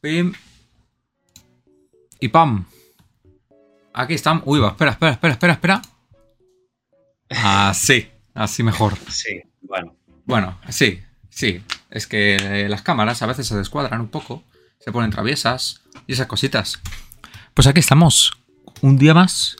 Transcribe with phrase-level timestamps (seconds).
[0.00, 0.32] Pim.
[2.20, 2.66] Y pam.
[3.92, 4.42] Aquí están.
[4.44, 5.82] Uy, va, espera, espera, espera, espera, espera.
[7.30, 8.96] Así, así mejor.
[9.08, 9.96] Sí, bueno.
[10.24, 11.00] Bueno, sí,
[11.30, 11.62] sí.
[11.90, 14.44] Es que eh, las cámaras a veces se descuadran un poco,
[14.78, 16.80] se ponen traviesas y esas cositas.
[17.54, 18.32] Pues aquí estamos.
[18.82, 19.56] Un día más.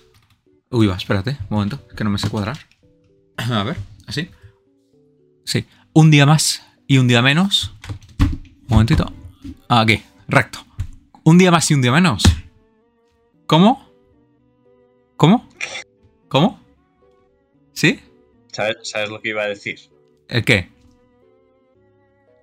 [0.70, 2.58] Uy, va, espérate, un momento, que no me sé cuadrar.
[3.36, 3.76] A ver,
[4.06, 4.30] así.
[5.44, 7.72] Sí, un día más y un día menos.
[8.20, 9.17] Un momentito.
[9.68, 10.60] Aquí, recto.
[11.24, 12.22] Un día más y un día menos.
[13.46, 13.86] ¿Cómo?
[15.16, 15.46] ¿Cómo?
[16.28, 16.60] ¿Cómo?
[17.74, 18.00] ¿Sí?
[18.50, 19.78] ¿Sabes, ¿Sabes lo que iba a decir?
[20.28, 20.70] ¿El qué?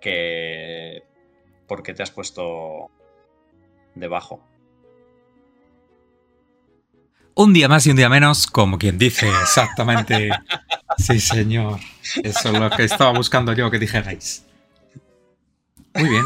[0.02, 1.04] Que...
[1.68, 2.92] ¿Por qué te has puesto
[3.96, 4.44] debajo?
[7.34, 10.30] Un día más y un día menos, como quien dice exactamente.
[10.98, 11.80] Sí, señor.
[12.24, 14.46] Eso es lo que estaba buscando yo que dijerais.
[15.96, 16.24] Muy bien.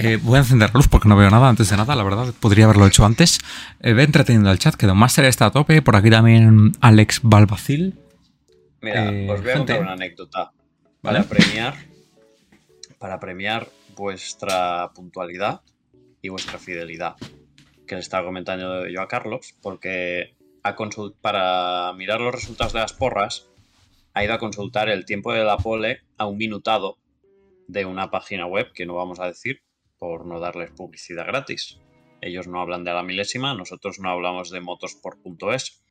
[0.00, 2.32] Eh, voy a encender la luz porque no veo nada antes de nada, la verdad.
[2.38, 3.40] Podría haberlo hecho antes.
[3.80, 5.82] Eh, ve entreteniendo el chat, que Don Master está a tope.
[5.82, 7.98] Por aquí también Alex Balbacil.
[8.80, 9.72] Mira, Eh, os voy a gente.
[9.74, 10.52] contar una anécdota.
[11.02, 11.24] ¿Vale?
[11.24, 11.74] Para premiar.
[12.98, 15.62] Para premiar vuestra puntualidad
[16.22, 17.16] y vuestra fidelidad.
[17.86, 20.36] Que le estaba comentando yo a Carlos, porque
[21.22, 23.46] para mirar los resultados de las porras,
[24.14, 26.98] ha ido a consultar el tiempo de la pole a un minutado
[27.66, 29.62] de una página web que no vamos a decir
[29.98, 31.80] por no darles publicidad gratis.
[32.20, 35.82] Ellos no hablan de la milésima, nosotros no hablamos de motosport.es.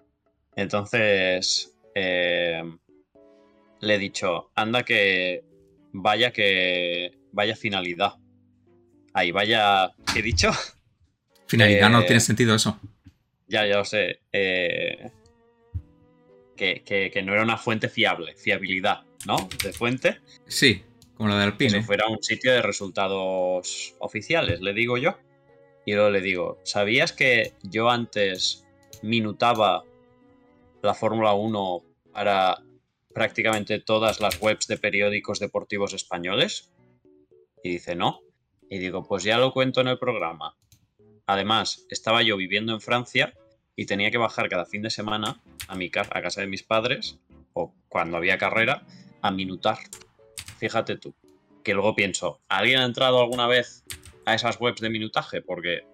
[0.56, 2.62] Entonces, eh,
[3.82, 5.44] le he dicho, anda que
[5.94, 8.14] vaya que vaya finalidad.
[9.14, 10.52] Ahí, vaya, ¿qué he dicho?
[11.48, 12.80] Finalidad, no Eh, tiene sentido eso.
[13.48, 14.20] Ya, ya lo sé.
[14.34, 15.12] eh,
[16.58, 19.48] que, que- que no era una fuente fiable, fiabilidad, ¿no?
[19.64, 20.18] De fuente.
[20.48, 20.84] Sí,
[21.18, 21.78] como la de Alpine.
[21.80, 25.18] eso fuera un sitio de resultados oficiales, le digo yo.
[25.86, 28.66] Y luego le digo, ¿sabías que yo antes
[29.02, 29.84] minutaba
[30.82, 32.58] la Fórmula 1 para
[33.14, 36.72] prácticamente todas las webs de periódicos deportivos españoles?
[37.64, 38.20] Y dice, no.
[38.70, 40.56] Y digo, pues ya lo cuento en el programa.
[41.26, 43.34] Además, estaba yo viviendo en Francia
[43.76, 46.64] y tenía que bajar cada fin de semana a, mi ca- a casa de mis
[46.64, 47.18] padres,
[47.54, 48.86] o cuando había carrera,
[49.22, 49.78] a minutar.
[50.58, 51.14] Fíjate tú.
[51.64, 53.84] Que luego pienso, ¿alguien ha entrado alguna vez
[54.26, 55.42] a esas webs de minutaje?
[55.42, 55.86] Porque...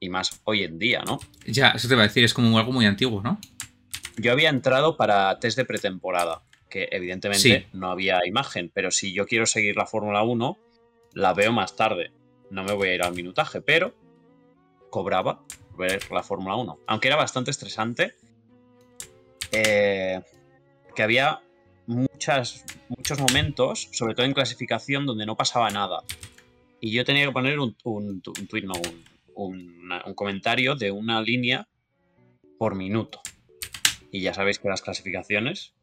[0.00, 1.18] Y más hoy en día, ¿no?
[1.44, 3.38] Ya, eso te iba a decir, es como algo muy antiguo, ¿no?
[4.16, 7.66] Yo había entrado para test de pretemporada, que evidentemente Sí.
[7.72, 10.56] no había imagen, pero si yo quiero seguir la Fórmula 1,
[11.14, 12.12] la veo más tarde.
[12.50, 13.94] No me voy a ir al minutaje, pero
[14.90, 15.42] cobraba
[15.76, 16.78] ver la Fórmula 1.
[16.86, 18.14] Aunque era bastante estresante,
[19.52, 20.20] eh,
[20.94, 21.40] que había
[22.88, 26.02] muchos momentos, sobre todo en clasificación, donde no pasaba nada.
[26.80, 28.74] Y yo tenía que poner un, tuit, no,
[29.34, 31.68] un, comentario de una línea
[32.58, 33.20] por minuto.
[34.10, 35.74] Y ya sabéis que las clasificaciones,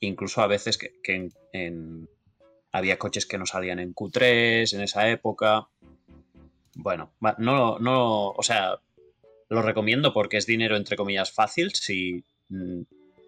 [0.00, 2.08] incluso a veces que, en-
[2.72, 5.68] había coches que no salían en Q3 en esa época.
[6.74, 8.80] Bueno, no, no, o sea,
[9.48, 12.82] lo recomiendo porque es dinero entre comillas fácil si mm,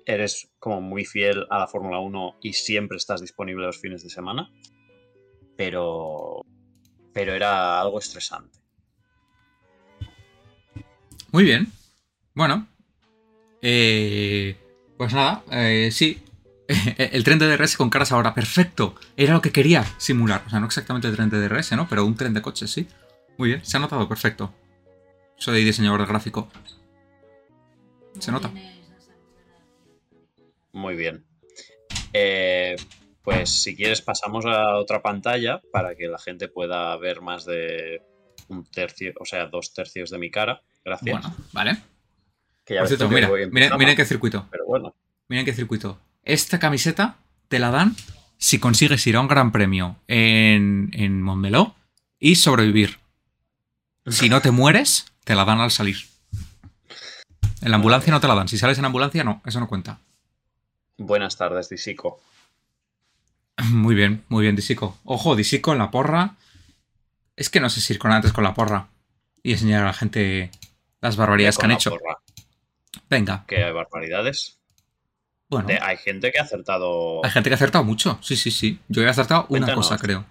[0.06, 4.10] eres como muy fiel a la Fórmula 1 y siempre estás disponible los fines de
[4.10, 4.50] semana.
[5.56, 6.42] Pero,
[7.12, 8.58] pero era algo estresante.
[11.32, 11.72] Muy bien.
[12.34, 12.66] Bueno.
[13.60, 14.56] Eh,
[14.96, 16.22] pues nada, eh, sí.
[16.98, 18.94] El tren de DRS con caras ahora, perfecto.
[19.16, 20.44] Era lo que quería simular.
[20.46, 21.88] O sea, no exactamente el tren de DRS, ¿no?
[21.88, 22.88] Pero un tren de coches, sí.
[23.38, 24.52] Muy bien, se ha notado, perfecto.
[25.36, 26.48] Soy diseñador de gráfico.
[28.18, 28.50] Se nota.
[30.76, 31.24] Muy bien.
[32.12, 32.76] Eh,
[33.22, 38.02] pues si quieres pasamos a otra pantalla para que la gente pueda ver más de
[38.48, 40.60] un tercio, o sea, dos tercios de mi cara.
[40.84, 41.18] Gracias.
[41.18, 41.78] Bueno, vale.
[42.66, 44.46] Que ya Por cierto, que mira, voy en mira, pijama, mira en qué circuito.
[44.50, 44.94] Pero bueno,
[45.28, 45.98] Miren qué circuito.
[46.22, 47.16] Esta camiseta
[47.48, 47.96] te la dan
[48.36, 51.74] si consigues ir a un gran premio en, en Montmeló
[52.18, 52.98] y sobrevivir.
[54.06, 55.96] Si no te mueres, te la dan al salir.
[57.62, 58.46] En la ambulancia no te la dan.
[58.46, 60.00] Si sales en ambulancia, no, eso no cuenta.
[60.98, 62.20] Buenas tardes, Disico.
[63.70, 64.98] Muy bien, muy bien, Disico.
[65.04, 66.36] Ojo, Disico en la porra.
[67.36, 68.88] Es que no sé si ir con antes con la porra
[69.42, 70.50] y enseñar a la gente
[71.00, 71.90] las barbaridades que han hecho.
[71.90, 72.18] porra,
[73.08, 74.58] Venga, Que hay barbaridades.
[75.48, 75.68] bueno.
[75.68, 77.24] De- hay gente que ha acertado.
[77.24, 78.18] Hay gente que ha acertado mucho.
[78.22, 78.78] Sí, sí, sí.
[78.88, 80.24] Yo he acertado una cosa, creo.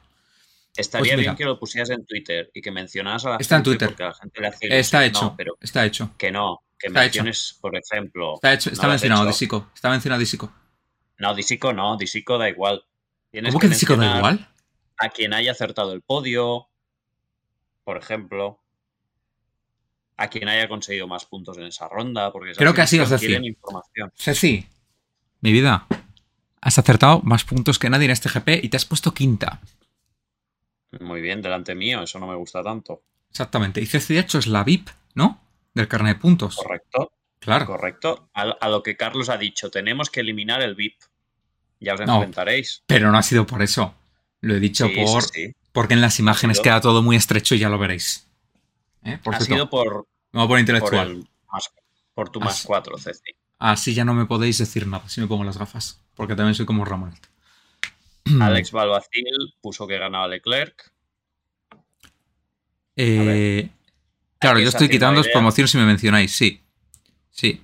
[0.76, 3.64] Estaría pues bien que lo pusieras en Twitter y que mencionaras a la Está en
[3.64, 3.88] gente Twitter.
[3.90, 5.22] porque la gente le hace Está hecho.
[5.22, 6.12] No, pero Está hecho.
[6.18, 6.60] que no.
[6.86, 7.24] Que Está hecho.
[7.24, 8.36] menciones, por ejemplo.
[8.36, 9.30] Está hecho, ¿no está lo has mencionado hecho?
[9.30, 9.72] Disico.
[9.74, 10.54] Está mencionado Disico.
[11.18, 12.86] No, Disico no, Disico da igual.
[13.32, 14.48] Tienes ¿Cómo que Disico da igual?
[14.98, 16.68] A quien haya acertado el podio,
[17.84, 18.62] por ejemplo,
[20.16, 23.36] a quien haya conseguido más puntos en esa ronda, porque Creo que ha sido Ceci.
[24.16, 24.68] Ceci,
[25.42, 25.88] mi vida,
[26.62, 29.60] has acertado más puntos que nadie en este GP y te has puesto quinta.
[31.00, 33.02] Muy bien, delante mío, eso no me gusta tanto.
[33.32, 33.82] Exactamente.
[33.82, 35.45] Y Ceci, de hecho, es la VIP, ¿no?
[35.76, 36.56] Del carnet de puntos.
[36.56, 37.12] Correcto.
[37.40, 37.68] Claro.
[37.68, 38.30] Correcto.
[38.34, 40.96] A, a lo que Carlos ha dicho, tenemos que eliminar el VIP.
[41.80, 42.16] Ya os No.
[42.16, 42.82] enfrentaréis.
[42.88, 43.94] Pero no ha sido por eso.
[44.42, 45.22] Lo he dicho Sí, por.
[45.24, 45.56] sí, sí.
[45.72, 48.28] Porque en las imágenes queda todo muy estrecho y ya lo veréis.
[49.04, 49.20] ¿Eh?
[49.24, 51.12] Por Ha cierto, sido por, poner por, intelectual.
[51.12, 51.28] el
[52.16, 52.64] por tu más.
[52.66, 53.32] 4, Ceci.
[53.60, 56.02] Así ya no me podéis decir nada si me pongo las gafas.
[56.16, 57.14] Porque también soy como Ramón.
[58.42, 60.92] Alex Balbacil puso que ganaba Leclerc.
[62.96, 63.70] Eh,
[64.46, 66.62] claro, yo estoy quitando promoción si me mencionáis, sí.
[67.32, 67.62] Sí.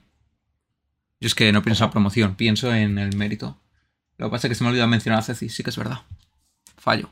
[1.20, 3.58] Yo es que no pienso en promoción, pienso en el mérito.
[4.18, 6.02] Lo que pasa es que se me olvidó mencionar a Ceci, sí que es verdad.
[6.78, 7.10] Fallo.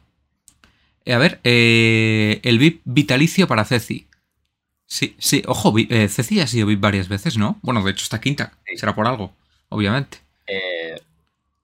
[1.05, 4.07] Eh, a ver, eh, el VIP vitalicio para Ceci.
[4.85, 7.59] Sí, sí, ojo, eh, Ceci ha sido VIP varias veces, ¿no?
[7.61, 8.77] Bueno, de hecho está quinta, Sí.
[8.77, 9.33] será por algo,
[9.69, 10.17] obviamente.
[10.47, 10.99] Eh,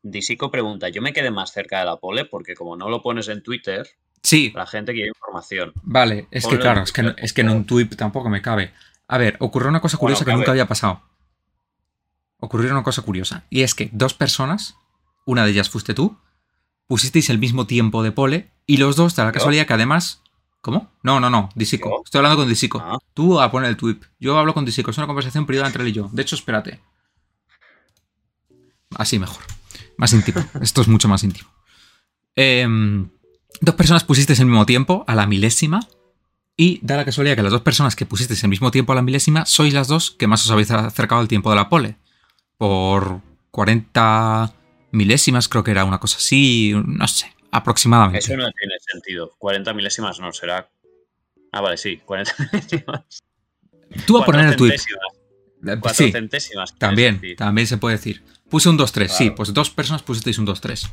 [0.04, 3.28] Disico pregunta, yo me quedé más cerca de la pole porque como no lo pones
[3.28, 3.88] en Twitter,
[4.26, 5.72] Sí, la gente quiere información.
[5.84, 8.74] Vale, es que claro, es que, no- es que en un tweet tampoco me cabe.
[9.08, 11.04] A ver, ocurrió una cosa Bueno, curiosa que nunca había pasado.
[12.40, 13.46] Ocurrió una cosa curiosa.
[13.52, 14.78] Y es que dos personas,
[15.26, 16.18] una de ellas fuiste tú,
[16.88, 20.22] pusisteis el mismo tiempo de pole y los dos, de la casualidad que además...
[20.62, 20.92] ¿Cómo?
[21.04, 21.90] No, no, no, Disico.
[21.90, 22.02] ¿Yo?
[22.04, 22.80] Estoy hablando con Disico.
[22.84, 22.98] Ah.
[23.14, 24.00] Tú a poner el tweet.
[24.20, 24.90] Yo hablo con Disico.
[24.90, 26.10] Es una conversación privada entre él y yo.
[26.12, 26.80] De hecho, espérate.
[28.98, 29.44] Así mejor.
[29.98, 30.44] Más íntimo.
[30.62, 31.48] Esto es mucho más íntimo.
[32.36, 33.10] Em,
[33.62, 35.88] dos personas pusisteis el mismo tiempo, a la milésima.
[36.58, 39.02] Y da la casualidad que las dos personas que pusisteis el mismo tiempo a la
[39.02, 41.98] milésima sois las dos que más os habéis acercado al tiempo de la pole.
[42.58, 43.20] Por
[43.52, 44.54] 40
[44.92, 46.74] milésimas, creo que era una cosa así.
[46.86, 48.20] No sé, aproximadamente.
[48.20, 49.32] Eso no tiene sentido.
[49.38, 50.70] 40 milésimas no, será...
[51.52, 53.24] Ah, vale, sí, 40 milésimas.
[54.08, 54.72] Tú a poner el tweet.
[54.78, 56.76] centésimas, cuatro Sí, centésimas.
[56.78, 57.36] También, decir.
[57.38, 58.24] también se puede decir.
[58.50, 60.90] Puse un 2-3, sí, pues dos personas pusisteis un 2-3.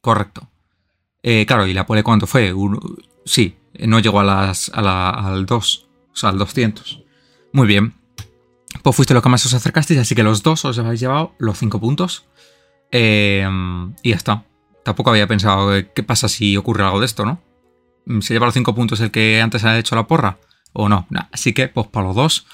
[0.00, 0.48] Correcto.
[1.28, 2.52] Eh, claro, ¿y la pole cuánto fue?
[2.52, 7.02] Un- sí, no llegó a las, al 2, o sea, al 200.
[7.52, 7.94] Muy bien.
[8.84, 11.58] Pues fuiste lo que más os acercasteis, así que los dos os habéis llevado los
[11.58, 12.26] 5 puntos.
[12.92, 13.44] Eh,
[14.02, 14.44] y ya está.
[14.84, 17.42] Tampoco había pensado qué pasa si ocurre algo de esto, ¿no?
[18.20, 20.38] ¿Se lleva los 5 puntos el que antes ha hecho la porra?
[20.72, 21.08] ¿O no?
[21.32, 22.46] Así que, pues para los dos,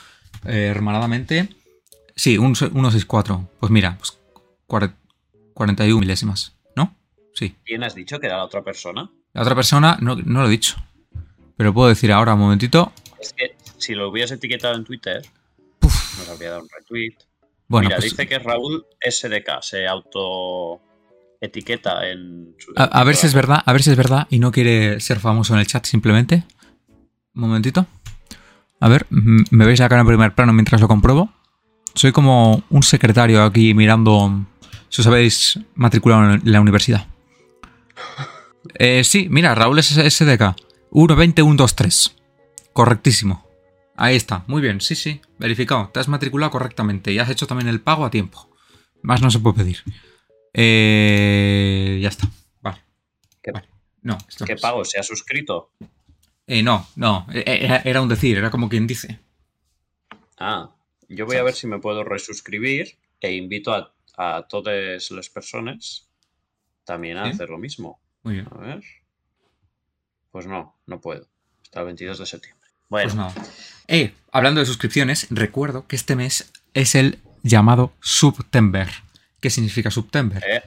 [0.47, 1.51] eh, hermanadamente.
[2.17, 3.51] Sí, un, 164.
[3.61, 4.19] Pues mira, pues
[4.67, 4.95] cuare-
[5.53, 6.57] 41 milésimas.
[7.35, 7.55] Sí.
[7.65, 9.11] ¿Quién has dicho que era la otra persona?
[9.33, 10.77] La otra persona, no, no lo he dicho.
[11.57, 12.93] Pero puedo decir ahora un momentito.
[13.21, 15.23] Es que si lo hubieras etiquetado en Twitter,
[15.81, 17.15] nos habría dado un retweet.
[17.69, 20.81] Bueno, Mira, pues, dice que es Raúl SDK, se auto
[21.41, 22.73] etiqueta en su.
[22.77, 25.19] a, a ver si es verdad, a ver si es verdad y no quiere ser
[25.21, 26.45] famoso en el chat simplemente.
[27.35, 27.87] Un momentito.
[28.81, 31.33] A ver, me veis la cara en primer plano mientras lo compruebo.
[31.95, 34.45] Soy como un secretario aquí mirando
[34.89, 37.07] si os habéis matriculado en la universidad.
[38.79, 40.55] Eh, sí, mira, Raúl es SDK.
[40.91, 42.15] 120-123.
[42.73, 43.47] Correctísimo.
[43.97, 45.91] Ahí está, muy bien, sí, sí, verificado.
[45.93, 48.49] Te has matriculado correctamente y has hecho también el pago a tiempo.
[49.03, 49.79] Más no se puede pedir.
[50.55, 52.29] Eh, ya está.
[52.61, 52.79] Vale.
[53.43, 53.69] ¿Qué, Vale.
[54.03, 54.85] No, esto qué no pago?
[54.85, 55.71] ¿Se ha suscrito?
[56.47, 57.27] Eh, no, no.
[57.33, 59.21] eh, Era, era un decir, era como quien dice.
[60.39, 60.75] Ah,
[61.09, 66.09] yo voy a ver si me puedo resuscribir e invito a, a todas las personas
[66.85, 67.31] también a ¿Sí?
[67.31, 68.01] hacer lo mismo.
[68.23, 68.49] Muy bien.
[68.51, 68.83] A ver.
[70.31, 71.27] Pues no, no puedo.
[71.63, 72.69] Hasta el 22 de septiembre.
[72.89, 73.35] Bueno, Pues nada.
[73.89, 78.89] Eh, hablando de suscripciones, recuerdo que este mes es el llamado Subtember.
[79.41, 80.43] ¿Qué significa Subtember?
[80.47, 80.63] eh,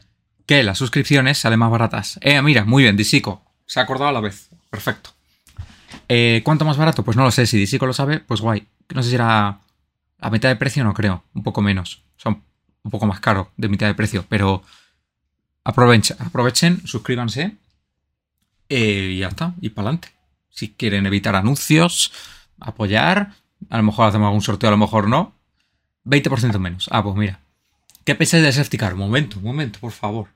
[0.45, 2.19] Que las suscripciones salen más baratas.
[2.21, 3.43] Eh, mira, muy bien, Disico.
[3.65, 4.49] Se ha acordado a la vez.
[4.69, 5.11] Perfecto.
[6.09, 7.03] Eh, ¿Cuánto más barato?
[7.03, 7.45] Pues no lo sé.
[7.47, 8.67] Si Disico lo sabe, pues guay.
[8.93, 9.59] No sé si era
[10.19, 11.23] a mitad de precio, no creo.
[11.33, 12.03] Un poco menos.
[12.17, 12.43] Son
[12.83, 14.25] un poco más caro de mitad de precio.
[14.29, 14.61] Pero
[15.65, 17.57] aprovechen, aprovechen suscríbanse.
[18.69, 19.53] eh, y ya está.
[19.61, 20.09] Y para adelante.
[20.49, 22.11] Si quieren evitar anuncios,
[22.59, 23.33] apoyar.
[23.69, 25.33] A lo mejor hacemos algún sorteo, a lo mejor no.
[26.05, 26.87] 20% menos.
[26.91, 27.39] Ah, pues mira.
[28.05, 28.93] ¿Qué pensáis del safety car?
[28.93, 30.29] Un momento, un momento, por favor.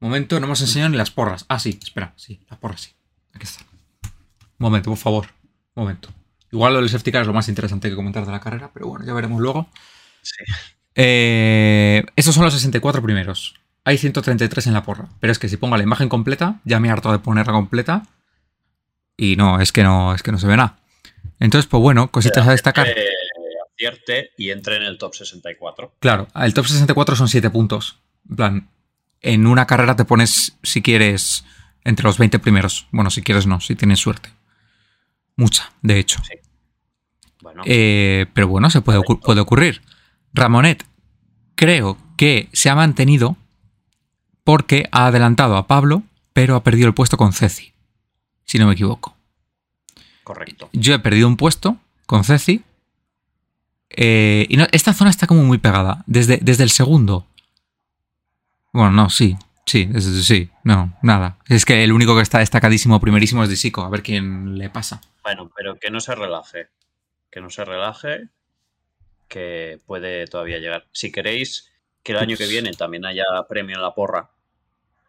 [0.00, 1.44] Un momento, no hemos enseñado ni las porras.
[1.48, 2.90] Ah, sí, espera, sí, las porras sí.
[3.32, 3.64] Aquí está.
[4.02, 4.10] Un
[4.58, 5.26] momento, por favor.
[5.74, 6.08] Un momento.
[6.50, 8.88] Igual lo del safety car es lo más interesante que comentar de la carrera, pero
[8.88, 9.68] bueno, ya veremos luego.
[10.22, 10.34] sí.
[10.94, 13.54] Eh, estos son los 64 primeros.
[13.84, 15.08] Hay 133 en la porra.
[15.20, 18.04] Pero es que si pongo la imagen completa, ya me harto de ponerla completa.
[19.16, 20.78] Y no, es que no, es que no se ve nada.
[21.40, 22.88] Entonces, pues bueno, cositas a destacar.
[22.88, 22.94] Eh,
[23.74, 25.96] acierte y entre en el top 64.
[25.98, 27.98] Claro, el top 64 son 7 puntos.
[28.28, 28.68] En plan,
[29.20, 31.44] en una carrera te pones, si quieres,
[31.84, 32.86] entre los 20 primeros.
[32.92, 34.30] Bueno, si quieres no, si tienes suerte.
[35.36, 36.20] Mucha, de hecho.
[37.40, 39.82] Bueno, Eh, pero bueno, se puede, puede ocurrir.
[40.32, 40.86] Ramonet
[41.56, 43.36] creo que se ha mantenido
[44.44, 47.72] porque ha adelantado a Pablo, pero ha perdido el puesto con Ceci,
[48.44, 49.16] si no me equivoco.
[50.24, 50.68] correcto.
[50.72, 52.62] Yo he perdido un puesto con Ceci.
[53.90, 56.02] eh, y no- esta zona está como muy pegada.
[56.06, 57.26] Desde, desde el segundo.
[58.72, 59.36] Bueno, no, sí.
[59.66, 59.88] Sí,
[60.22, 60.48] sí.
[60.64, 61.36] No, nada.
[61.48, 63.82] Es que el único que está destacadísimo primerísimo es Disico.
[63.82, 65.00] A ver quién le pasa.
[65.22, 66.68] Bueno, pero que no se relaje.
[67.30, 68.28] Que no se relaje.
[69.28, 70.86] Que puede todavía llegar.
[70.92, 71.70] Si queréis
[72.02, 72.50] que el año que Ups.
[72.50, 74.30] viene también haya premio en la porra,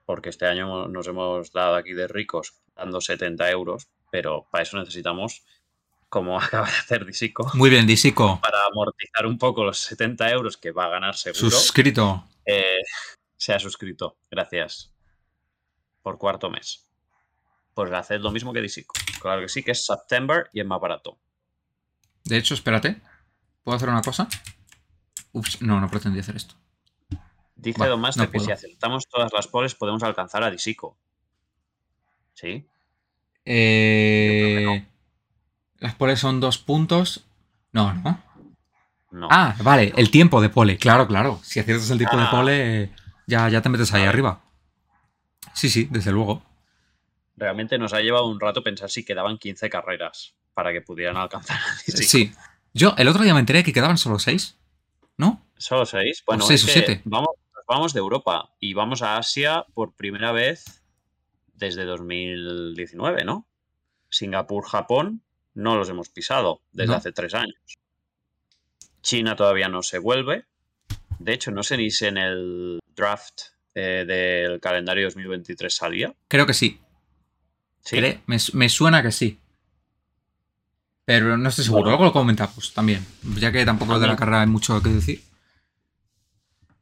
[0.05, 4.77] porque este año nos hemos dado aquí de ricos dando 70 euros, pero para eso
[4.77, 5.43] necesitamos,
[6.09, 8.39] como acaba de hacer Disico, Muy bien, Disico.
[8.41, 12.27] para amortizar un poco los 70 euros que va a ganar seguro, Suscrito.
[12.45, 12.81] eh,
[13.37, 14.17] se ha suscrito.
[14.31, 14.91] Gracias.
[16.01, 16.85] Por cuarto mes.
[17.73, 18.93] Pues haced lo mismo que Disico.
[19.21, 21.17] Claro que sí, que es September y es más barato.
[22.23, 23.01] De hecho, espérate.
[23.63, 24.27] ¿Puedo hacer una cosa?
[25.31, 26.55] Ups, no, no pretendí hacer esto.
[27.63, 28.55] Dice Va, Don Master no que si puedo.
[28.57, 30.97] acertamos todas las poles podemos alcanzar a Disico.
[32.33, 32.65] ¿Sí?
[33.45, 34.85] Eh,
[35.79, 37.25] Las poles son dos puntos.
[37.71, 38.21] No, no.
[39.11, 39.27] No.
[39.31, 40.77] Ah, vale, el tiempo de pole.
[40.77, 41.39] Claro, claro.
[41.43, 42.31] Si aciertas el tiempo de Ah.
[42.31, 42.89] pole,
[43.27, 44.41] ya, ya te metes ahí arriba.
[45.53, 46.43] Sí, sí, desde luego.
[47.37, 51.57] Realmente nos ha llevado un rato pensar si quedaban 15 carreras para que pudieran alcanzar
[51.57, 52.09] a Disico.
[52.09, 52.33] Sí.
[52.73, 54.57] Yo el otro día me enteré que quedaban solo seis.
[55.17, 55.45] ¿No?
[55.57, 56.23] Solo seis.
[56.25, 57.01] Bueno, seis es o que siete.
[57.05, 57.42] Vamos, nos
[57.73, 60.83] vamos de Europa y vamos a Asia por primera vez
[61.55, 63.47] desde 2019, ¿no?
[64.09, 65.23] Singapur, Japón,
[65.55, 66.97] no los hemos pisado desde No.
[66.97, 67.57] hace tres años.
[69.01, 70.45] China todavía no se vuelve.
[71.19, 73.41] De hecho, no sé ni si en el draft
[73.75, 76.13] eh, del calendario 2023 salía.
[76.27, 76.79] Creo que sí.
[77.83, 77.97] Sí.
[78.27, 79.39] Me, me suena que sí.
[81.05, 81.81] Pero no estoy seguro.
[81.83, 81.97] Bueno.
[81.97, 83.05] Luego lo comentamos también.
[83.37, 85.21] Ya que tampoco de la carrera hay mucho que decir.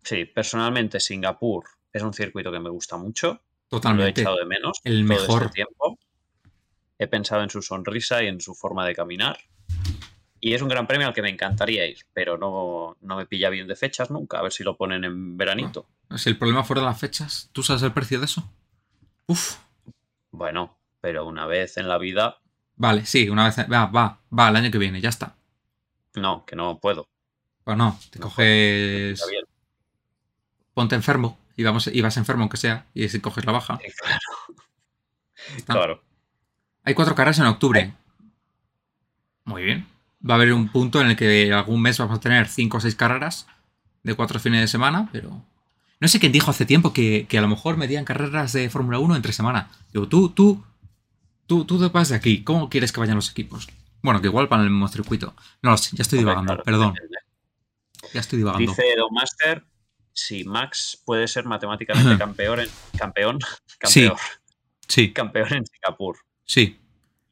[0.03, 3.27] Sí, personalmente Singapur es un circuito que me gusta mucho.
[3.27, 4.21] Lo he Totalmente.
[4.21, 5.41] echado de menos El todo mejor.
[5.43, 5.97] este tiempo.
[6.97, 9.37] He pensado en su sonrisa y en su forma de caminar.
[10.39, 13.49] Y es un gran premio al que me encantaría ir, pero no, no me pilla
[13.49, 14.39] bien de fechas nunca.
[14.39, 15.87] A ver si lo ponen en veranito.
[16.17, 18.51] Si el problema fuera las fechas, ¿tú sabes el precio de eso?
[19.27, 19.57] Uf.
[20.31, 22.37] Bueno, pero una vez en la vida,
[22.75, 23.59] Vale, sí, una vez.
[23.71, 25.35] Va, va, va, el año que viene, ya está.
[26.15, 27.07] no, que no puedo.
[27.63, 29.23] Pues no, te No coges.
[30.81, 33.77] Ponte enfermo y, vamos, y vas enfermo aunque sea, y si coges la baja.
[35.67, 35.81] Claro.
[35.81, 36.03] claro.
[36.83, 37.93] Hay cuatro carreras en octubre.
[39.45, 39.85] Muy bien.
[40.27, 42.79] Va a haber un punto en el que algún mes vamos a tener cinco o
[42.79, 43.45] seis carreras
[44.01, 45.45] de cuatro fines de semana, pero.
[45.99, 48.97] No sé quién dijo hace tiempo que, que a lo mejor medían carreras de Fórmula
[48.97, 49.69] 1 entre semana.
[49.93, 50.63] Digo, tú, tú,
[51.45, 52.43] tú, tú te vas de aquí.
[52.43, 53.69] ¿Cómo quieres que vayan los equipos?
[54.01, 55.35] Bueno, que igual para el mismo circuito.
[55.61, 56.95] No lo sé, ya estoy divagando, perdón.
[58.15, 58.71] Ya estoy divagando.
[58.71, 59.63] Dice Don Master
[60.13, 63.39] si Max puede ser matemáticamente campeón en, campeón,
[63.77, 64.17] campeón,
[64.87, 66.17] Sí, campeón en Singapur.
[66.45, 66.77] sí.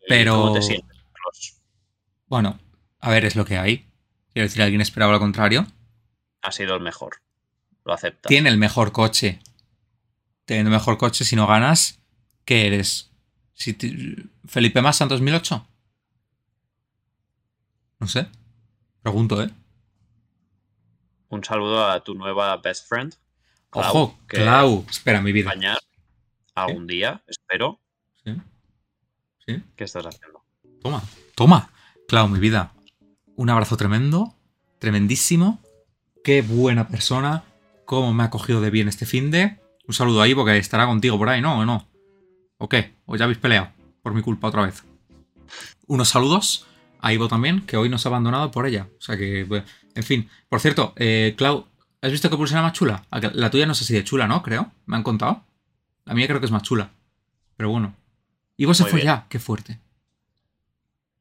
[0.01, 1.61] ¿Y Pero- ¿Cómo te sientes, Carlos?
[2.27, 2.59] Bueno,
[2.99, 3.87] a ver, es lo que hay.
[4.33, 5.67] Quiero decir, alguien esperaba lo contrario.
[6.41, 7.21] Ha sido el mejor.
[7.85, 8.27] Lo acepta.
[8.29, 9.39] Tiene el mejor coche.
[10.45, 11.99] Teniendo el mejor coche, si no ganas,
[12.45, 13.11] ¿qué eres?
[13.53, 15.67] Si te- ¿Felipe Massa en 2008?
[17.99, 18.27] No sé.
[19.01, 19.49] Pregunto, ¿eh?
[21.29, 23.13] Un saludo a tu nueva best friend.
[23.69, 24.85] Clau, Ojo, que Clau.
[24.89, 25.49] Espera, mi vida.
[25.49, 25.77] acompañar
[26.55, 27.79] algún día, espero.
[28.25, 28.35] Sí.
[29.45, 29.63] Sí.
[29.75, 30.43] ¿Qué estás haciendo?
[30.81, 31.03] Toma,
[31.35, 31.71] toma.
[32.07, 32.73] Clau, mi vida.
[33.35, 34.33] Un abrazo tremendo,
[34.79, 35.61] tremendísimo.
[36.23, 37.43] Qué buena persona.
[37.85, 39.59] Cómo me ha cogido de bien este fin de.
[39.87, 41.59] Un saludo a Ivo que estará contigo por ahí, ¿no?
[41.59, 41.87] ¿O no?
[42.57, 42.95] ¿O qué?
[43.05, 43.69] ¿O ya habéis peleado?
[44.01, 44.83] Por mi culpa otra vez.
[45.87, 46.67] Unos saludos
[46.99, 48.89] a Ivo también, que hoy nos ha abandonado por ella.
[48.97, 49.47] O sea que,
[49.99, 50.29] en fin.
[50.49, 51.67] Por cierto, eh, Clau,
[52.01, 53.05] ¿has visto qué pulsera más chula?
[53.11, 54.41] Ah, La tuya no sé si de chula, ¿no?
[54.41, 54.71] Creo.
[54.85, 55.43] Me han contado.
[56.05, 56.89] La mía creo que es más chula.
[57.57, 57.95] Pero bueno.
[58.57, 59.07] Ivo se Muy fue bien.
[59.13, 59.25] ya.
[59.29, 59.79] Qué fuerte.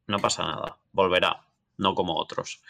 [0.06, 0.78] No pasa nada.
[0.92, 1.44] Volverá.
[1.76, 2.60] No como otros.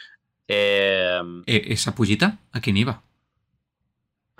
[0.48, 2.38] Eh, Eh, ¿Esa pullita?
[2.52, 3.02] ¿A quién iba?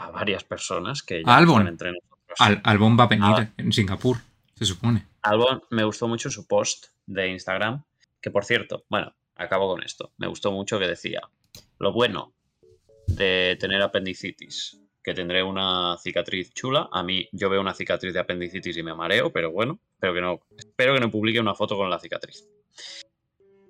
[0.01, 1.63] a varias personas que ya Albon.
[1.63, 2.37] están entre nosotros.
[2.39, 3.49] Al, Albon va a venir Ah.
[3.57, 4.19] en Singapur,
[4.55, 5.05] se supone.
[5.23, 7.83] Albon me gustó mucho su post de Instagram,
[8.21, 10.13] que por cierto, bueno, acabo con esto.
[10.17, 11.21] Me gustó mucho que decía,
[11.79, 12.35] lo bueno
[13.07, 16.89] de tener apendicitis, que tendré una cicatriz chula.
[16.93, 20.21] A mí yo veo una cicatriz de apendicitis y me mareo, pero bueno, espero que
[20.21, 22.47] no, espero que no publique una foto con la cicatriz.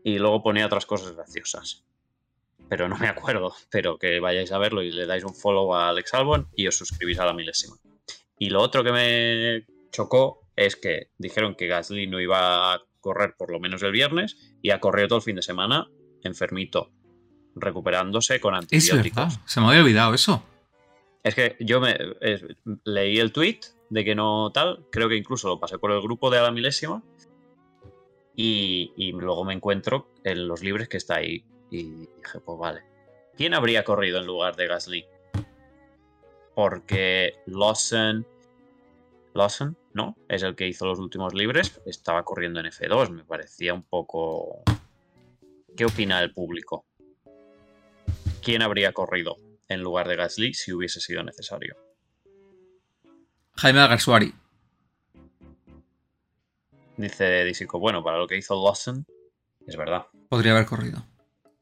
[0.03, 1.85] Y luego ponía otras cosas graciosas.
[2.69, 5.89] Pero no me acuerdo, pero que vayáis a verlo y le dais un follow a
[5.91, 7.77] Alex Albon y os suscribís a la milésima.
[8.39, 13.35] Y lo otro que me chocó es que dijeron que Gasly no iba a correr
[13.37, 15.89] por lo menos el viernes y ha corrido todo el fin de semana
[16.23, 16.91] enfermito,
[17.61, 19.17] recuperándose con Es antibióticos.
[19.17, 20.43] verdad, se me había olvidado eso.
[21.23, 23.61] Es que yo me eh, leí el tweet
[23.91, 26.51] de que no tal, creo que incluso lo pasé por el grupo de a la
[26.51, 27.03] milésima
[28.37, 32.83] y, y luego me encuentro en los libres que está ahí y dije, pues vale.
[33.37, 35.07] ¿Quién habría corrido en lugar de Gasly?
[36.55, 38.27] Porque Lawson,
[39.35, 40.17] Lawson, ¿no?
[40.29, 44.63] Es el que hizo los últimos libres, estaba corriendo en F2, me parecía un poco...
[45.77, 46.85] ¿Qué opina el público?
[48.43, 49.37] ¿Quién habría corrido
[49.69, 51.77] en lugar de Gasly si hubiese sido necesario?
[53.57, 54.33] Jaime Agarsuari.
[56.97, 59.07] Dice Disico, bueno, para lo que hizo Lawson,
[59.67, 60.07] es verdad.
[60.29, 61.05] Podría haber corrido.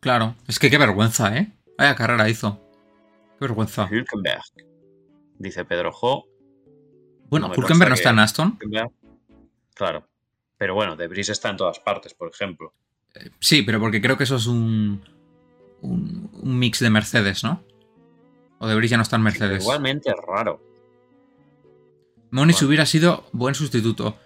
[0.00, 1.52] Claro, es que qué vergüenza, ¿eh?
[1.76, 2.60] Vaya carrera hizo.
[3.38, 3.88] Qué vergüenza.
[3.90, 4.42] Hülkenberg.
[5.38, 6.26] Dice Pedro Jo.
[7.28, 8.52] Bueno, no consta no está en Aston.
[8.52, 8.90] Hülkenberg.
[9.74, 10.08] Claro.
[10.56, 12.72] Pero bueno, De Vries está en todas partes, por ejemplo.
[13.40, 15.02] Sí, pero porque creo que eso es un,
[15.82, 17.62] un, un mix de Mercedes, ¿no?
[18.58, 19.62] O de ya no está en Mercedes.
[19.62, 20.60] igualmente es raro.
[22.30, 22.68] Moniz Bueno.
[22.68, 24.16] hubiera sido buen sustituto.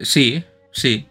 [0.00, 1.08] Sí, sí.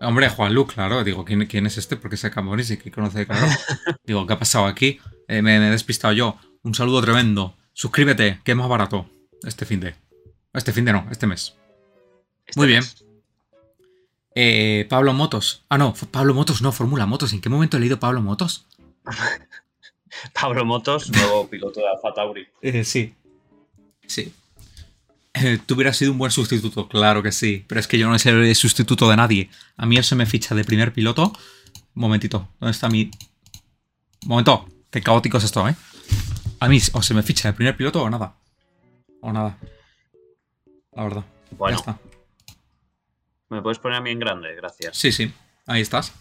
[0.00, 1.02] Hombre, Juan Lu, claro.
[1.02, 1.96] Digo, ¿quién, quién es este?
[1.96, 3.46] Porque saca Moniz y que conoce, claro.
[4.04, 5.00] Digo, ¿qué ha pasado aquí?
[5.28, 6.36] Eh, me, me he despistado yo.
[6.62, 7.56] Un saludo tremendo.
[7.72, 9.08] Suscríbete, que es más barato.
[9.42, 9.94] Este fin de.
[10.52, 11.56] Este fin de no, este mes.
[12.46, 12.82] Este Muy bien.
[14.34, 15.62] Eh, Pablo Motos.
[15.68, 17.32] Ah, no, Pablo Motos, no, Fórmula Motos.
[17.32, 18.66] ¿En qué momento he leído Pablo Motos?
[20.32, 22.46] Pablo Motos, nuevo piloto de Alfa Tauri.
[22.62, 23.14] Eh, sí.
[24.06, 24.32] Sí.
[25.34, 27.64] Eh, tú hubieras sido un buen sustituto, claro que sí.
[27.66, 29.50] Pero es que yo no soy el sustituto de nadie.
[29.76, 31.32] A mí eso me ficha de primer piloto.
[31.94, 32.48] Momentito.
[32.60, 33.10] ¿Dónde está mi.
[34.26, 34.68] Momento.
[34.90, 35.74] Qué caótico es esto, ¿eh?
[36.60, 38.36] A mí o se me ficha de primer piloto o nada.
[39.20, 39.58] O nada.
[40.92, 41.24] La verdad.
[41.58, 41.98] Bueno, Ya está.
[43.48, 44.54] ¿Me puedes poner a mí en grande?
[44.54, 44.96] Gracias.
[44.96, 45.32] Sí, sí.
[45.66, 46.12] Ahí estás.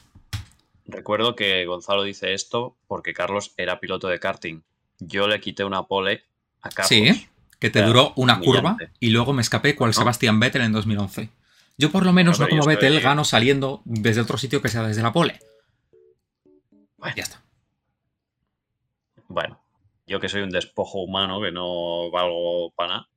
[0.86, 4.62] Recuerdo que Gonzalo dice esto porque Carlos era piloto de karting.
[5.00, 6.24] Yo le quité una pole
[6.62, 6.90] a Carlos.
[6.90, 7.28] Sí.
[7.60, 9.94] Que te duró una curva y luego me escapé cual No.
[9.94, 11.30] Sebastián Vettel en 2011.
[11.78, 14.84] Yo por lo menos No, como estoy- Vettel gano saliendo desde otro sitio que sea
[14.84, 15.40] desde la pole.
[16.98, 17.16] Bueno.
[17.16, 17.42] Ya está.
[19.28, 19.62] Bueno,
[20.06, 23.10] yo que soy un despojo humano, que no valgo para nada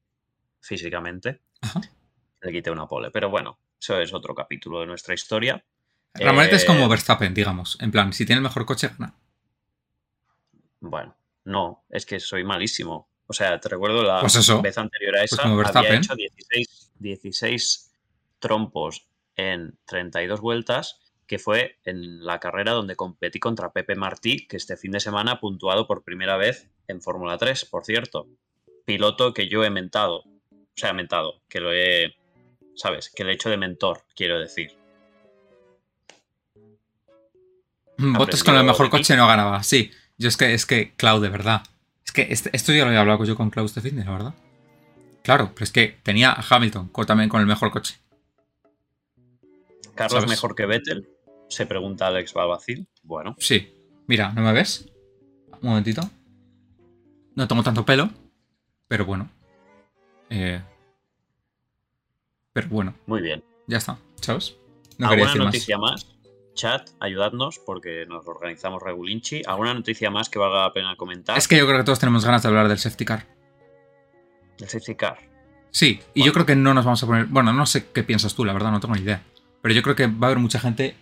[0.60, 1.80] físicamente, Ajá.
[2.40, 3.10] le quité una pole.
[3.10, 5.64] Pero bueno, eso es otro capítulo de nuestra historia.
[6.14, 7.76] Realmente es Eh, como Verstappen, digamos.
[7.80, 9.14] En plan, si tiene el mejor coche, gana.
[10.80, 13.08] Bueno, no, es que soy malísimo.
[13.26, 14.62] O sea, te recuerdo la Pues eso.
[14.62, 17.92] vez anterior a esa, como había hecho 16, 16
[18.38, 24.56] trompos en 32 vueltas, que fue en la carrera donde competí contra Pepe Martí, que
[24.56, 28.28] este fin de semana ha puntuado por primera vez en Fórmula 3, por cierto.
[28.84, 30.18] Piloto que yo he mentado.
[30.18, 32.14] O sea, mentado, que lo he.
[32.76, 33.10] ¿Sabes?
[33.10, 34.72] Que le he hecho de mentor, quiero decir.
[37.98, 39.62] Botas con el mejor coche no ganaba.
[39.62, 39.90] Sí.
[40.18, 41.62] Yo es que, es que, Clau, de verdad.
[42.04, 44.34] Es que este- esto ya lo había hablado yo con Clau este de, la verdad.
[45.22, 47.98] Claro, pero es que tenía a Hamilton también con el mejor coche.
[49.94, 50.30] Carlos ¿Sabes?
[50.30, 51.08] mejor que Vettel,
[51.48, 52.86] se pregunta Alex Babacil.
[53.02, 53.72] Bueno, Sí.
[54.06, 54.86] Mira, ¿no me ves?
[55.62, 56.02] Un momentito.
[57.34, 58.10] No tengo tanto pelo,
[58.88, 59.28] pero bueno.
[60.30, 60.62] Eh,
[62.56, 63.44] pero bueno, muy bien.
[63.66, 63.98] ya está.
[64.22, 64.56] ¿Sabes?
[64.96, 66.08] No ¿Alguna decir noticia más?
[66.54, 69.42] Chat, ayudadnos porque nos organizamos regulinchi.
[69.46, 71.36] ¿Alguna noticia más que valga la pena comentar?
[71.36, 73.26] Es que yo creo que todos tenemos ganas de hablar del safety car.
[74.58, 75.18] El safety car.
[75.70, 77.26] Sí, y yo creo que no nos vamos a poner.
[77.26, 79.22] Bueno, no sé qué piensas tú, la verdad, no tengo ni idea.
[79.60, 80.96] Pero yo creo que va a haber mucha gente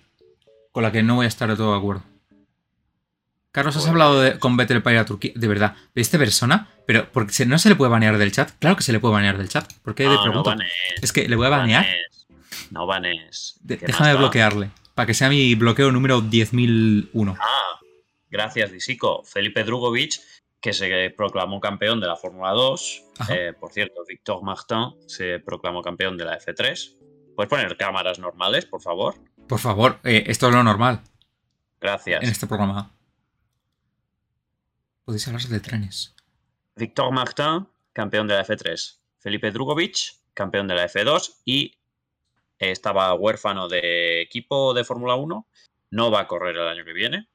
[0.73, 2.03] con la que no voy a estar de todo de acuerdo.
[3.55, 5.31] Carlos, has hablado de, con Vettel para ir a Turquía.
[5.37, 6.69] De verdad, ¿de esta persona?
[6.89, 8.51] Pero porque se- no se le puede banear del chat.
[8.59, 9.73] Claro que se le puede banear del chat.
[9.83, 10.51] ¿Por qué le No, no pregunto?
[10.51, 11.87] banes, es que le voy a banear.
[12.73, 12.85] No.
[13.63, 14.71] De- ¿Qué déjame bloquearle.
[14.97, 17.37] Para que sea mi bloqueo número 10.001.
[17.41, 17.79] Ah,
[18.29, 19.23] gracias, Disico.
[19.25, 20.15] Felipe Drugovic,
[20.61, 23.05] que se proclamó campeón de la Fórmula 2.
[23.21, 23.35] Ajá.
[23.37, 26.97] Eh, por cierto, Victor Martin se proclamó campeón de la F3.
[27.37, 29.15] ¿Puedes poner cámaras normales, por favor?
[29.49, 31.03] Por favor, eh, esto es lo normal
[31.81, 32.23] Gracias.
[32.23, 32.91] en este programa.
[35.05, 36.15] Podéis hablar de trenes.
[36.77, 38.99] Victor Martin, campeón de la F3.
[39.19, 41.79] Felipe Drugovic, campeón de la F2 y
[42.59, 45.47] estaba huérfano de equipo de Fórmula 1.
[45.91, 47.29] No va a correr el año que viene.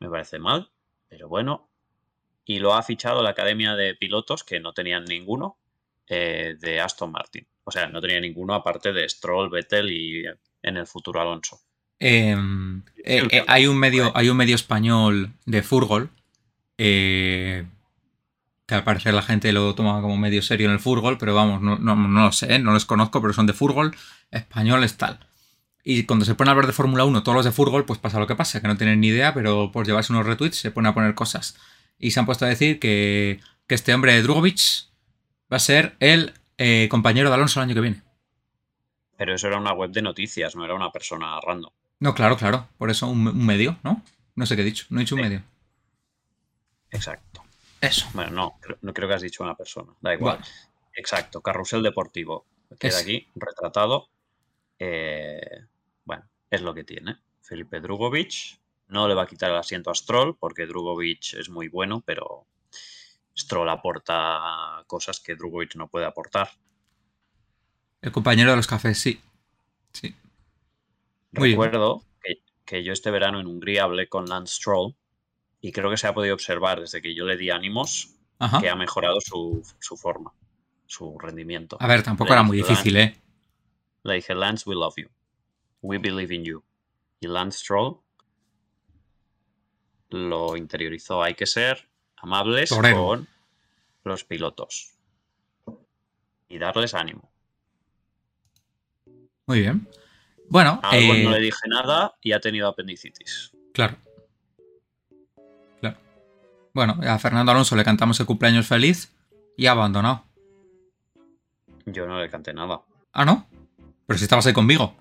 [0.00, 0.70] Me parece mal,
[1.08, 1.68] pero bueno.
[2.44, 5.58] Y lo ha fichado la Academia de Pilotos, que no tenían ninguno,
[6.06, 7.46] eh, de Aston Martin.
[7.64, 10.24] O sea, no tenía ninguno aparte de Stroll, Vettel y
[10.62, 11.60] en el futuro Alonso.
[12.00, 12.36] Eh,
[13.04, 16.10] eh, eh, hay, un medio, hay un medio español de Furgol.
[16.78, 17.66] Eh,
[18.66, 21.60] que al parecer la gente lo toma como medio serio en el Furgol, pero vamos,
[21.60, 22.58] no, no, no lo sé, ¿eh?
[22.58, 23.94] no los conozco, pero son de Furgol,
[24.30, 25.28] españoles tal.
[25.90, 28.18] Y cuando se pone a hablar de Fórmula 1, todos los de fútbol, pues pasa
[28.18, 30.86] lo que pasa, que no tienen ni idea, pero por llevarse unos retweets se pone
[30.86, 31.56] a poner cosas.
[31.98, 34.60] Y se han puesto a decir que, que este hombre, Drugovic,
[35.50, 38.02] va a ser el eh, compañero de Alonso el año que viene.
[39.16, 41.72] Pero eso era una web de noticias, no era una persona random.
[42.00, 42.68] No, claro, claro.
[42.76, 44.02] Por eso un, un medio, ¿no?
[44.34, 44.84] No sé qué he dicho.
[44.90, 45.42] No he dicho un medio.
[46.90, 47.44] Exacto.
[47.80, 48.08] Eso.
[48.12, 49.92] Bueno, no, no creo que has dicho una persona.
[50.00, 50.40] Da igual.
[50.94, 52.46] Exacto, carrusel deportivo.
[52.78, 54.08] Queda aquí retratado.
[54.78, 55.64] Eh,
[56.04, 57.18] bueno, es lo que tiene.
[57.40, 58.58] Felipe Drugovic.
[58.88, 62.46] No le va a quitar el asiento a Stroll porque Drugovic es muy bueno, pero
[63.36, 66.50] Stroll aporta cosas que Drugovic no puede aportar.
[68.00, 69.20] El compañero de los cafés, sí.
[69.92, 70.14] Sí.
[71.32, 71.50] Muy.
[71.50, 74.94] Recuerdo que, que yo este verano en Hungría hablé con Lance Stroll
[75.60, 78.60] y creo que se ha podido observar desde que yo le di ánimos Ajá.
[78.60, 80.32] que ha mejorado su, su forma,
[80.86, 81.76] su rendimiento.
[81.80, 83.20] A ver, tampoco Le era muy difícil, ¿eh?
[84.04, 85.08] Le dije, Lance, we love you.
[85.82, 86.62] We believe in you.
[87.20, 87.98] Y Lance Stroll
[90.10, 91.22] lo interiorizó.
[91.22, 93.06] Hay que ser amables Torero.
[93.06, 93.28] con
[94.04, 94.94] los pilotos
[96.48, 97.30] y darles ánimo.
[99.46, 99.88] Muy bien.
[100.48, 103.52] Bueno, A eh, no le dije nada y ha tenido apendicitis.
[103.74, 103.98] Claro.
[106.74, 109.14] Bueno, a Fernando Alonso le cantamos el cumpleaños feliz
[109.56, 110.24] y ha abandonado.
[111.86, 112.82] Yo no le canté nada.
[113.12, 113.46] Ah, ¿no?
[114.06, 114.94] Pero si estabas ahí conmigo.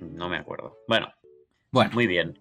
[0.00, 0.76] No me acuerdo.
[0.88, 1.12] Bueno,
[1.70, 2.38] Bueno, muy bien.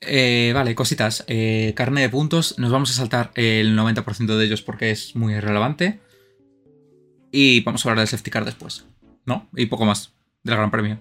[0.00, 1.24] eh, vale, cositas.
[1.28, 2.58] Eh, carne de puntos.
[2.58, 6.00] Nos vamos a saltar el 90% de ellos porque es muy irrelevante.
[7.32, 8.86] Y vamos a hablar del safety car después.
[9.26, 9.48] ¿No?
[9.56, 11.00] Y poco más del Gran Premio.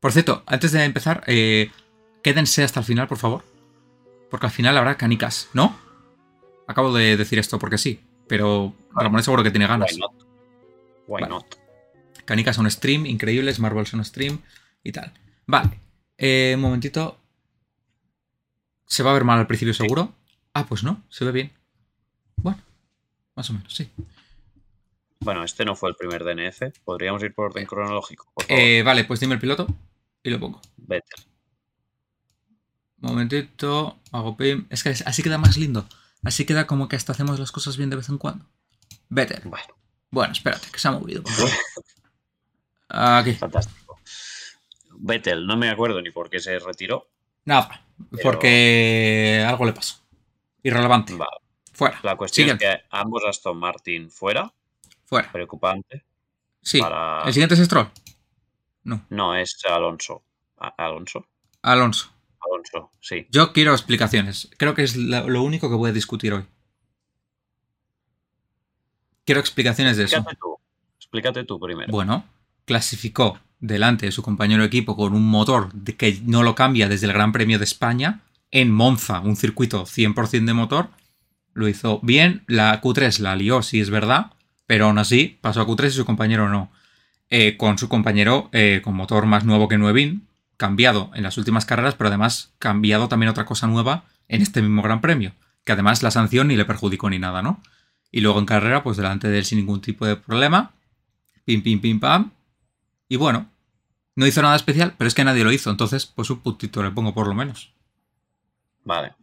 [0.00, 1.70] Por cierto, antes de empezar, eh,
[2.22, 3.44] quédense hasta el final, por favor.
[4.32, 5.78] Porque al final habrá canicas, ¿no?
[6.66, 8.00] Acabo de decir esto porque sí.
[8.26, 9.92] Pero Ramón seguro que tiene ganas.
[9.92, 10.12] Why not?
[11.06, 11.28] Why Vale.
[11.28, 11.54] not?
[12.24, 14.40] Canicas son stream, increíbles, Marvel son stream
[14.82, 15.12] y tal.
[15.46, 15.78] Vale.
[16.16, 17.18] Eh, un momentito.
[18.86, 20.14] ¿Se va a ver mal al principio seguro?
[20.54, 21.52] Ah, pues no, se ve bien.
[22.36, 22.62] Bueno,
[23.36, 23.90] más o menos, sí.
[25.20, 26.78] Bueno, este no fue el primer DNF.
[26.82, 28.32] Podríamos ir por orden cronológico.
[28.32, 28.62] Por favor.
[28.62, 29.66] Eh, vale, pues dime el piloto
[30.22, 30.62] y lo pongo.
[30.78, 31.31] Vettel.
[33.02, 34.66] Momentito, hago pim.
[34.70, 35.86] Es que así queda más lindo.
[36.24, 38.46] Así queda como que hasta hacemos las cosas bien de vez en cuando.
[39.08, 39.42] Vettel.
[39.44, 39.66] Bueno,
[40.10, 41.22] Bueno, espérate, que se ha movido.
[42.88, 43.34] Aquí.
[43.34, 43.98] fantástico.
[44.98, 47.10] Vettel, no me acuerdo ni por qué se retiró.
[47.44, 49.96] Nada, Pero- porque algo le pasó.
[50.62, 51.14] Irrelevante.
[51.14, 51.30] Vale.
[51.72, 51.98] Fuera.
[52.02, 52.70] La cuestión Siguiente.
[52.70, 54.52] es que ambos Aston Martin fuera,
[55.06, 55.32] Fuera.
[55.32, 56.04] preocupante.
[56.62, 56.78] Sí.
[56.80, 57.90] para- ¿El siguiente es Stroll?
[58.84, 59.04] No.
[59.10, 60.22] No, es Alonso.
[60.76, 61.26] Alonso.
[61.62, 62.12] Alonso.
[62.54, 63.26] Alonso, sí.
[63.30, 64.50] Yo quiero explicaciones.
[64.56, 66.44] Creo que es lo único que voy a discutir hoy.
[69.24, 70.16] Quiero explicaciones de eso.
[70.16, 70.56] Explícate tú.
[70.96, 71.90] Explícate tú primero.
[71.90, 72.24] Bueno,
[72.64, 77.06] clasificó delante de su compañero de equipo con un motor que no lo cambia desde
[77.06, 80.90] el Gran Premio de España en Monza, un circuito 100% de motor.
[81.54, 84.32] Lo hizo bien, la Q3 la lió, sí es verdad,
[84.66, 86.70] pero aún así pasó a Q3 y su compañero no.
[87.30, 91.64] Eh, con su compañero eh, con motor más nuevo que Nuevin, cambiado en las últimas
[91.66, 95.32] carreras, pero además cambiado también otra cosa nueva en este mismo Gran Premio,
[95.64, 97.60] que además la sanción ni le perjudicó ni nada, ¿no?
[98.10, 100.72] Y luego en carrera, pues delante de él sin ningún tipo de problema,
[101.44, 102.30] pim, pim, pim, pam.
[103.08, 103.50] Y bueno,
[104.14, 106.90] no hizo nada especial, pero es que nadie lo hizo, entonces pues un puntito le
[106.90, 107.72] pongo por lo menos.
[108.84, 109.14] Vale.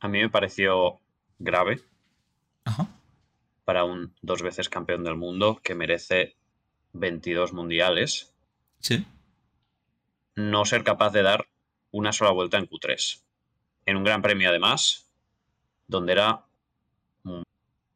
[0.00, 0.98] A mí me pareció
[1.38, 1.80] grave
[2.64, 2.88] Ajá.
[3.64, 6.36] para un dos veces campeón del mundo que merece
[6.92, 8.30] 22 mundiales
[8.80, 9.06] Sí.
[10.36, 11.48] No ser capaz de dar
[11.90, 13.22] una sola vuelta en Q3.
[13.86, 15.10] En un gran premio, además,
[15.86, 16.44] donde era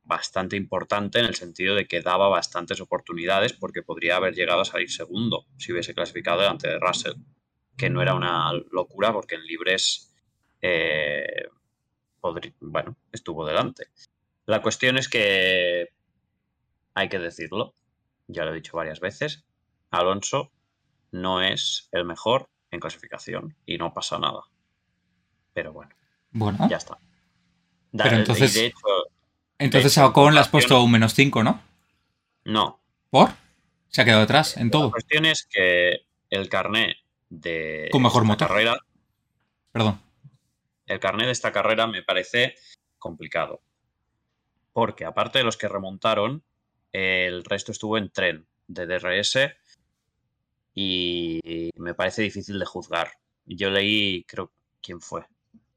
[0.08, 4.64] bastante importante en el sentido de que daba bastantes oportunidades porque podría haber llegado a
[4.64, 7.16] salir segundo si hubiese clasificado delante de Russell,
[7.76, 10.14] que no era una locura porque en libres,
[10.62, 11.48] eh,
[12.60, 13.88] bueno, estuvo delante.
[14.46, 15.90] La cuestión es que
[16.94, 17.74] hay que decirlo,
[18.28, 19.44] ya lo he dicho varias veces,
[19.90, 20.50] Alonso
[21.12, 24.42] no es el mejor en clasificación y no pasa nada.
[25.54, 25.94] Pero bueno,
[26.30, 26.68] Bueno.
[26.68, 26.98] ya está.
[27.92, 28.76] Pero Da- y entonces- de hecho,
[29.60, 31.60] Entonces de hecho, a Ocon le has puesto un menos 5, ¿no?
[32.44, 32.80] no.
[33.10, 33.30] ¿Por?
[33.88, 34.90] Se ha quedado atrás en La todo.
[34.90, 36.96] cuestión es que el carné
[37.30, 38.48] de Con mejor esta motor.
[38.48, 38.78] carrera,
[39.72, 40.00] Perdón.
[40.86, 42.54] el carné de esta carrera me parece
[42.98, 43.62] complicado.
[44.74, 46.44] Porque aparte de los que remontaron,
[46.92, 49.56] el resto estuvo en tren de DRS
[50.80, 53.10] y me parece difícil de juzgar.
[53.46, 55.24] Yo leí, creo, ¿quién fue?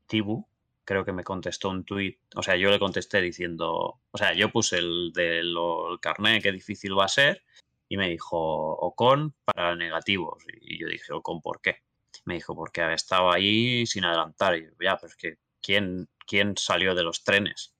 [0.05, 0.45] Tibu,
[0.83, 4.51] creo que me contestó un tuit, o sea, yo le contesté diciendo, o sea, yo
[4.51, 5.55] puse el del
[6.01, 7.43] carné, qué difícil va a ser,
[7.87, 10.43] y me dijo Ocon para negativos.
[10.61, 11.77] Y yo dije, Ocon, ¿por qué?
[12.25, 14.55] Me dijo, porque había estado ahí sin adelantar.
[14.57, 17.73] Y yo, ya, pero es que ¿quién, ¿quién salió de los trenes?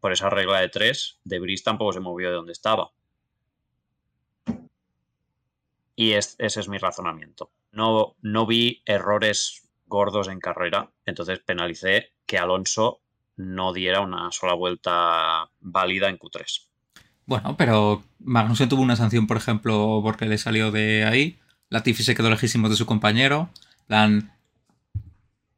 [0.00, 2.90] Por esa regla de tres, De Bris tampoco se movió de donde estaba.
[5.96, 7.50] Y ese es mi razonamiento.
[7.72, 13.00] No, no vi errores gordos en carrera, entonces penalicé que Alonso
[13.36, 16.68] no diera una sola vuelta válida en Q3.
[17.26, 21.38] Bueno, pero Magnussen tuvo una sanción, por ejemplo, porque le salió de ahí.
[21.68, 23.50] Latifi se quedó lejísimo de su compañero.
[23.88, 24.32] Lan...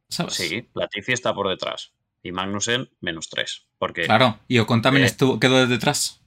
[0.07, 0.33] ¿Sabes?
[0.33, 1.93] Sí, Latifi está por detrás.
[2.23, 3.67] Y Magnussen menos 3.
[3.77, 6.21] Porque, claro, y Ocon también eh, estuvo, quedó detrás.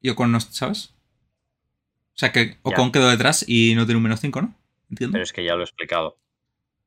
[0.00, 0.94] Y Ocon no, ¿sabes?
[2.14, 4.54] O sea que Ocon quedó detrás y no tiene un menos 5, ¿no?
[4.90, 5.14] Entiendo.
[5.14, 6.18] Pero es que ya lo he explicado.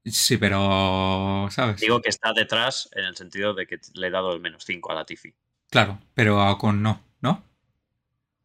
[0.05, 1.47] Sí, pero.
[1.49, 1.79] ¿Sabes?
[1.79, 4.91] Digo que está detrás en el sentido de que le he dado el menos 5
[4.91, 5.33] a Latifi.
[5.69, 7.43] Claro, pero a Ocon no, ¿no?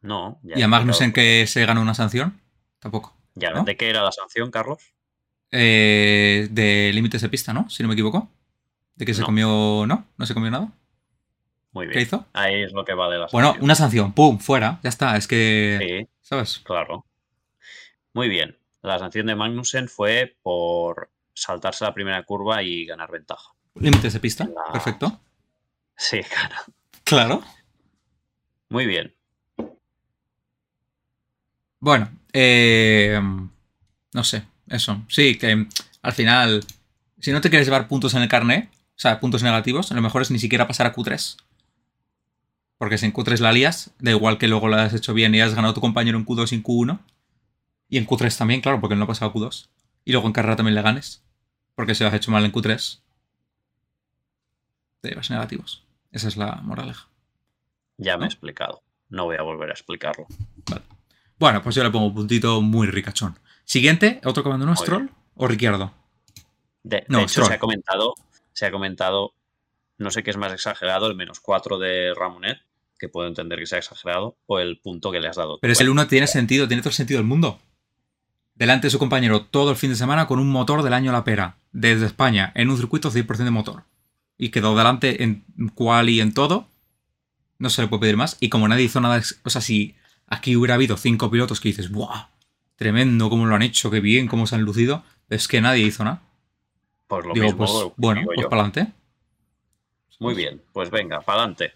[0.00, 0.40] No.
[0.44, 2.40] ¿Y a Magnussen que se ganó una sanción?
[2.78, 3.16] Tampoco.
[3.34, 4.92] Ya, ¿De qué era la sanción, Carlos?
[5.50, 7.68] Eh, de límites de pista, ¿no?
[7.70, 8.30] Si no me equivoco.
[8.94, 9.84] De que se comió.
[9.86, 10.06] ¿No?
[10.16, 10.72] ¿No se comió nada?
[11.72, 11.94] Muy bien.
[11.94, 12.26] ¿Qué hizo?
[12.32, 13.52] Ahí es lo que vale la sanción.
[13.52, 14.12] Bueno, una sanción.
[14.12, 14.38] ¡Pum!
[14.38, 14.80] Fuera.
[14.82, 15.16] Ya está.
[15.16, 15.78] Es que.
[15.80, 16.08] Sí.
[16.28, 16.58] ¿Sabes?
[16.58, 17.06] Claro.
[18.12, 18.58] Muy bien.
[18.82, 23.54] La sanción de Magnussen fue por saltarse la primera curva y ganar ventaja.
[23.76, 24.46] Límites de pista.
[24.70, 25.20] Perfecto.
[25.96, 26.56] Sí, claro.
[27.04, 27.42] Claro.
[28.68, 29.14] Muy bien.
[31.80, 33.18] Bueno, eh,
[34.12, 35.00] no sé, eso.
[35.08, 35.66] Sí, que
[36.02, 36.62] al final,
[37.18, 40.02] si no te quieres llevar puntos en el carnet, o sea, puntos negativos, a lo
[40.02, 41.38] mejor es ni siquiera pasar a Q3.
[42.78, 45.40] Porque si en Q3 la lías, da igual que luego la has hecho bien y
[45.40, 47.00] has ganado a tu compañero en Q2 y en Q1.
[47.88, 49.68] Y en Q3 también, claro, porque no ha pasado a Q2.
[50.04, 51.24] Y luego en carrera también le ganes.
[51.74, 53.00] Porque si lo has hecho mal en Q3,
[55.00, 55.84] te llevas negativos.
[56.12, 57.08] Esa es la moraleja.
[57.96, 58.82] Ya me he explicado.
[59.08, 60.26] No voy a volver a explicarlo.
[60.70, 60.82] Vale.
[61.38, 63.38] Bueno, pues yo le pongo un puntito muy ricachón.
[63.64, 65.92] Siguiente, otro comando no, Stroll o Ricciardo.
[66.82, 68.14] De, hecho, se ha comentado,
[68.52, 69.34] se ha comentado,
[69.98, 72.58] no sé qué es más exagerado, el menos 4 de Ramonet,
[72.98, 75.58] que puedo entender que sea exagerado, o el punto que le has dado.
[75.60, 77.60] Pero es el uno tiene sentido, tiene todo el sentido del mundo.
[78.54, 81.24] Delante de su compañero todo el fin de semana con un motor del año la
[81.24, 83.84] pera, desde España, en un circuito 100% de motor.
[84.36, 86.66] Y quedó delante en cual y en todo.
[87.58, 88.36] No se le puede pedir más.
[88.40, 91.90] Y como nadie hizo nada, o sea, si aquí hubiera habido cinco pilotos que dices,
[91.90, 92.28] ¡buah!
[92.76, 95.02] Tremendo cómo lo han hecho, qué bien, cómo se han lucido.
[95.28, 96.22] Es que nadie hizo nada.
[97.08, 98.92] Pues lo Digo, pues, bueno, pues para adelante.
[100.20, 101.72] Muy bien, pues venga, para adelante.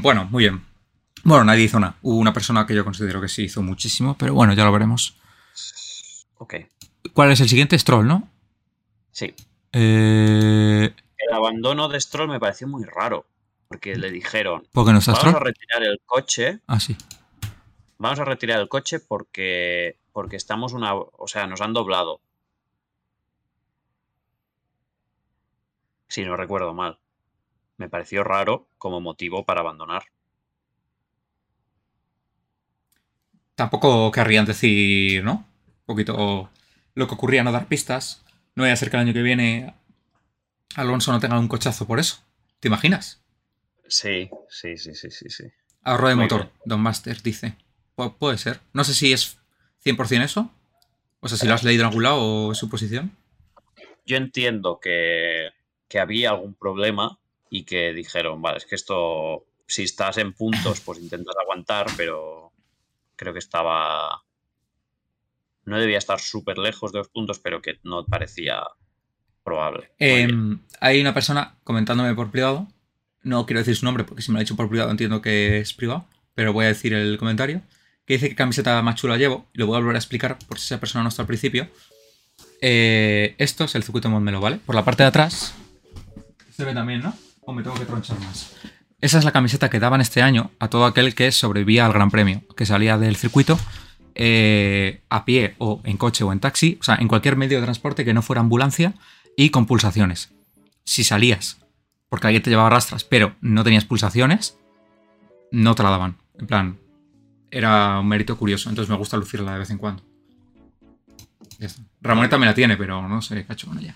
[0.00, 0.64] Bueno, muy bien.
[1.22, 1.96] Bueno, nadie hizo nada.
[2.02, 5.16] Hubo una persona que yo considero que sí hizo muchísimo, pero bueno, ya lo veremos.
[6.38, 6.54] Ok.
[7.12, 7.78] ¿Cuál es el siguiente?
[7.78, 8.28] Stroll, ¿no?
[9.12, 9.34] Sí.
[9.72, 13.26] Eh, el abandono de Stroll me pareció muy raro.
[13.68, 14.66] Porque le dijeron.
[14.72, 16.58] ¿Por no está Vamos a retirar el coche.
[16.66, 16.96] Ah, sí
[18.00, 22.20] vamos a retirar el coche porque, porque estamos una, o sea, nos han doblado.
[26.08, 26.98] Si no recuerdo mal.
[27.80, 30.02] Me pareció raro como motivo para abandonar.
[33.54, 35.48] Tampoco querrían decir, ¿no?
[35.66, 36.50] Un poquito
[36.94, 38.22] lo que ocurría, no dar pistas.
[38.54, 39.72] No voy a ser que el año que viene
[40.76, 42.22] Alonso no tenga un cochazo por eso.
[42.60, 43.22] ¿Te imaginas?
[43.88, 45.44] Sí, sí, sí, sí, sí, sí.
[45.82, 47.56] Ahorro de motor, Don Master dice
[48.18, 48.60] puede ser.
[48.74, 49.38] No sé si es
[49.86, 50.50] 100% eso.
[51.20, 53.16] O sea, si lo has leído en algún lado o es suposición.
[54.04, 55.48] Yo entiendo que,
[55.98, 57.18] había algún problema
[57.50, 62.52] y que dijeron, vale, es que esto, si estás en puntos, pues intentas aguantar, pero
[63.16, 64.22] creo que estaba...
[65.64, 68.62] No debía estar súper lejos de los puntos, pero que no parecía
[69.44, 69.90] probable.
[69.98, 72.66] Em, hay una persona comentándome por privado.
[73.22, 75.58] No quiero decir su nombre porque si me lo ha dicho por privado entiendo que
[75.58, 77.62] es privado, pero voy a decir el comentario
[78.06, 80.58] que dice que camiseta más chula llevo, y lo voy a volver a explicar por
[80.58, 81.68] si esa persona no está al principio.
[82.60, 84.56] Eh, esto es el circuito Montmelo, ¿vale?
[84.56, 85.54] Por la parte de atrás
[86.60, 87.14] se ve también, ¿no?
[87.42, 88.56] O me tengo que tronchar más.
[89.00, 92.10] Esa es la camiseta que daban este año a todo aquel que sobrevivía al Gran
[92.10, 93.58] Premio, que salía del circuito
[94.14, 97.64] eh, a pie o en coche o en taxi, o sea, en cualquier medio de
[97.64, 98.94] transporte que no fuera ambulancia
[99.36, 100.32] y con pulsaciones.
[100.84, 101.60] Si salías
[102.10, 104.58] porque alguien te llevaba rastras, pero no tenías pulsaciones,
[105.52, 106.18] no te la daban.
[106.38, 106.78] En plan,
[107.50, 110.02] era un mérito curioso, entonces me gusta lucirla de vez en cuando.
[111.58, 111.68] Ya
[112.00, 113.94] Ramoneta me la tiene, pero no sé, cacho con ella.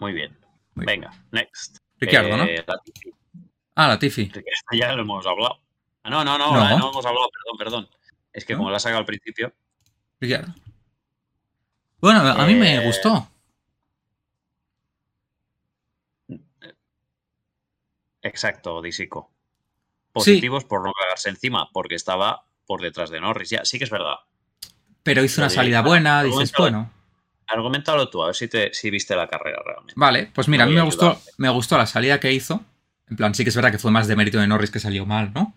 [0.00, 0.36] Muy bien.
[0.74, 1.78] Venga, next.
[1.98, 2.44] Ricardo, ¿no?
[2.44, 2.64] Eh,
[3.74, 4.32] ah, la Tiffy.
[4.72, 5.60] Ya lo hemos hablado.
[6.02, 7.88] Ah, no, no, no, no, hemos hablado, perdón, perdón.
[8.32, 9.52] Es que como la sacado al principio.
[10.20, 10.54] Ricardo.
[12.00, 13.28] Bueno, a mí me eh, gustó.
[18.22, 19.30] Exacto, Disico.
[20.12, 23.50] positivos por no cagarse encima, porque estaba por detrás de Norris.
[23.50, 24.16] Ya, sí que es verdad.
[25.02, 26.90] Pero hizo una salida buena, dices, bueno.
[27.46, 29.94] Argumentalo tú, a ver si, te, si viste la carrera realmente.
[29.96, 32.64] Vale, pues mira, a mí me gustó, me gustó la salida que hizo.
[33.08, 35.04] En plan, sí que es verdad que fue más de mérito de Norris que salió
[35.04, 35.54] mal, ¿no?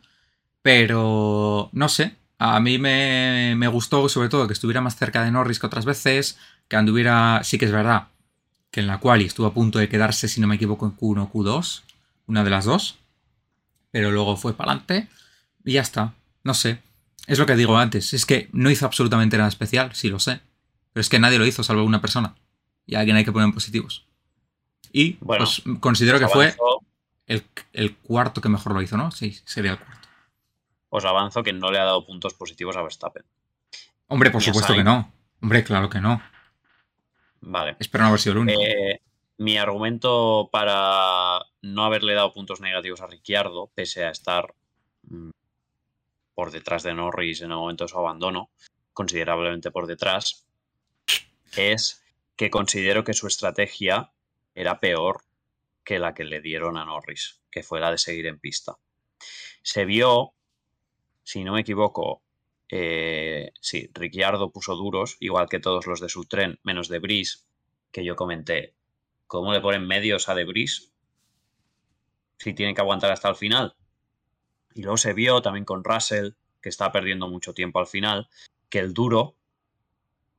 [0.61, 5.31] Pero, no sé, a mí me, me gustó sobre todo que estuviera más cerca de
[5.31, 8.07] Norris que otras veces, que anduviera, sí que es verdad,
[8.71, 11.21] que en la quali estuvo a punto de quedarse, si no me equivoco, en Q1
[11.21, 11.83] o Q2,
[12.27, 12.97] una de las dos,
[13.91, 15.07] pero luego fue para adelante
[15.63, 16.79] y ya está, no sé.
[17.27, 20.41] Es lo que digo antes, es que no hizo absolutamente nada especial, sí lo sé,
[20.95, 22.35] pero es que nadie lo hizo salvo una persona
[22.85, 24.07] y a alguien hay que poner en positivos.
[24.93, 26.55] Y Bueno, pues considero que fue
[27.27, 29.11] el, el cuarto que mejor lo hizo, ¿no?
[29.11, 30.07] Sí, sería el cuarto.
[30.87, 33.25] os avanzo que no le ha dado puntos positivos a Verstappen.
[34.07, 35.11] Hombre, por Ni supuesto que no.
[35.41, 36.21] Hombre, claro que no.
[37.41, 37.75] Vale.
[37.77, 38.61] Espero no haber sido el único.
[38.61, 39.01] Eh,
[39.39, 44.55] mi argumento para no haberle dado puntos negativos a Ricciardo, pese a estar
[45.09, 45.31] mm,
[46.33, 48.49] por detrás de Norris en el momento de su abandono,
[48.93, 50.44] considerablemente por detrás,
[51.57, 52.03] es
[52.35, 54.11] que considero que su estrategia
[54.53, 55.23] era peor
[55.83, 58.77] que la que le dieron a Norris, que fue la de seguir en pista.
[59.61, 60.33] Se vio,
[61.23, 62.21] si no me equivoco,
[62.69, 67.39] eh, sí, Ricciardo puso duros, igual que todos los de su tren, menos de Brice,
[67.91, 68.73] que yo comenté.
[69.27, 70.89] ¿Cómo le ponen medios a De Brice?
[72.37, 73.75] Si tiene que aguantar hasta el final.
[74.73, 78.27] Y luego se vio también con Russell, que está perdiendo mucho tiempo al final,
[78.69, 79.35] que el duro,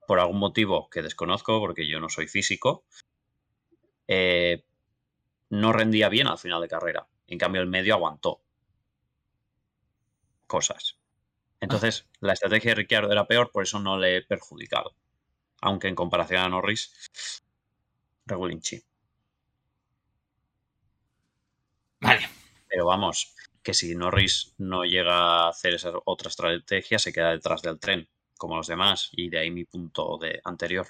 [0.06, 2.84] por algún motivo que desconozco, porque yo no soy físico,
[4.08, 4.64] eh,
[5.50, 7.06] no rendía bien al final de carrera.
[7.26, 8.40] En cambio, el medio aguantó
[10.46, 10.98] cosas.
[11.60, 14.94] Entonces, la estrategia de Ricciardo era peor, por eso no le he perjudicado.
[15.60, 17.42] Aunque en comparación a Norris,
[18.26, 18.82] regulinchi.
[22.00, 22.28] Vale.
[22.68, 27.62] Pero vamos, que si Norris no llega a hacer esa otra estrategia, se queda detrás
[27.62, 30.86] del tren, como los demás, y de ahí mi punto de anterior.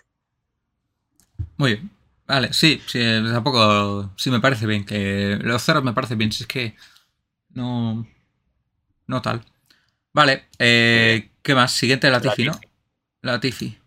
[1.56, 1.90] Muy bien.
[2.26, 2.98] Vale, sí, sí,
[3.32, 4.10] tampoco.
[4.16, 4.84] Sí, me parece bien.
[4.84, 6.32] Que los ceros me parece bien.
[6.32, 6.74] Si es que.
[7.50, 8.06] No.
[9.06, 9.44] No tal.
[10.12, 11.72] Vale, eh, ¿qué más?
[11.72, 12.58] Siguiente, Latifi, ¿no?
[13.22, 13.78] Latifi.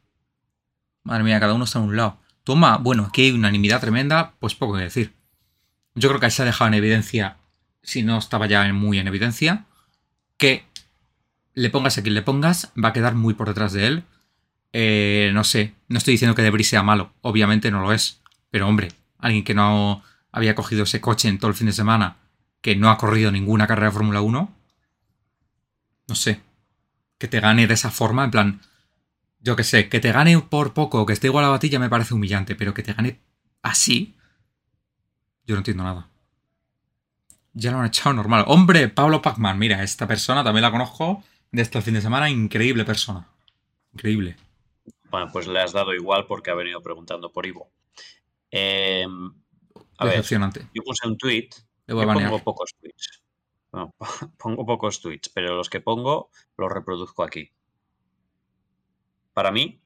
[1.03, 2.19] Madre mía, cada uno está en un lado.
[2.43, 5.15] Toma, bueno, aquí hay unanimidad tremenda, pues poco que decir.
[5.95, 7.37] Yo creo que ahí se ha dejado en evidencia,
[7.81, 9.65] si no estaba ya muy en evidencia,
[10.37, 10.65] que
[11.53, 14.03] le pongas a quien le pongas, va a quedar muy por detrás de él.
[14.71, 18.21] Eh, no sé, no estoy diciendo que Debris sea malo, obviamente no lo es.
[18.51, 22.17] Pero hombre, alguien que no había cogido ese coche en todo el fin de semana,
[22.61, 24.55] que no ha corrido ninguna carrera de Fórmula 1,
[26.07, 26.41] no sé,
[27.17, 28.61] que te gane de esa forma, en plan,
[29.39, 32.13] yo que sé, que te gane por poco, que esté igual a Batilla me parece
[32.13, 33.19] humillante, pero que te gane
[33.61, 34.15] así,
[35.45, 36.07] yo no entiendo nada.
[37.53, 38.45] Ya lo han echado normal.
[38.47, 42.85] Hombre, Pablo Pacman, mira, esta persona también la conozco de este fin de semana, increíble
[42.85, 43.27] persona.
[43.93, 44.35] Increíble.
[45.09, 47.71] Bueno, pues le has dado igual porque ha venido preguntando por Ivo.
[48.51, 49.05] Eh,
[49.97, 50.67] a ver, Decepcionante.
[50.73, 51.49] yo puse un tweet
[51.87, 52.29] Yo banear.
[52.29, 53.23] pongo pocos tweets.
[53.71, 53.95] Bueno,
[54.37, 57.51] pongo pocos tweets, pero los que pongo los reproduzco aquí.
[59.33, 59.81] Para mí,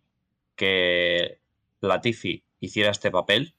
[0.56, 1.40] que
[1.82, 3.56] Latifi hiciera este papel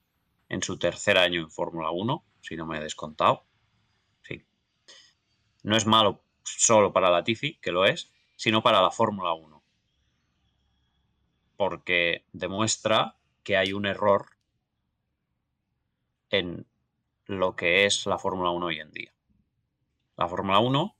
[0.49, 3.47] en su tercer año en Fórmula 1, si no me he descontado,
[4.23, 4.45] sí.
[5.63, 9.63] No es malo solo para Latifi, que lo es, sino para la Fórmula 1.
[11.57, 14.27] Porque demuestra que hay un error
[16.31, 16.67] en
[17.27, 19.15] lo que es la Fórmula 1 hoy en día.
[20.17, 20.97] La Fórmula 1,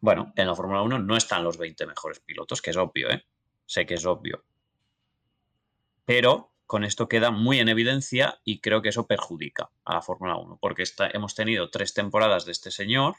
[0.00, 3.24] bueno, en la Fórmula 1 no están los 20 mejores pilotos, que es obvio, ¿eh?
[3.66, 4.44] Sé que es obvio.
[6.04, 10.36] Pero con esto queda muy en evidencia y creo que eso perjudica a la Fórmula
[10.36, 13.16] 1, porque está- hemos tenido tres temporadas de este señor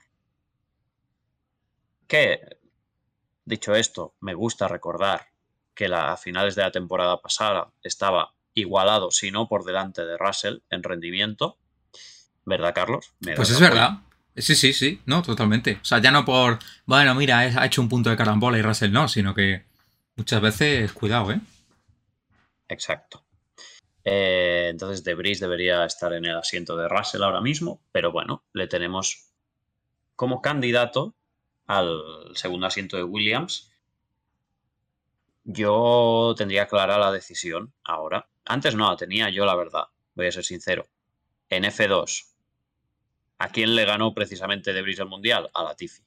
[2.08, 2.40] que,
[3.46, 5.28] dicho esto, me gusta recordar
[5.74, 10.18] que la, a finales de la temporada pasada estaba igualado, si no por delante de
[10.18, 11.58] Russell en rendimiento.
[12.46, 13.14] ¿Verdad, Carlos?
[13.36, 14.00] Pues es verdad.
[14.36, 15.80] Sí, sí, sí, no, totalmente.
[15.82, 18.92] O sea, ya no por, bueno, mira, ha hecho un punto de carambola y Russell
[18.92, 19.66] no, sino que
[20.16, 21.42] muchas veces, cuidado, ¿eh?
[22.68, 23.26] Exacto.
[24.12, 28.66] Eh, entonces, Debris debería estar en el asiento de Russell ahora mismo, pero bueno, le
[28.66, 29.30] tenemos
[30.16, 31.14] como candidato
[31.68, 33.72] al segundo asiento de Williams.
[35.44, 38.28] Yo tendría clara la decisión ahora.
[38.46, 39.84] Antes no la tenía yo, la verdad,
[40.16, 40.88] voy a ser sincero.
[41.48, 42.34] En F2,
[43.38, 45.52] ¿a quién le ganó precisamente Debris el Mundial?
[45.54, 46.02] A Latifi.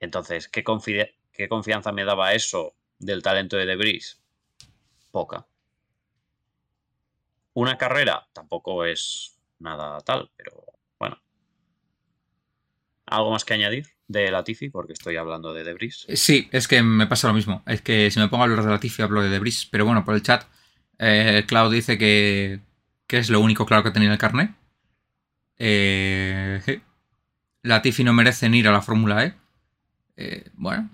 [0.00, 0.62] Entonces, ¿qué,
[1.32, 4.20] qué confianza me daba eso del talento de Debris?
[5.10, 5.46] Poca.
[7.54, 10.64] Una carrera tampoco es nada tal, pero
[10.98, 11.20] bueno.
[13.06, 14.68] ¿Algo más que añadir de Latifi?
[14.68, 16.04] Porque estoy hablando de Debris.
[16.08, 17.62] Eh, Sí, es que me pasa lo mismo.
[17.66, 19.66] Es que si me pongo a hablar de Latifi hablo de Debris.
[19.66, 20.44] Pero bueno, por el chat,
[20.98, 22.60] eh, dice que,
[23.06, 24.50] que es lo único claro que tenía en el carnet.
[25.58, 26.80] Eh.
[27.62, 29.34] Latifi no merecen ir a la Fórmula E.
[30.16, 30.90] Eh, bueno,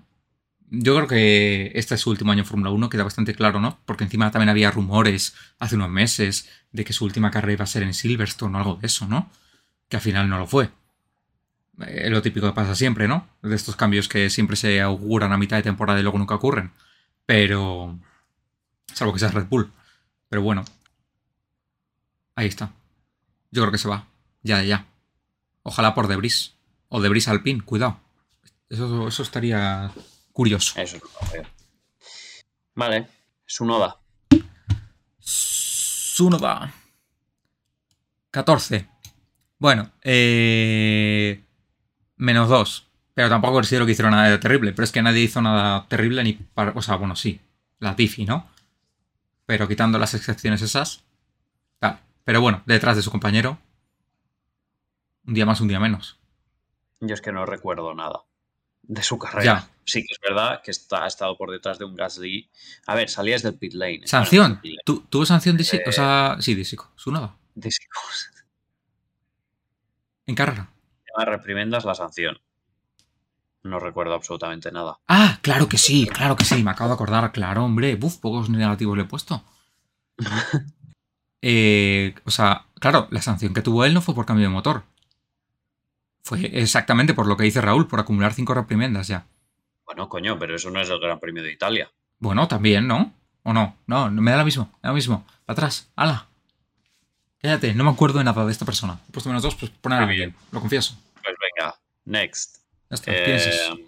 [0.69, 3.79] yo creo que este es su último año en Fórmula 1, queda bastante claro, ¿no?
[3.85, 7.67] Porque encima también había rumores hace unos meses de que su última carrera iba a
[7.67, 9.29] ser en Silverstone o algo de eso, ¿no?
[9.89, 10.71] Que al final no lo fue.
[11.81, 13.27] Eh, lo típico que pasa siempre, ¿no?
[13.41, 16.71] De estos cambios que siempre se auguran a mitad de temporada y luego nunca ocurren.
[17.25, 17.99] Pero.
[18.93, 19.71] Salvo que sea Red Bull.
[20.29, 20.63] Pero bueno.
[22.35, 22.71] Ahí está.
[23.51, 24.07] Yo creo que se va.
[24.41, 24.87] Ya, ya.
[25.63, 26.55] Ojalá por Debris.
[26.89, 27.99] O Debris Alpine, cuidado.
[28.69, 29.91] Eso, eso estaría
[30.35, 30.77] curioso.
[30.79, 31.45] Eso es lo que veo.
[32.75, 33.07] Vale,
[33.45, 33.97] Sunoda.
[35.17, 36.73] Sunoda.
[38.31, 38.89] 14.
[39.57, 41.41] Bueno, eh...
[42.17, 42.87] Menos 2.
[43.13, 44.73] Pero tampoco considero que hicieron nada de terrible.
[44.73, 46.73] Pero es que nadie hizo nada terrible ni para...
[46.75, 47.39] O sea, bueno, sí.
[47.79, 48.49] La Tiffy, ¿no?
[49.45, 51.05] Pero quitando las excepciones esas.
[51.79, 52.01] Tal.
[52.25, 53.57] Pero bueno, detrás de su compañero.
[55.25, 56.19] Un día más, un día menos.
[56.99, 58.25] Yo es que no recuerdo nada
[58.87, 59.43] de su carrera.
[59.43, 59.69] Ya.
[59.85, 62.49] Sí que es verdad que está, ha estado por detrás de un Gasly.
[62.87, 64.01] A ver, salías del pit lane.
[64.05, 64.59] ¿Sanción?
[64.61, 64.81] Pit lane.
[64.85, 65.77] ¿Tu- ¿Tuvo sanción de sí?
[65.77, 66.91] O Eh, sea, sí, de Sico.
[66.95, 67.35] Sunoda.
[67.55, 68.31] Cosas.
[70.27, 70.69] En carrera.
[71.17, 72.39] Reprimendas la sanción.
[73.63, 74.97] No recuerdo absolutamente nada.
[75.07, 76.63] Ah, claro que sí, claro que sí.
[76.63, 77.31] Me acabo de acordar.
[77.31, 77.95] Claro, hombre.
[77.95, 79.43] Buf, pocos negativos le he puesto.
[81.47, 84.83] Eh, o sea, claro, la sanción que tuvo él no fue por cambio de motor.
[86.25, 89.27] Fue exactamente por lo que dice Raúl, por acumular cinco reprimendas ya.
[89.85, 91.91] Bueno, coño, pero eso no es el Gran Premio de Italia.
[92.17, 93.13] Bueno, también, ¿no?
[93.43, 93.77] ¿O no?
[93.85, 95.23] No, me da lo mismo, me da lo mismo.
[95.45, 96.27] Para atrás, ala.
[97.39, 98.99] Cállate, no me acuerdo de nada de esta persona.
[99.07, 100.33] He puesto menos dos, pues poner a alguien.
[100.51, 100.97] Lo confieso.
[101.21, 102.57] Pues venga, next.
[102.89, 103.11] Ya está.
[103.13, 103.87] Eh,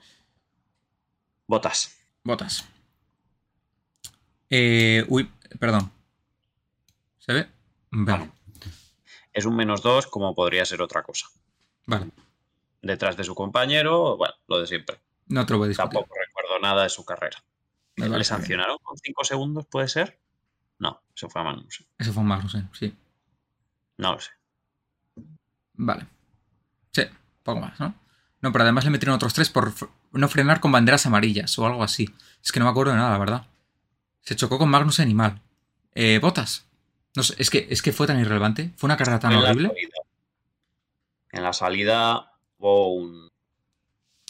[1.47, 1.97] Botas.
[2.23, 2.65] Botas.
[4.51, 5.27] Eh, uy,
[5.59, 5.91] perdón.
[7.17, 7.47] ¿Se ve?
[7.89, 8.29] Vale,
[9.33, 11.25] Es un menos dos, como podría ser otra cosa.
[11.87, 12.05] vale.
[12.81, 14.99] Detrás de su compañero, bueno, lo de siempre.
[15.27, 15.91] No te lo voy a discutir.
[15.91, 17.43] Tampoco recuerdo nada de su carrera.
[17.95, 18.23] Me ¿Le bien.
[18.23, 20.19] sancionaron con 5 segundos, puede ser?
[20.79, 21.87] No, se fue a Magnussen.
[21.97, 22.95] Eso fue un Magnussen, sí.
[23.97, 24.31] No lo sé.
[25.73, 26.07] Vale.
[26.91, 27.03] Sí,
[27.43, 27.95] poco más, ¿no?
[28.41, 29.73] No, pero además le metieron otros tres por
[30.11, 32.13] no frenar con banderas amarillas o algo así.
[32.43, 33.47] Es que no me acuerdo de nada, la verdad.
[34.21, 35.41] Se chocó con Magnussen y mal.
[35.95, 36.67] Eh, Botas.
[37.15, 38.73] No sé, es que, es que fue tan irrelevante.
[38.77, 39.71] Fue una carrera tan en horrible.
[41.31, 43.29] En la salida un.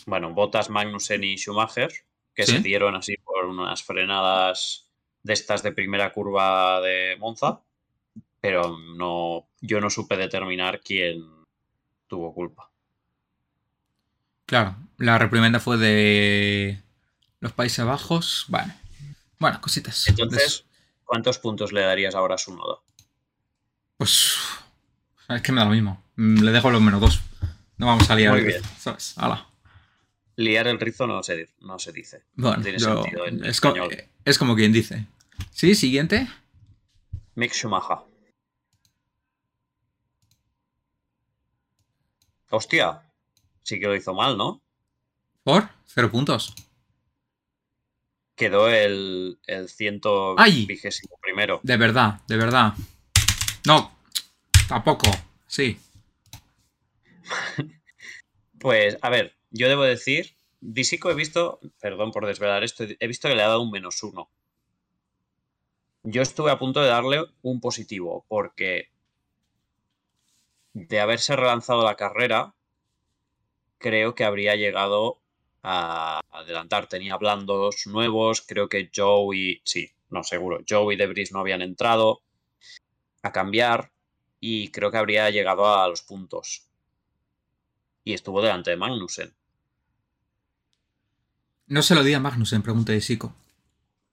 [0.06, 1.92] Bueno, Bottas, Magnussen y Schumacher,
[2.34, 2.54] que Sí.
[2.54, 4.90] se dieron así por unas frenadas
[5.24, 7.62] de estas de primera curva de Monza,
[8.40, 11.26] pero no, yo no supe determinar quién
[12.08, 12.72] tuvo culpa.
[14.46, 16.82] Claro, la reprimenda fue de
[17.42, 18.46] los Países Bajos.
[18.48, 18.74] Bueno,
[19.40, 20.08] bueno, cositas.
[20.08, 20.66] Entonces,
[21.04, 22.84] ¿cuántos puntos le darías ahora a su nodo?
[23.98, 24.38] Pues.
[25.28, 26.02] Es que me da lo mismo.
[26.16, 27.22] Le dejo los menos dos.
[27.78, 28.32] No vamos a liar.
[28.34, 28.62] Muy el- bien.
[28.80, 29.14] ¿Sabes?
[29.18, 29.48] Hala.
[30.36, 32.24] Liar el rizo no se, no se dice.
[32.36, 33.74] Bueno, tiene yo- sentido en es, co-
[34.26, 35.06] es como quien dice.
[35.52, 36.28] Sí, siguiente.
[37.36, 37.98] Mick Schumacher.
[42.50, 43.02] Hostia,
[43.64, 44.62] sí que lo hizo mal, ¿no?
[45.44, 46.54] Por cero puntos.
[48.36, 50.66] Quedó el, el ciento ¡Ay!
[50.66, 51.60] vigésimo primero.
[51.64, 52.74] De verdad, de verdad.
[53.66, 53.92] No,
[54.70, 55.08] tampoco.
[55.48, 55.80] Sí.
[58.60, 63.28] Pues, a ver, yo debo decir, Disico he visto, perdón por desvelar esto, he visto
[63.28, 64.32] que le ha dado un menos uno.
[66.02, 68.90] Yo estuve a punto de darle un positivo, porque
[70.74, 72.56] de haberse relanzado la carrera,
[73.78, 75.22] creo que habría llegado
[75.64, 76.88] a adelantar.
[76.88, 79.62] Tenía blandos nuevos, creo que Joe y.
[79.64, 80.60] Sí, no, seguro.
[80.68, 82.22] Joe y Debris no habían entrado
[83.24, 83.92] a cambiar
[84.40, 86.67] y creo que habría llegado a los puntos.
[88.08, 89.36] Y estuvo delante de Magnussen.
[91.66, 93.36] No se lo di a Magnussen, pregunta de Sico.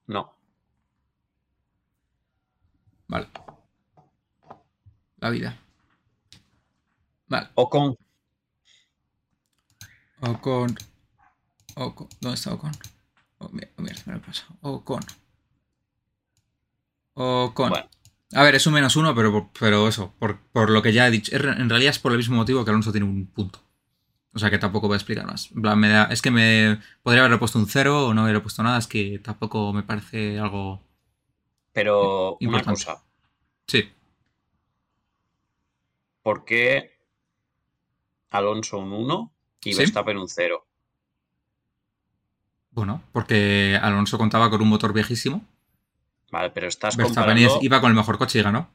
[0.07, 0.35] No,
[3.07, 3.29] Vale.
[5.19, 5.57] La vida.
[7.29, 7.47] Vale.
[7.55, 7.95] Ocon.
[10.19, 10.75] Ocon.
[11.75, 12.09] Ocon.
[12.19, 12.73] ¿Dónde está Ocon?
[13.37, 14.57] Oh, mira, mira, me lo he pasado.
[14.59, 15.03] Ocon.
[17.13, 17.69] Ocon.
[17.69, 17.89] Bueno.
[18.33, 21.11] A ver, es un menos uno, pero, pero eso, por, por lo que ya he
[21.11, 21.33] dicho.
[21.33, 23.64] En realidad es por el mismo motivo que Alonso tiene un punto.
[24.35, 25.49] O sea que tampoco voy a explicar más.
[25.53, 28.77] Me da- es que me podría haberle puesto un cero o no haberle puesto nada.
[28.77, 30.81] Es que tampoco me parece algo.
[31.71, 32.83] Pero una Importante.
[32.85, 33.03] cosa,
[33.67, 33.89] Sí.
[36.21, 36.99] ¿por qué
[38.31, 39.31] Alonso un 1
[39.63, 39.79] y Sí.
[39.79, 40.65] Verstappen un 0?
[42.71, 45.45] Bueno, porque Alonso contaba con un motor viejísimo.
[46.31, 48.69] Vale, pero estás Verstappen comparando, iba con el mejor coche y ganó.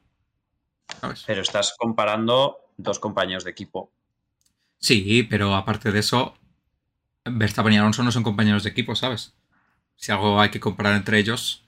[1.00, 1.22] ¿Sabes?
[1.24, 3.92] pero estás comparando dos compañeros de equipo.
[4.80, 6.34] Sí, pero aparte de eso,
[7.24, 9.34] Verstappen y Alonso no son compañeros de equipo, ¿sabes?
[9.96, 11.62] Si algo hay que comparar entre ellos,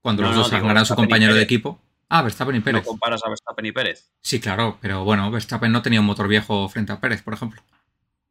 [0.00, 1.80] cuando No, los no, dos ganado su compañero de equipo.
[2.08, 2.82] Ah, Verstappen y Pérez.
[2.82, 4.10] No comparas a Verstappen y Pérez.
[4.22, 7.62] Sí, claro, pero bueno, Verstappen no tenía un motor viejo frente a Pérez, por ejemplo.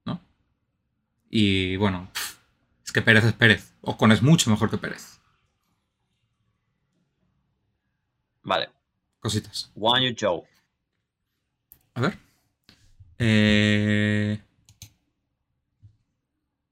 [0.03, 0.19] ¿No?
[1.29, 2.09] Y bueno,
[2.83, 3.73] es que Pérez es Pérez.
[3.81, 5.19] Ocon es mucho mejor que Pérez.
[8.43, 8.69] Vale.
[9.19, 9.71] Cositas.
[9.75, 10.47] Wang Yu Zhou.
[11.95, 12.26] A ver.
[13.19, 14.41] Eh...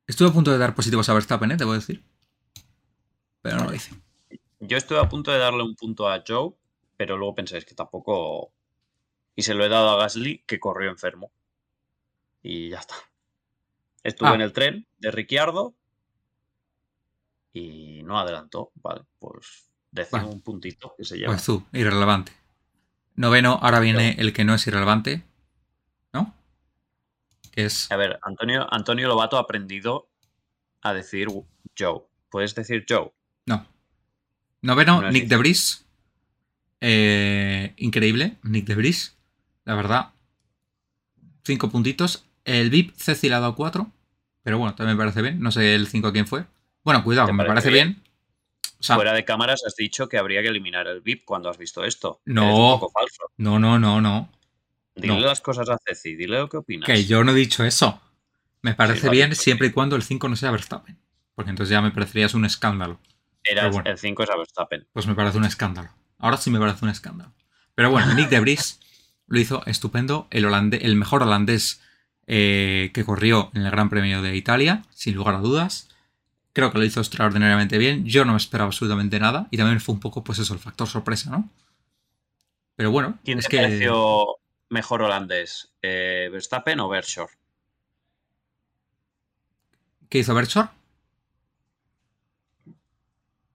[0.08, 1.58] Estuve a punto de dar positivos a Verstappen, ¿eh?
[1.58, 2.04] Debo decir.
[3.42, 3.94] Pero no lo hice.
[4.60, 6.54] Yo estuve a punto de darle un punto a Joe,
[6.98, 8.52] pero luego pensáis que tampoco.
[9.36, 11.32] Y se lo he dado a Gasly, que corrió enfermo.
[12.42, 12.96] Y ya está.
[14.04, 14.36] Estuve Ah.
[14.36, 15.76] en el tren de Ricciardo
[17.54, 18.72] y no adelantó.
[18.76, 19.72] Vale, pues
[20.12, 20.30] Bueno.
[20.30, 21.34] un puntito que se lleva.
[21.34, 22.32] Pues tú, irrelevante.
[23.16, 25.24] Noveno, ahora viene el que no es irrelevante.
[26.16, 26.34] ¿No?
[27.52, 27.92] Que es.
[27.92, 30.08] A ver, Antonio, Antonio Lobato ha aprendido
[30.82, 31.28] a decir
[31.78, 32.04] Joe.
[32.30, 33.12] ¿Puedes decir Joe?
[33.46, 33.68] No.
[34.62, 35.30] Noveno, No Nick difícil.
[35.30, 35.86] de Vries.
[36.80, 39.18] Eh, increíble, Nick de Vries.
[39.66, 40.14] La verdad.
[41.44, 42.26] Cinco puntitos.
[42.46, 43.92] El VIP Ceci le ha dado cuatro.
[44.44, 45.42] Pero bueno, también me parece bien.
[45.42, 46.46] No sé el 5 quién fue.
[46.84, 48.04] Bueno, cuidado, ¿Te me parece bien.
[48.80, 51.58] O sea, Fuera de cámaras has dicho que habría que eliminar el VIP cuando has
[51.58, 52.22] visto esto.
[52.26, 52.44] No.
[52.44, 53.24] Eres un poco falso.
[53.38, 54.30] no, no, no, no.
[54.96, 55.20] Dile No.
[55.20, 56.88] las cosas a Ceci, dile lo que opinas.
[56.88, 58.02] Que yo no he dicho eso.
[58.62, 60.98] Me parece bien dicho, siempre y cuando el 5 no sea Verstappen.
[61.36, 63.00] Porque entonces ya me parecería un escándalo.
[63.44, 63.90] Era bueno.
[63.90, 64.88] el 5 es a Verstappen.
[64.94, 65.90] Pues me parece un escándalo.
[66.18, 67.34] Ahora sí me parece un escándalo.
[67.76, 68.80] Pero bueno, Nick de Vries
[69.28, 70.28] lo hizo estupendo.
[70.32, 71.82] El, holandés, el mejor holandés
[72.26, 75.90] eh, que corrió en el Gran Premio de Italia, sin lugar a dudas.
[76.54, 78.06] Creo que lo hizo extraordinariamente bien.
[78.06, 79.48] Yo no me esperaba absolutamente nada.
[79.52, 81.50] Y también fue un poco, pues eso, el factor sorpresa, ¿no?
[82.78, 83.58] Pero bueno, ¿Quién es que.
[83.58, 84.26] pareció
[84.76, 85.74] mejor holandés?
[85.82, 87.34] Eh, ¿Verstappen o Bershore?
[90.10, 90.70] ¿Qué hizo Berchor?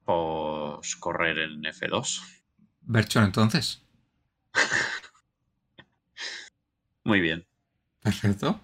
[0.04, 2.22] Pues correr en F2.
[2.80, 3.82] Berchor entonces.
[7.04, 7.46] Muy bien.
[8.02, 8.58] Perfecto.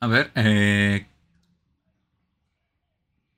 [0.00, 1.06] A ver, eh...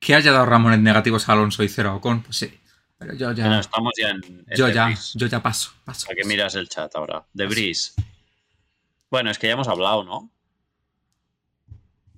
[0.00, 2.60] que haya dado Ramones negativos a Alonso y cero a Ocon, pues sí.
[2.98, 6.06] Pero yo ya, Bueno, estamos ya en, en yo De ya, yo ya paso, paso.
[6.06, 6.28] ¿Para qué paso.
[6.28, 7.24] miras el chat ahora?
[7.32, 7.94] De Bris.
[9.10, 10.30] Bueno, es que ya hemos hablado, ¿no?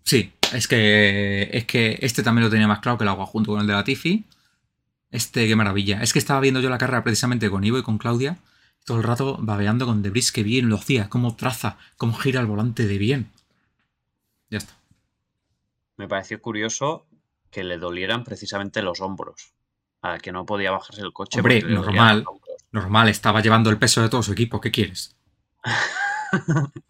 [0.04, 3.52] Sí, es que es que este también lo tenía más claro que el agua junto
[3.52, 4.24] con el de la Tifi.
[5.10, 6.02] Este, qué maravilla.
[6.02, 8.38] Es que estaba viendo yo la carrera precisamente con Ivo y con Claudia.
[8.84, 12.46] Todo el rato babeando con Debris, que bien lo hacía, cómo traza, cómo gira el
[12.46, 13.30] volante de bien.
[14.48, 14.74] Ya está.
[15.96, 17.06] Me pareció curioso
[17.50, 19.52] que le dolieran precisamente los hombros.
[20.02, 21.38] A que no podía bajarse el coche.
[21.40, 22.24] Hombre, normal.
[22.72, 24.60] Normal, estaba llevando el peso de todo su equipo.
[24.60, 25.16] ¿Qué quieres?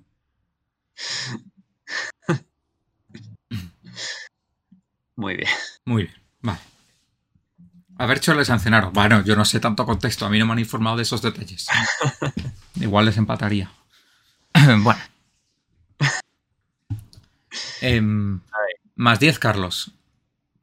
[5.16, 5.48] Muy bien.
[5.84, 6.60] Muy bien, vale.
[7.98, 8.92] A ver, le sancionaron.
[8.94, 10.24] Bueno, yo no sé tanto contexto.
[10.24, 11.66] A mí no me han informado de esos detalles.
[12.76, 13.70] Igual les empataría.
[14.82, 15.00] bueno.
[17.82, 18.40] Em,
[18.94, 19.92] más 10, Carlos.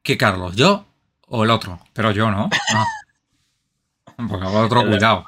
[0.01, 0.55] ¿Qué Carlos?
[0.55, 0.85] ¿Yo
[1.27, 1.79] o el otro?
[1.93, 2.49] Pero yo no.
[2.73, 2.85] Ah.
[4.27, 5.25] Porque el otro, El de cuidado.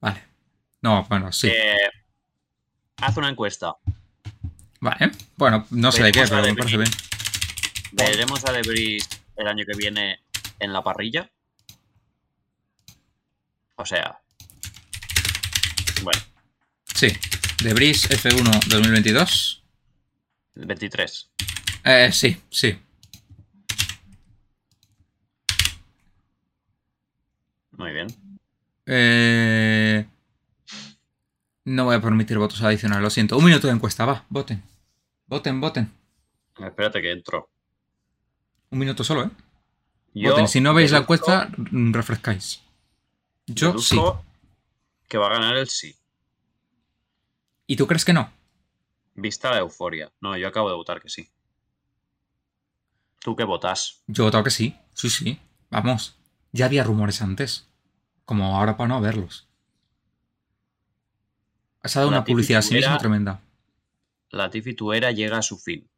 [0.00, 0.24] Vale.
[0.82, 1.48] No, bueno, sí.
[1.48, 1.76] Eh,
[2.96, 3.76] haz una encuesta.
[4.80, 5.12] Vale.
[5.36, 6.90] Bueno, no sé de qué, pero me parece bien.
[7.92, 10.20] ¿Veremos a Debris el año que viene
[10.58, 11.30] en la parrilla?
[13.76, 14.20] O sea.
[16.02, 16.20] Bueno,
[16.94, 17.08] Sí.
[17.62, 19.62] Debris F1 2022.
[20.56, 21.30] el 23.
[21.84, 22.78] Eh, sí, sí.
[27.80, 28.08] Muy bien.
[28.84, 30.06] Eh,
[31.64, 33.38] no voy a permitir votos adicionales, lo siento.
[33.38, 34.62] Un minuto de encuesta, va, voten.
[35.26, 35.90] Voten, voten.
[36.58, 37.48] Espérate que entro.
[38.68, 39.30] Un minuto solo, ¿eh?
[40.12, 40.46] Yo voten.
[40.46, 42.62] Si no veis la encuesta, refrescáis.
[43.46, 43.98] Yo sí.
[45.08, 45.96] Que va a ganar el sí.
[47.66, 48.30] ¿Y tú crees que no?
[49.14, 50.12] Vista la euforia.
[50.20, 51.30] No, yo acabo de votar que sí.
[53.20, 54.02] ¿Tú qué votas?
[54.06, 54.76] Yo he votado que sí.
[54.92, 55.40] Sí, sí.
[55.70, 56.18] Vamos.
[56.52, 57.69] Ya había rumores antes.
[58.30, 59.48] Como ahora para no verlos.
[61.82, 63.42] Has dado La una publicidad a sí mismo tremenda.
[64.28, 65.90] La Tifi Tuera llega a su fin.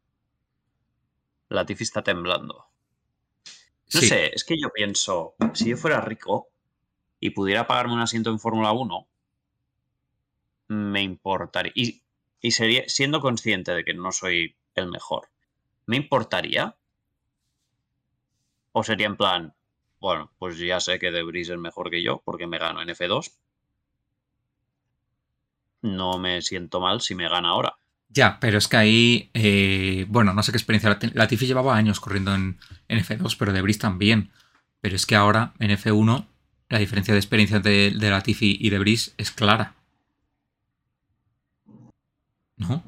[1.50, 2.54] La Tifi está temblando.
[3.92, 4.08] No Sí.
[4.08, 6.48] sé, es que yo pienso, si yo fuera rico
[7.20, 9.06] y pudiera pagarme un asiento en Fórmula 1,
[10.68, 11.72] me importaría.
[11.74, 12.02] Y,
[12.40, 15.28] y sería, siendo consciente de que no soy el mejor,
[15.84, 16.78] ¿me importaría?
[18.72, 19.54] ¿O sería en plan,
[20.02, 23.30] bueno, pues ya sé que Debris es mejor que yo porque me gano en F2?
[25.82, 27.76] No me siento mal si me gana ahora.
[28.08, 30.98] Ya, pero es que ahí, eh, bueno, no sé qué experiencia.
[31.14, 34.32] Latifi llevaba años corriendo en, en F2, pero Debris también.
[34.80, 36.26] Pero es que ahora en F1
[36.68, 39.76] la diferencia de experiencia de, de Latifi y Debris es clara.
[42.56, 42.82] ¿No?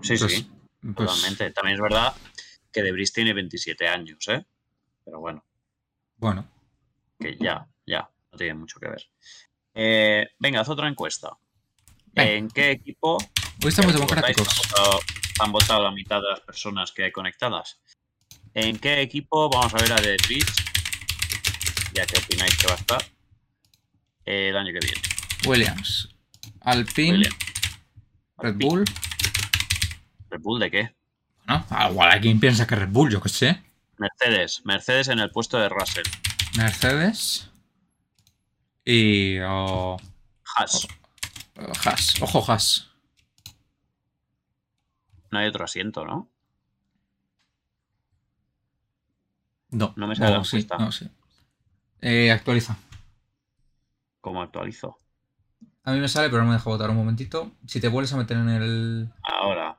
[0.00, 0.50] Sí, Pues- sí,
[0.94, 1.50] pues- totalmente.
[1.50, 2.14] También es verdad
[2.72, 4.46] que Debris tiene 27 años, ¿eh?
[5.04, 5.44] Pero bueno,
[6.22, 6.46] bueno,
[7.18, 9.02] que ya, ya, no tiene mucho que ver.
[9.74, 11.36] Eh, venga, haz otra encuesta.
[12.12, 12.30] Venga.
[12.30, 14.48] ¿En qué equipo hoy estamos democráticos.
[14.48, 15.00] Han votado,
[15.40, 17.80] han votado la mitad de las personas que hay conectadas.
[18.54, 20.64] ¿En qué equipo vamos a ver a The Bridge?
[21.92, 23.02] Ya que opináis que va a estar
[24.24, 25.02] eh, el año que viene.
[25.44, 26.08] Williams,
[26.60, 27.28] Alpine.
[28.38, 28.84] Red Bull.
[30.30, 30.94] ¿Red Bull de qué?
[31.48, 31.66] ¿No?
[31.90, 33.71] Igual hay quien piensa que Red Bull, yo qué sé.
[34.02, 34.62] Mercedes.
[34.64, 36.04] Mercedes en el puesto de Russell.
[36.56, 37.48] Mercedes.
[38.84, 39.38] Y.
[39.40, 39.96] oh,
[40.56, 40.88] Haas.
[41.56, 42.20] oh, Haas.
[42.20, 42.90] Ojo, Haas.
[45.30, 46.28] No hay otro asiento, ¿no?
[49.70, 50.76] No, No me sale la sí, encuesta.
[50.84, 51.08] no, sí.
[52.00, 52.76] Eh, actualiza.
[54.20, 54.98] ¿Cómo actualizo?
[55.84, 57.52] A mí me sale, pero no me deja votar un momentito.
[57.66, 59.12] Si te vuelves a meter en el.
[59.22, 59.78] Ahora.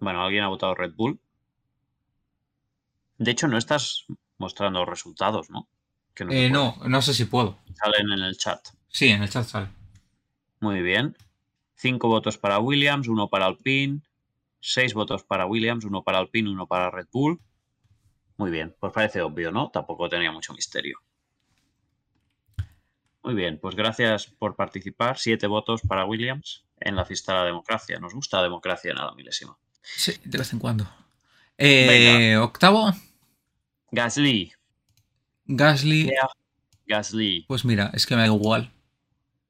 [0.00, 1.20] Bueno, alguien ha votado Red Bull.
[3.18, 4.06] De hecho, no estás
[4.38, 5.68] mostrando resultados, ¿no?
[6.14, 7.58] Que Eh, no, no sé si puedo.
[7.74, 8.66] Salen en el chat.
[8.88, 9.68] Sí, en el chat sale.
[10.60, 11.16] Muy bien.
[11.74, 14.00] Cinco votos para Williams, uno para Alpine.
[14.60, 17.40] Seis votos para Williams, uno para Alpine, uno para Red Bull.
[18.36, 19.70] Muy bien, pues parece obvio, ¿no?
[19.70, 20.98] Tampoco tenía mucho misterio.
[23.22, 25.18] Muy bien, pues gracias por participar.
[25.18, 27.98] Siete votos para Williams en la fiesta de la democracia.
[27.98, 29.58] Nos gusta la democracia en la milésima.
[29.82, 30.88] Sí, de vez en cuando.
[31.58, 32.92] Eh, octavo,
[33.90, 34.52] Gasly.
[35.46, 36.04] Gasly.
[36.04, 36.28] Yeah.
[36.86, 37.44] Gasly.
[37.48, 38.72] Pues mira, es que me da igual.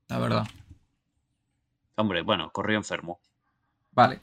[0.09, 0.47] La verdad.
[1.97, 3.21] Hombre, bueno, corrió enfermo.
[3.93, 4.21] Vale.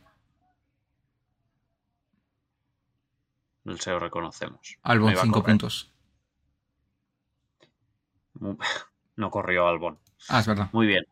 [3.80, 4.78] Se lo reconocemos.
[4.84, 5.54] No Albon, iba a 5 correr.
[5.54, 5.92] puntos.
[9.18, 9.98] No corrió Albon.
[10.30, 10.70] Ah, es verdad.
[10.74, 11.04] Muy bien.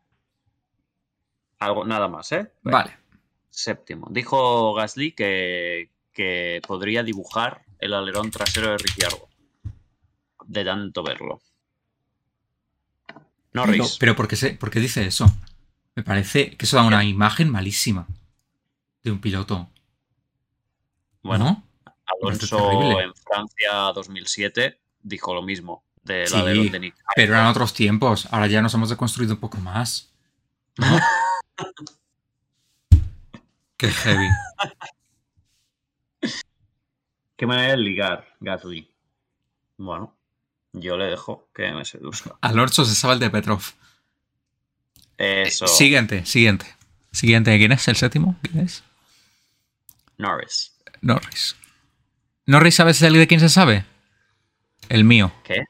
[1.58, 2.52] Algo, nada más, ¿eh?
[2.62, 2.96] Vale.
[3.56, 4.08] Séptimo.
[4.10, 9.30] Dijo Gasly que, que podría dibujar el alerón trasero de Ricciardo.
[10.44, 11.40] De tanto verlo.
[13.54, 13.96] Norris.
[13.98, 15.24] pero ¿por, qué se, por qué dice eso?
[15.94, 18.06] Me parece que eso da una imagen malísima
[19.02, 19.70] de un piloto.
[21.22, 21.92] bueno, ¿No?
[22.20, 26.96] Alonso en Francia 2007 dijo lo mismo del Sí, alerón de Nick.
[27.14, 28.28] Pero eran otros tiempos.
[28.30, 30.12] Ahora ya nos hemos deconstruido un poco más.
[30.76, 30.86] ¿No?
[33.76, 34.28] Qué heavy.
[37.36, 38.90] ¿Qué manera de ligar, Gasly?
[39.76, 40.16] Bueno,
[40.72, 42.38] yo le dejo que me seduzca.
[42.40, 43.62] Alonso se sabe el de Petrov.
[45.18, 45.66] Eso.
[45.66, 46.66] Siguiente, siguiente.
[47.12, 47.86] Siguiente, ¿quién es?
[47.88, 48.38] ¿El séptimo?
[48.42, 48.82] ¿Quién es?
[50.16, 50.72] Norris.
[51.02, 51.56] Norris.
[52.46, 53.84] ¿Norris sabes el de quién se sabe?
[54.88, 55.32] El mío.
[55.44, 55.64] ¿Qué?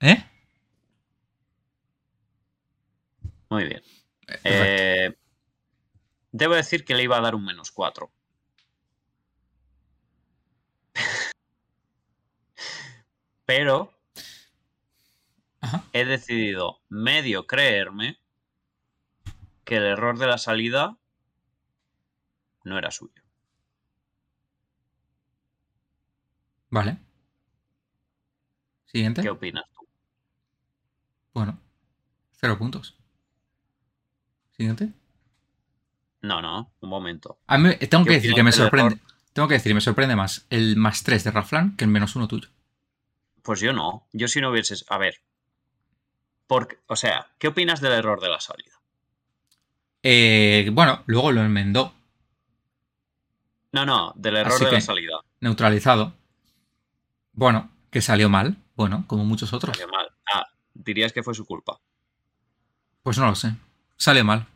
[0.00, 0.24] ¿Eh?
[3.48, 3.82] Muy bien.
[4.44, 5.14] Eh,
[6.32, 8.10] debo decir que le iba a dar un menos 4.
[13.46, 13.92] Pero
[15.60, 15.84] Ajá.
[15.92, 18.18] he decidido medio creerme
[19.64, 20.98] que el error de la salida
[22.64, 23.22] no era suyo.
[26.70, 26.98] Vale.
[28.86, 29.22] Siguiente.
[29.22, 29.86] ¿Qué opinas tú?
[31.34, 31.58] Bueno.
[32.32, 32.96] Cero puntos.
[34.56, 34.92] Siguiente.
[36.22, 37.38] No, no, un momento.
[37.46, 38.98] A mí tengo ¿Qué que decir que me sorprende.
[39.32, 42.28] Tengo que decir, me sorprende más el más 3 de Raflan que el menos 1
[42.28, 42.48] tuyo.
[43.42, 44.06] Pues yo no.
[44.12, 44.84] Yo si no hubieses.
[44.88, 45.22] A ver.
[46.46, 48.80] Porque, o sea, ¿qué opinas del error de la salida?
[50.02, 51.94] Eh, bueno, luego lo enmendó,
[53.72, 55.20] No, no, del error Así de la salida.
[55.40, 56.14] neutralizado.
[57.32, 58.56] Bueno, que salió mal.
[58.74, 59.76] Bueno, como muchos otros.
[59.76, 60.08] Salió mal.
[60.32, 61.80] Ah, dirías que fue su culpa.
[63.02, 63.54] Pues no lo sé.
[63.96, 64.46] Salió mal.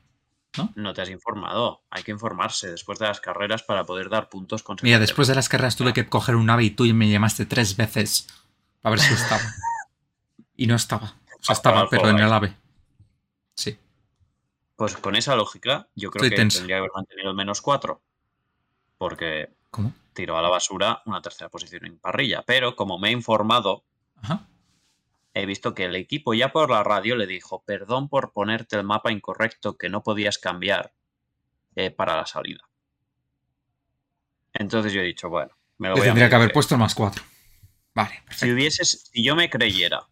[0.77, 1.83] No te has informado.
[1.91, 5.01] Hay que informarse después de las carreras para poder dar puntos Mira, consecutivos.
[5.01, 8.29] después de las carreras tuve que coger un ave y tú me llamaste tres veces
[8.81, 9.43] para ver si estaba.
[10.57, 11.17] Y no estaba.
[11.41, 12.57] O sea, estaba, pero en el ave.
[13.57, 13.77] Sí.
[14.77, 16.59] Pues con esa lógica, yo creo Estoy que tenso.
[16.59, 18.01] tendría que haber mantenido el menos 4.
[18.99, 19.93] Porque ¿Cómo?
[20.13, 22.45] tiró a la basura una tercera posición en parrilla.
[22.47, 23.83] Pero como me he informado,
[24.23, 24.47] Ajá.
[25.35, 28.85] He visto que el equipo ya por la radio le dijo, perdón por ponerte el
[28.85, 30.95] mapa incorrecto que no podías cambiar
[31.74, 32.62] eh, para la salida.
[34.53, 36.95] Entonces yo he dicho, bueno, me lo voy a tendría que haber puesto el más
[36.95, 37.22] 4.
[37.95, 40.09] Vale, Si hubieses, si yo me creyera,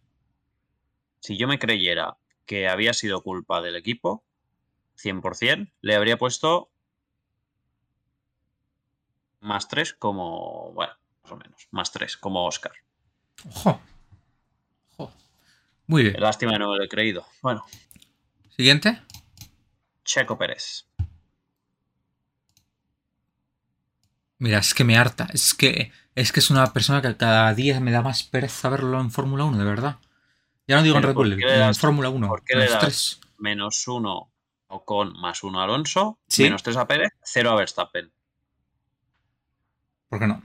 [1.19, 4.25] si yo me creyera que había sido culpa del equipo,
[5.01, 6.69] 100%, le habría puesto
[9.39, 10.93] más 3 como, bueno,
[11.23, 12.73] más o menos, más 3 como Oscar.
[13.49, 13.81] Ojo.
[15.87, 16.15] Muy bien.
[16.19, 17.25] Lástima no lo he creído.
[17.41, 17.65] Bueno,
[18.55, 19.01] Siguiente.
[20.05, 20.85] Checo Pérez.
[24.37, 25.27] Mira, es que me harta.
[25.33, 28.99] Es que es que es una persona que cada día me da más pereza verlo
[28.99, 29.97] en Fórmula 1, de verdad.
[30.67, 32.27] Ya no digo en Red ¿por Bull, en Fórmula 1.
[32.27, 32.79] por qué le das?
[32.79, 33.19] tres.
[33.37, 34.31] Menos 1
[34.67, 36.43] Ocon más 1 Alonso, Sí.
[36.43, 38.11] menos 3 a Pérez, 0 a Verstappen.
[40.09, 40.43] ¿Por qué no?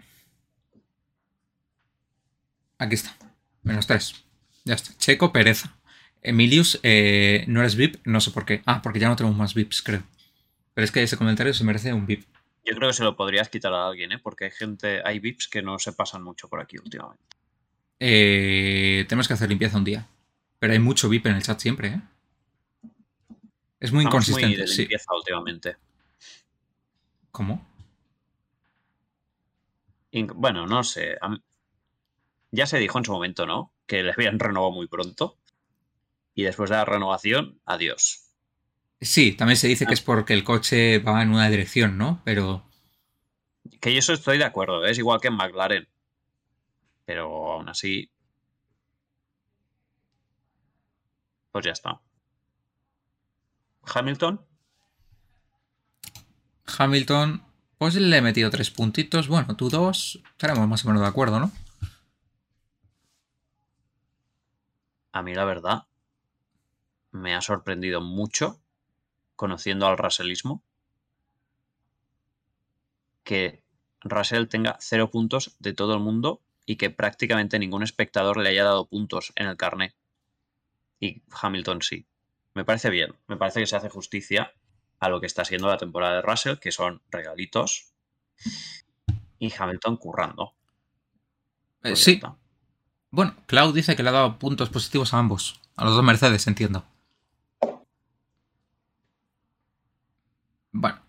[2.78, 3.14] Aquí está.
[3.62, 4.24] Menos 3.
[4.68, 4.92] Ya está.
[4.98, 5.74] Checo, pereza.
[6.20, 8.60] Emilius, eh, no eres VIP, no sé por qué.
[8.66, 10.02] Ah, porque ya no tenemos más VIPs, creo.
[10.74, 12.26] Pero es que ese comentario se merece un VIP.
[12.66, 14.18] Yo creo que se lo podrías quitar a alguien, ¿eh?
[14.18, 17.24] porque hay gente, hay VIPs que no se pasan mucho por aquí últimamente.
[17.98, 20.06] Eh, tenemos que hacer limpieza un día.
[20.58, 22.00] Pero hay mucho VIP en el chat siempre, ¿eh?
[23.80, 24.82] Es muy Estamos muy inconsistente, de sí.
[24.82, 25.76] limpieza últimamente.
[27.30, 27.66] ¿Cómo?
[30.34, 31.16] Bueno, no sé.
[32.50, 33.72] Ya se dijo en su momento, ¿no?
[33.86, 35.36] Que le habían renovado muy pronto.
[36.34, 38.24] Y después de la renovación, adiós.
[39.00, 39.70] Sí, también se Ah.
[39.70, 42.20] dice que es porque el coche va en una dirección, ¿no?
[42.24, 42.64] Pero
[43.80, 44.90] Que yo eso estoy de acuerdo, ¿eh?
[44.90, 45.88] es igual que en McLaren.
[47.04, 48.10] Pero aún así.
[51.52, 52.00] Pues ya está.
[53.82, 54.40] Hamilton,
[56.78, 57.42] Hamilton,
[57.78, 59.28] pues le he metido tres puntitos.
[59.28, 61.50] Bueno, tú dos, estaremos más o menos de acuerdo, ¿no?
[65.18, 65.86] A mí la verdad,
[67.10, 68.60] me ha sorprendido mucho,
[69.34, 70.62] conociendo al Russellismo,
[73.24, 73.64] que
[74.00, 78.62] Russell tenga cero puntos de todo el mundo y que prácticamente ningún espectador le haya
[78.62, 79.94] dado puntos en el carnet.
[81.00, 82.06] Y Hamilton sí.
[82.54, 83.14] Me parece bien.
[83.26, 84.52] Me parece que se hace justicia
[85.00, 87.92] a lo que está siendo la temporada de Russell, que son regalitos.
[89.38, 90.54] Y Hamilton currando.
[91.82, 92.12] Eh, Pues sí.
[92.12, 92.36] está.
[93.10, 95.60] Bueno, Cloud dice que le ha dado puntos positivos a ambos.
[95.76, 96.84] A los dos Mercedes, entiendo.
[100.72, 101.00] Bueno,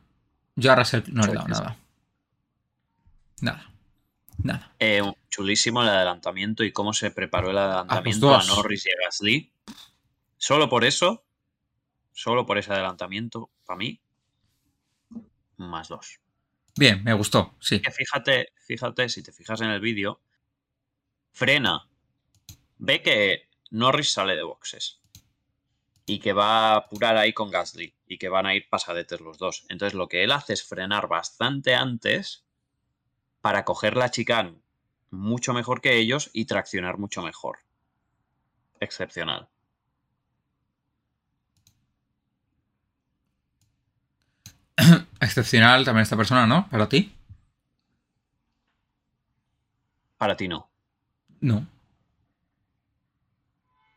[0.55, 1.77] yo a Russell no le he dado nada.
[3.41, 3.69] Nada.
[4.41, 4.73] Nada.
[4.79, 8.55] Eh, chulísimo el adelantamiento y cómo se preparó el adelantamiento pues a.
[8.55, 9.53] Norris y a Gasly.
[10.37, 11.25] Solo por eso,
[12.13, 14.01] solo por ese adelantamiento, para mí,
[15.57, 16.21] más dos.
[16.77, 17.81] Bien, me gustó, sí.
[17.81, 20.21] Que fíjate, fíjate, si te fijas en el vídeo,
[21.33, 21.88] frena,
[22.79, 24.99] ve que Norris sale de boxes
[26.05, 29.37] y que va a apurar ahí con Gasly y que van a ir pasadetes los
[29.37, 29.65] dos.
[29.69, 32.45] Entonces lo que él hace es frenar bastante antes
[33.41, 34.59] para coger la chicane
[35.11, 37.59] mucho mejor que ellos y traccionar mucho mejor.
[38.79, 39.49] Excepcional.
[45.19, 46.69] Excepcional también esta persona, ¿no?
[46.69, 47.13] Para ti.
[50.17, 50.69] Para ti no.
[51.41, 51.65] No.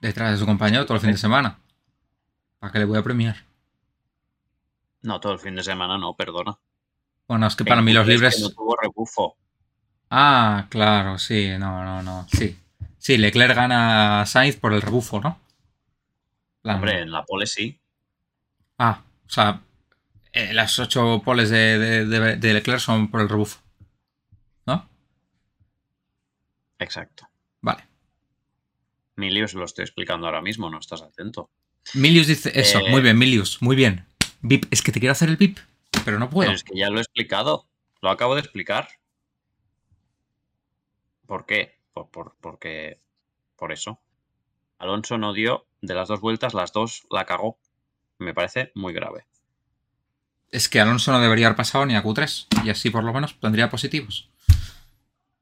[0.03, 1.59] Detrás de su compañero todo el fin de semana.
[2.59, 3.37] ¿Para qué le voy a premiar?
[5.01, 6.59] No, todo el fin de semana no, perdona.
[7.27, 8.41] Bueno, es que para mí los Q3 que libres.
[8.43, 9.37] No tuvo rebufo.
[10.11, 12.27] Ah, claro, sí, no, no, no.
[12.31, 12.59] Sí.
[12.99, 15.39] Sí, Leclerc gana a Sainz por el rebufo, ¿no?
[16.63, 17.81] La- Hombre, en la pole sí.
[18.79, 19.63] Ah, o sea,
[20.33, 23.61] eh, las ocho poles de, de- de- de Leclerc son por el rebufo.
[24.67, 24.89] ¿No?
[26.79, 27.29] Exacto.
[29.17, 31.51] Milius lo estoy explicando ahora mismo, no estás atento.
[31.95, 34.07] Milius dice eso, Eh, muy bien, Milius, muy bien.
[34.41, 35.59] VIP, es que te quiero hacer el VIP,
[36.05, 36.49] pero no puedo.
[36.49, 37.69] Pero es que ya lo he explicado.
[38.01, 38.89] Lo acabo de explicar.
[41.27, 41.79] ¿Por qué?
[41.93, 43.01] Por, por- porque.
[43.57, 44.01] Por eso.
[44.79, 47.59] Alonso no dio de las dos vueltas, las dos la cagó.
[48.19, 49.27] Me parece muy grave.
[50.51, 53.39] Es que Alonso no debería haber pasado ni a Q3 y así por lo menos
[53.41, 54.29] tendría positivos.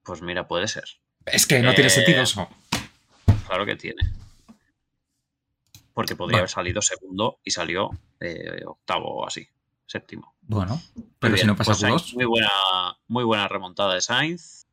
[0.04, 0.84] Pues mira, puede ser.
[1.26, 2.48] Es que no tiene Eh, sentido eso.
[3.50, 4.00] Claro que tiene.
[5.92, 6.38] Porque podría Bueno.
[6.42, 7.90] haber salido segundo y salió
[8.20, 9.44] eh, octavo o así.
[9.86, 10.36] Séptimo.
[10.42, 10.80] Bueno,
[11.18, 12.48] pero si no pasa pues Sainz, Q2, Muy buena,
[13.08, 14.66] muy buena remontada de Sainz.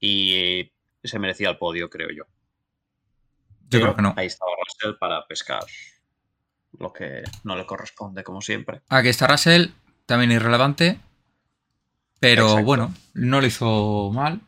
[0.00, 0.72] Y
[1.04, 2.24] se merecía el podio, creo yo.
[2.24, 4.14] yo Pero creo que no.
[4.16, 5.64] Ahí estaba Russell para pescar
[6.76, 8.80] lo que no le corresponde, como siempre.
[8.88, 9.68] Aquí está Russell,
[10.06, 10.98] también irrelevante,
[12.18, 12.64] pero Exacto.
[12.64, 14.40] bueno, no lo hizo mal.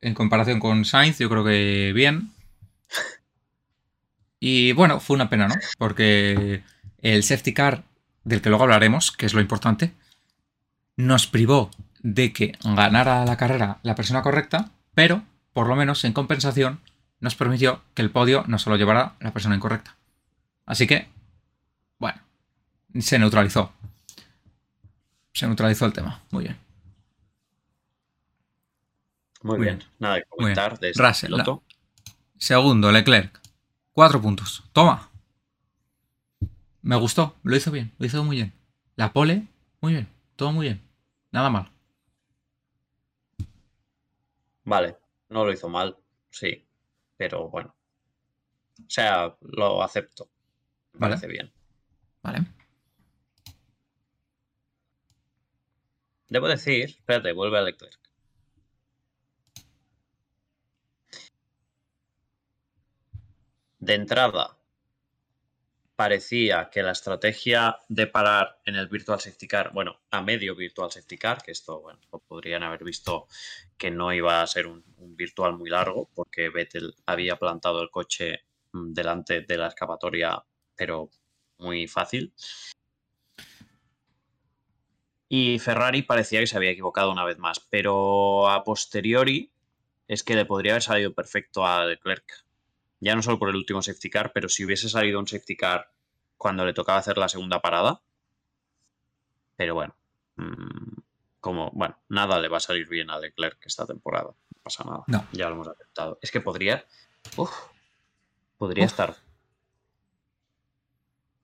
[0.00, 2.32] En comparación con Sainz, yo creo que bien.
[4.40, 5.54] Y bueno, fue una pena, ¿no?
[5.78, 6.62] Porque
[6.98, 7.84] el safety car,
[8.24, 9.92] del que luego hablaremos, que es lo importante,
[10.96, 11.70] nos privó
[12.00, 15.22] de que ganara la carrera la persona correcta, pero
[15.52, 16.80] por lo menos en compensación
[17.20, 19.96] nos permitió que el podio no se lo llevara la persona incorrecta.
[20.66, 21.08] Así que,
[21.98, 22.20] bueno,
[23.00, 23.72] se neutralizó.
[25.32, 26.22] Se neutralizó el tema.
[26.30, 26.58] Muy bien.
[29.42, 29.78] Muy, Muy bien.
[29.78, 29.90] bien.
[29.98, 31.62] Nada que comentar de este Russell, piloto.
[32.38, 33.40] Segundo, Leclerc.
[33.92, 34.64] Cuatro puntos.
[34.72, 35.10] Toma.
[36.82, 37.34] Me gustó.
[37.42, 37.92] Lo hizo bien.
[37.98, 38.52] Lo hizo muy bien.
[38.96, 39.46] La pole,
[39.80, 40.08] muy bien.
[40.36, 40.80] Todo muy bien.
[41.32, 41.70] Nada mal.
[44.64, 44.96] Vale,
[45.30, 45.96] no lo hizo mal,
[46.30, 46.66] sí,
[47.16, 47.74] pero bueno.
[48.80, 50.28] O sea, lo acepto.
[50.92, 51.14] Me Vale.
[51.14, 51.50] parece bien.
[52.22, 52.44] Vale.
[56.28, 57.98] Debo decir, espérate, vuelve a Leclerc.
[63.78, 64.58] De entrada,
[65.98, 70.92] parecía que la estrategia de parar en el Virtual Safety Car, bueno, a medio Virtual
[70.92, 73.26] Safety Car, que esto, bueno, lo podrían haber visto
[73.76, 74.84] que no iba a ser un,
[75.16, 80.40] virtual muy largo, porque Vettel había plantado el coche mm, delante de la escapatoria,
[80.76, 81.10] pero
[81.58, 82.32] muy fácil.
[85.28, 89.50] Y Ferrari parecía que se había equivocado una vez más, pero a posteriori
[90.06, 92.47] es que le podría haber salido perfecto a Leclerc.
[93.00, 95.90] Ya no solo por el último safety car, pero si hubiese salido un safety car
[96.36, 98.00] cuando le tocaba hacer la segunda parada.
[99.56, 99.94] Pero bueno,
[100.36, 101.00] mm,
[101.40, 104.30] como, bueno, nada le va a salir bien a Leclerc esta temporada.
[104.30, 105.04] No pasa nada.
[105.06, 105.26] No.
[105.32, 106.18] Ya lo hemos aceptado.
[106.22, 106.84] Es que podría.
[107.36, 107.50] uf,
[108.56, 108.90] podría Uf.
[108.90, 109.16] estar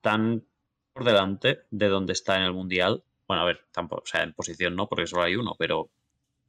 [0.01, 0.45] tan
[0.93, 3.03] por delante de donde está en el mundial.
[3.27, 5.89] Bueno, a ver, tampoco, o sea, en posición no, porque solo hay uno, pero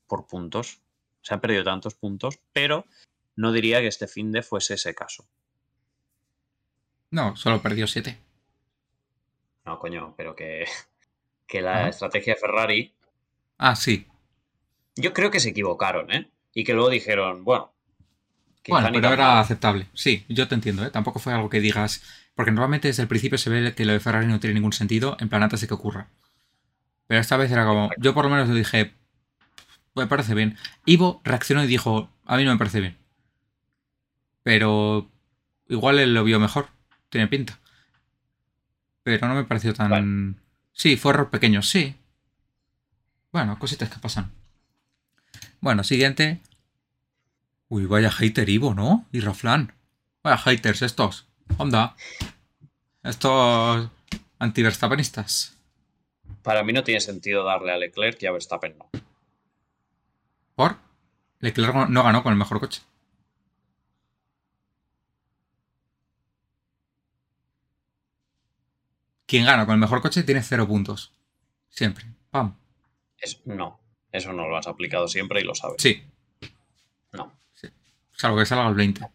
[0.07, 0.80] por puntos.
[1.22, 2.84] Se han perdido tantos puntos, pero
[3.37, 5.28] no diría que este fin de fuese ese caso.
[7.11, 8.20] No, solo perdió siete.
[9.66, 10.64] No, coño, pero que,
[11.49, 12.95] que la estrategia de Ferrari,
[13.59, 14.07] Ah, sí.
[14.97, 16.30] yo creo que se equivocaron, ¿eh?
[16.53, 17.72] Y que luego dijeron, bueno,
[18.68, 19.39] Bueno, pero era mal.
[19.41, 19.87] aceptable.
[19.95, 20.91] Sí, yo te entiendo, ¿eh?
[20.91, 22.03] Tampoco fue algo que digas.
[22.34, 25.16] Porque normalmente desde el principio se ve que lo de Ferrari no tiene ningún sentido,
[25.20, 26.09] en plan antes de que ocurra.
[27.07, 27.91] Pero esta vez era como.
[27.99, 28.95] Yo por lo menos le dije.
[29.95, 30.57] Me parece bien.
[30.84, 32.11] Ivo reaccionó y dijo.
[32.26, 32.99] A mí no me parece bien.
[34.47, 35.11] Pero.
[35.68, 36.68] Igual él lo vio mejor.
[37.09, 37.59] Tiene pinta.
[39.03, 39.90] Pero no me pareció tan.
[39.90, 40.40] Vale.
[40.70, 41.97] Sí, fue error pequeño, sí.
[43.32, 44.30] Bueno, cositas que pasan.
[45.61, 46.40] Bueno, siguiente.
[47.68, 49.05] Uy, vaya hater Ivo, ¿no?
[49.11, 49.72] Y Raflan.
[50.22, 51.26] Vaya haters estos.
[51.57, 51.97] Onda.
[53.03, 53.90] Estos
[54.38, 55.57] antiverstappenistas.
[56.44, 58.88] Para mí no tiene sentido darle a Leclerc y a Verstappen no.
[60.55, 60.76] ¿Por?
[61.40, 62.82] Leclerc no- no ganó con el mejor coche.
[69.26, 71.12] Quien gana con el mejor coche tiene cero puntos.
[71.68, 72.04] Siempre.
[72.30, 72.56] Pam.
[73.18, 73.80] Es, no,
[74.12, 75.76] eso no lo has aplicado siempre y lo sabes.
[75.82, 76.02] Sí.
[77.12, 77.32] No.
[78.12, 79.06] Salvo que salga al 20.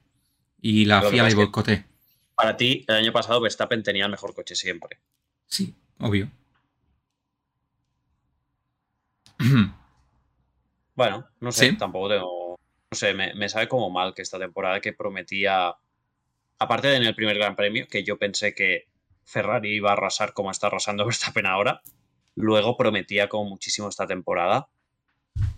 [0.61, 1.85] Y la FIA que- boicoté.
[2.35, 4.99] Para ti, el año pasado Verstappen tenía el mejor coche siempre.
[5.47, 6.29] Sí, obvio.
[10.93, 11.77] Bueno, no sé, Sí.
[11.77, 12.59] tampoco tengo.
[12.91, 15.73] No sé, me, me sabe como mal que esta temporada que prometía.
[16.59, 18.87] Aparte de en el primer Gran Premio, que yo pensé que
[19.31, 21.81] Ferrari iba a arrasar como está arrasando Verstappen ahora.
[22.35, 24.67] Luego prometía como muchísimo esta temporada.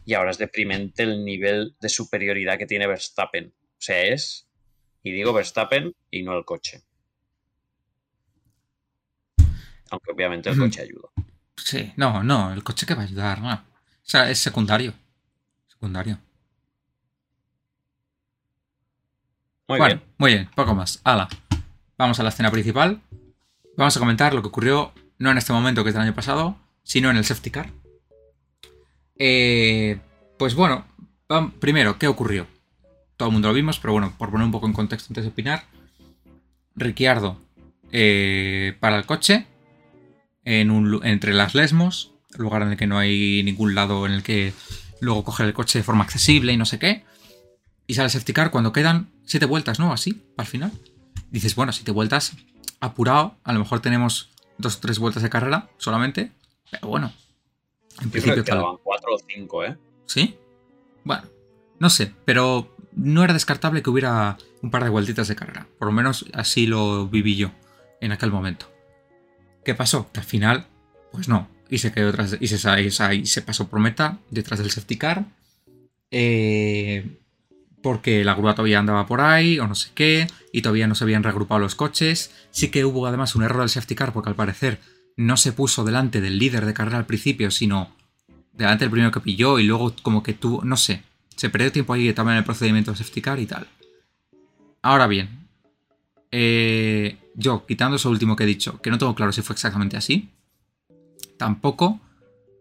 [0.05, 3.47] Y ahora es deprimente el nivel de superioridad que tiene Verstappen.
[3.47, 4.47] O sea, es.
[5.01, 6.83] Y digo Verstappen y no el coche.
[9.89, 11.09] Aunque obviamente el coche ayuda.
[11.55, 13.53] Sí, no, no, el coche que va a ayudar, no.
[13.53, 13.61] O
[14.01, 14.93] sea, es secundario.
[15.67, 16.19] Secundario.
[19.67, 20.13] Muy bueno, bien.
[20.17, 20.99] muy bien, poco más.
[21.03, 21.27] Ala.
[21.97, 23.01] Vamos a la escena principal.
[23.75, 26.57] Vamos a comentar lo que ocurrió, no en este momento que es del año pasado,
[26.83, 27.71] sino en el safety car.
[29.17, 29.99] Eh,
[30.37, 30.85] pues bueno,
[31.59, 32.47] primero, ¿qué ocurrió?
[33.17, 35.31] Todo el mundo lo vimos, pero bueno, por poner un poco en contexto antes de
[35.31, 35.63] opinar.
[36.75, 37.39] Ricciardo
[37.91, 39.47] eh, para el coche
[40.43, 44.23] en un entre las Lesmos, lugar en el que no hay ningún lado en el
[44.23, 44.53] que
[44.99, 47.05] luego coger el coche de forma accesible y no sé qué.
[47.87, 49.93] Y sale el safety car cuando quedan siete vueltas, ¿no?
[49.93, 50.71] Así, al final.
[51.31, 52.33] Dices, bueno, siete vueltas,
[52.85, 56.31] apurado, a lo mejor tenemos dos o tres vueltas de carrera solamente,
[56.71, 57.11] pero bueno.
[58.01, 58.63] En Yo creo principio que tal.
[58.83, 59.77] cuatro o cinco, ¿eh?
[60.05, 60.35] ¿Sí?
[61.03, 61.23] Bueno,
[61.79, 65.67] no sé, pero no era descartable que hubiera un par de vueltitas de carrera.
[65.79, 67.51] Por lo menos así lo viví yo
[68.01, 68.71] en aquel momento.
[69.63, 70.11] ¿Qué pasó?
[70.11, 70.67] Que al final,
[71.11, 71.47] pues no.
[71.69, 75.25] Y se quedó de- y se, y se pasó por meta detrás del safety car.
[76.11, 77.19] Eh,
[77.83, 80.25] porque la grúa todavía andaba por ahí o no sé qué.
[80.51, 82.31] y todavía no se habían reagrupado los coches.
[82.49, 84.79] Sí que hubo además un error del safety car porque al parecer
[85.17, 87.91] no se puso delante del líder de carrera al principio, sino
[88.53, 91.03] delante del primero que pilló y luego como que tuvo, no sé,
[91.35, 93.67] se perdió tiempo ahí también en el procedimiento de safety car y tal.
[94.81, 95.47] Ahora bien,
[96.31, 99.97] eh, yo, quitando eso último que he dicho, que no tengo claro si fue exactamente
[99.97, 100.29] así,
[101.37, 101.99] tampoco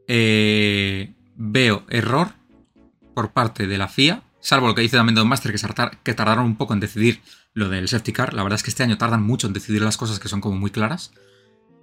[0.09, 2.33] eh, veo error
[3.15, 5.55] por parte de la FIA, salvo lo que dice también Don Master,
[6.03, 7.23] que, tardaron un poco en decidir
[7.55, 8.35] lo del safety car.
[8.35, 10.57] La verdad es que este año tardan mucho en decidir las cosas que son como
[10.57, 11.13] muy claras.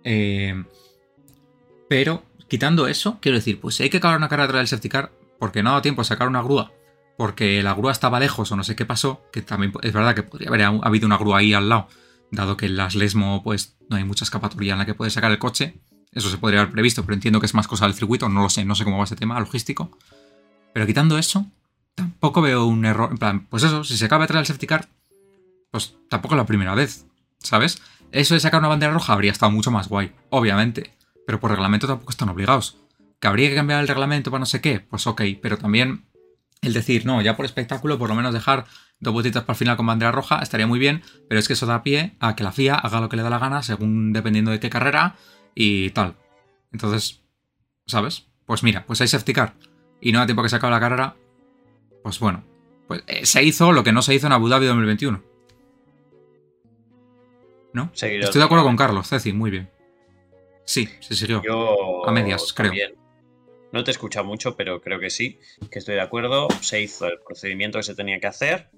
[0.03, 0.63] Eh,
[1.89, 5.11] pero quitando eso, quiero decir, pues si hay que acabar una carrera del safety car,
[5.39, 6.71] porque no ha dado tiempo a sacar una grúa,
[7.17, 10.23] porque la grúa estaba lejos o no sé qué pasó, que también es verdad que
[10.23, 11.87] podría haber habido una grúa ahí al lado,
[12.31, 15.31] dado que en las Lesmo pues no hay mucha escapatoria en la que puedes sacar
[15.31, 15.79] el coche.
[16.11, 18.49] Eso se podría haber previsto, pero entiendo que es más cosa del circuito, no lo
[18.49, 19.97] sé, no sé cómo va ese tema logístico.
[20.73, 21.45] Pero quitando eso,
[21.99, 23.09] tampoco veo un error.
[23.11, 24.87] En plan, pues eso, si se acaba traer el safety car,
[25.71, 27.05] pues tampoco es la primera vez,
[27.39, 27.81] ¿sabes?
[28.11, 30.93] Eso de sacar una bandera roja habría estado mucho más guay, obviamente.
[31.25, 32.77] Pero por reglamento tampoco están obligados.
[33.19, 34.79] ¿Que habría que cambiar el reglamento para no sé qué?
[34.79, 36.05] Pues ok, pero también
[36.61, 38.65] el decir, no, ya por espectáculo, por lo menos dejar
[38.99, 41.65] dos botitas para el final con bandera roja estaría muy bien, pero es que eso
[41.65, 44.51] da pie a que la FIA haga lo que le da la gana, según dependiendo
[44.51, 45.15] de qué carrera
[45.55, 46.15] y tal.
[46.71, 47.21] Entonces,
[47.85, 48.25] ¿sabes?
[48.45, 49.53] Pues mira, pues hay safety car
[50.01, 51.15] y no da tiempo que se acabe la carrera,
[52.09, 52.43] pues bueno,
[52.87, 55.23] pues eh, se hizo lo que no se hizo en Abu Dhabi 2021.
[57.71, 57.91] ¿No?
[57.93, 59.69] Estoy de acuerdo con Carlos, Ceci, muy bien.
[60.65, 61.43] Sí, se siguió.
[61.43, 62.71] Yo a medias, creo.
[63.71, 65.39] No te he escuchado mucho, pero creo que sí,
[65.69, 66.47] que estoy de acuerdo.
[66.61, 68.71] Se hizo el procedimiento que se tenía que hacer.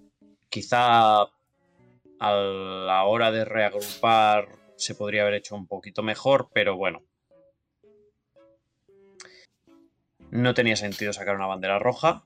[0.49, 7.01] Quizá a la hora de reagrupar se podría haber hecho un poquito mejor, pero bueno.
[10.31, 12.25] No tenía sentido sacar una bandera roja.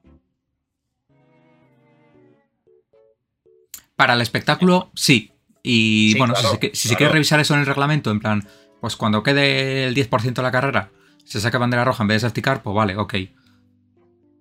[3.95, 5.31] Para el espectáculo, sí.
[5.63, 8.47] Y bueno, si, se, quiere revisar eso en el reglamento, en plan,
[8.81, 10.91] pues cuando quede el 10% de la carrera,
[11.23, 13.15] se saca bandera roja en vez de safety pues vale, ok.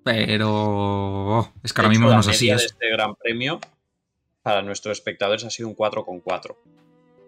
[0.05, 2.50] Pero oh, es que ahora mismo no es así.
[2.50, 3.59] este gran premio
[4.42, 6.57] para nuestros espectadores ha sido un 4,4.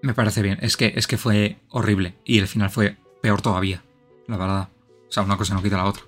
[0.03, 0.59] Me parece bien.
[0.61, 2.14] Es que, es que fue horrible.
[2.24, 3.83] Y el final fue peor todavía,
[4.29, 4.68] la verdad.
[5.09, 6.03] O sea, una cosa no quita la otra.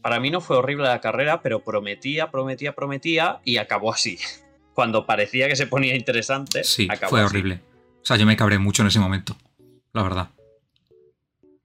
[0.00, 4.18] Para mí no fue horrible la carrera, pero prometía, prometía, prometía y acabó así.
[4.74, 7.60] Cuando parecía que se ponía interesante, sí, fue horrible.
[8.02, 9.36] O sea, yo me cabré mucho en ese momento,
[9.92, 10.30] la verdad.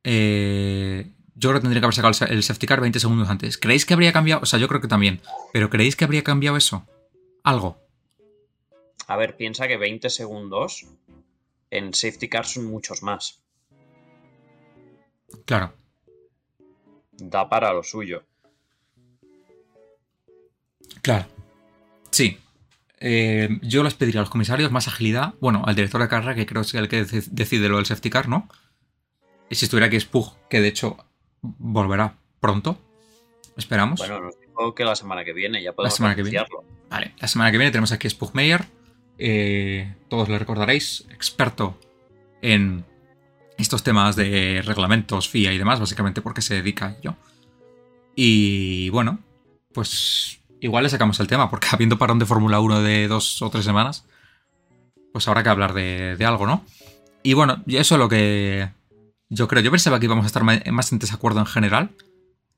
[0.03, 3.57] Eh, yo creo que tendría que haber sacado el safety car 20 segundos antes.
[3.57, 4.41] ¿Creéis que habría cambiado?
[4.41, 5.21] O sea, yo creo que también.
[5.51, 6.85] Pero ¿creéis que habría cambiado eso?
[7.43, 7.77] Algo.
[9.07, 10.85] A ver, piensa que 20 segundos
[11.71, 13.41] en safety car son muchos más.
[15.45, 15.73] Claro.
[17.13, 18.23] Da para lo suyo.
[21.01, 21.27] Claro.
[22.11, 22.37] Sí.
[22.99, 25.33] Eh, yo les pediría a los comisarios más agilidad.
[25.39, 28.09] Bueno, al director de carrera, que creo que es el que decide lo del safety
[28.09, 28.49] car, ¿no?
[29.49, 30.97] Y si estuviera aquí Spug, que de hecho
[31.41, 32.77] volverá pronto.
[33.57, 33.99] Esperamos.
[33.99, 36.45] Bueno, nos dijo que la semana que viene ya podemos la semana que viene.
[36.89, 38.65] Vale, la semana que viene tenemos aquí a Spugmeyer.
[39.17, 41.77] Eh, todos le recordaréis, experto
[42.41, 42.85] en
[43.57, 47.15] estos temas de reglamentos, FIA y demás, básicamente porque se dedica a ello.
[48.15, 49.19] Y bueno,
[49.73, 53.49] pues igual le sacamos el tema, porque habiendo parón de Fórmula 1 de dos o
[53.49, 54.05] tres semanas,
[55.11, 56.63] pues habrá que hablar de, algo, ¿no?
[57.23, 58.69] Y bueno, eso es lo que
[59.29, 61.91] yo creo, yo pensaba que íbamos a estar más en desacuerdo en general.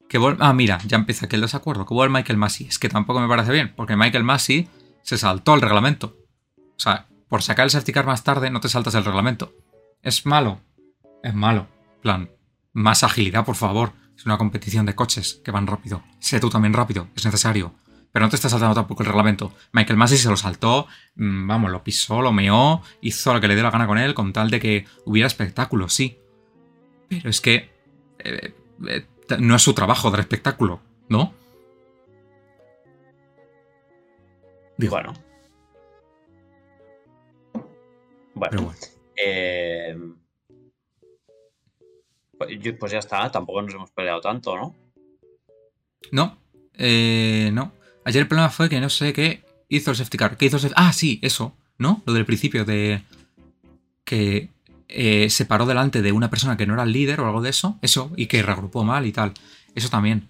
[0.08, 1.86] Que ah, mira, ya empieza aquí el desacuerdo.
[1.86, 2.68] Que vuelve Michael Massey.
[2.68, 4.68] Es que tampoco me parece bien, porque Michael Massey
[5.04, 6.18] se saltó el reglamento.
[6.58, 9.54] O sea, por sacar el safety más tarde no te saltas el reglamento.
[10.02, 10.60] ¿Es malo?
[11.24, 11.68] Es malo.
[12.02, 12.30] plan,
[12.74, 13.94] más agilidad, por favor.
[14.18, 16.04] Es una competición de coches que van rápido.
[16.20, 17.74] Sé tú también rápido, es necesario.
[18.12, 19.54] Pero no te estás saltando tampoco el reglamento.
[19.72, 23.56] Michael Massey se lo saltó, mm, vamos, lo pisó, lo meó, hizo lo que le
[23.56, 26.18] dio la gana con él, con tal de que hubiera espectáculo, sí.
[27.10, 27.70] Pero es que
[28.20, 28.54] eh,
[28.88, 29.06] eh,
[29.40, 31.34] no es su trabajo dar espectáculo, ¿no?
[34.78, 34.92] Digo.
[34.92, 35.14] Bueno.
[38.34, 38.74] Bueno.
[39.16, 39.96] Eh,
[42.38, 44.76] pues, pues, ya está, tampoco nos hemos peleado tanto, ¿no?
[46.12, 46.38] No,
[47.52, 47.81] no.
[48.06, 50.38] Ayer el problema fue que no sé qué hizo el safety car.
[50.38, 52.02] ¿Qué hizo el Ah, sí, eso, ¿no?
[52.06, 53.04] Lo del principio de
[54.04, 54.50] que
[54.88, 57.50] eh, se paró delante de una persona que no era el líder o algo de
[57.50, 59.34] eso, eso, y que reagrupó mal y tal.
[59.76, 60.28] Eso también.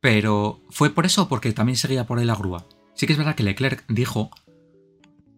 [0.00, 2.66] Pero fue por eso porque también seguía por ahí la grúa.
[2.94, 4.30] Sí que es verdad que Leclerc dijo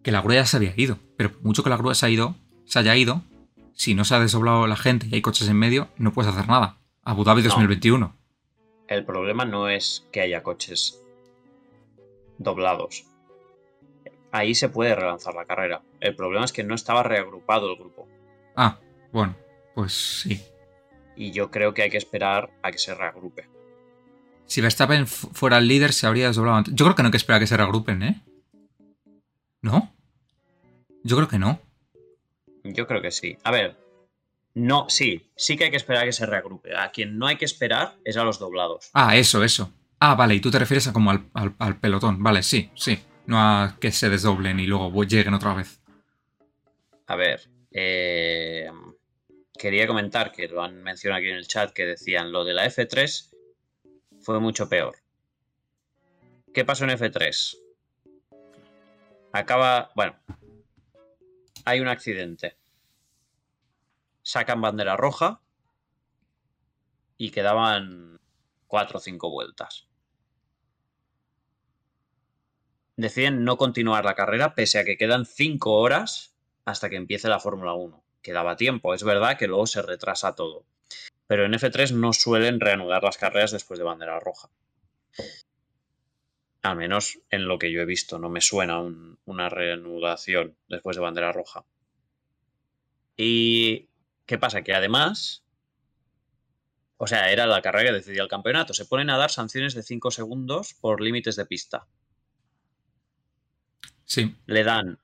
[0.03, 2.35] que la grúa ya se había ido, pero mucho que la grúa se, ha ido,
[2.65, 3.23] se haya ido,
[3.73, 6.47] si no se ha desoblado la gente y hay coches en medio, no puedes hacer
[6.47, 6.77] nada.
[7.03, 8.15] Abu Dhabi 2021.
[8.87, 11.01] El problema no es que haya coches
[12.39, 13.05] doblados.
[14.31, 15.81] ahí se puede relanzar la carrera.
[15.99, 18.07] El problema es que no estaba reagrupado el grupo.
[18.55, 18.79] Ah,
[19.11, 19.35] bueno,
[19.75, 20.41] pues sí.
[21.15, 23.47] Y yo creo que hay que esperar a que se reagrupe.
[24.45, 26.73] Si Verstappen fuera el líder, se habría desdoblado antes.
[26.75, 28.23] Yo creo que no hay que esperar a que se reagrupen, ¿eh?
[29.61, 29.93] ¿No?
[31.03, 31.59] Yo creo que no.
[32.63, 33.37] Yo creo que sí.
[33.43, 33.77] A ver,
[34.53, 36.75] no, sí, sí que hay que esperar a que se reagrupe.
[36.75, 38.89] A quien no hay que esperar es a los doblados.
[38.93, 39.71] Ah, eso, eso.
[39.99, 42.23] Ah, vale, y tú te refieres a como al, pelotón.
[42.23, 42.99] Vale, sí, sí.
[43.25, 45.81] No a que se desdoblen y luego lleguen otra vez.
[47.07, 48.71] A ver, eh,
[49.57, 52.65] quería comentar que lo han mencionado aquí en el chat que decían lo de la
[52.65, 53.29] F3
[54.21, 54.95] fue mucho peor.
[56.53, 57.57] ¿Qué pasó en F3?
[59.33, 60.15] Acaba, bueno,
[61.65, 62.57] hay un accidente.
[64.23, 65.41] Sacan bandera roja
[67.17, 68.19] y quedaban
[68.67, 69.88] cuatro o cinco vueltas.
[72.99, 76.35] Deciden no continuar la carrera pese a que quedan cinco horas
[76.65, 78.03] hasta que empiece la Fórmula 1.
[78.21, 80.65] Quedaba tiempo, es verdad que luego se retrasa todo.
[81.25, 84.49] Pero en F3 no suelen reanudar las carreras después de bandera roja.
[86.61, 88.81] Al menos en lo que yo he visto, no me suena
[89.23, 91.63] una reanudación después de bandera roja.
[93.15, 93.87] ¿Y
[94.25, 94.61] qué pasa?
[94.61, 95.45] Que además,
[96.97, 98.73] o sea, era la carrera que decidía el campeonato.
[98.73, 101.87] Se ponen a dar sanciones de 5 segundos por límites de pista.
[104.45, 104.99] Le dan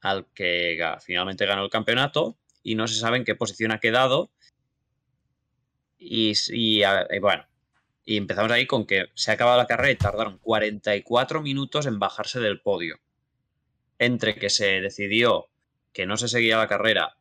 [0.00, 4.30] al que finalmente ganó el campeonato y no se sabe en qué posición ha quedado.
[5.98, 6.82] Y, y
[7.20, 7.46] bueno,
[8.04, 11.98] y empezamos ahí con que se ha acabado la carrera y tardaron 44 minutos en
[11.98, 12.98] bajarse del podio.
[13.98, 15.50] Entre que se decidió
[15.92, 17.18] que no se seguía la carrera,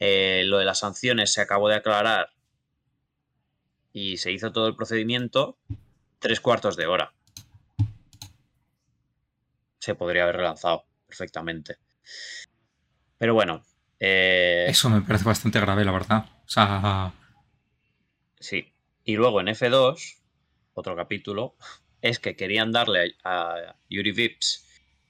[0.00, 2.30] eh, lo de las sanciones se acabó de aclarar
[3.92, 5.56] y se hizo todo el procedimiento,
[6.18, 7.14] tres cuartos de hora.
[9.80, 11.78] Se podría haber relanzado perfectamente.
[13.18, 13.64] Pero bueno.
[13.98, 16.26] Eh, Eso me parece bastante grave, la verdad.
[16.44, 17.12] O sea.
[18.38, 18.72] Sí.
[19.04, 20.18] Y luego en F2,
[20.74, 21.56] otro capítulo,
[22.00, 24.66] es que querían darle a Yuri Vips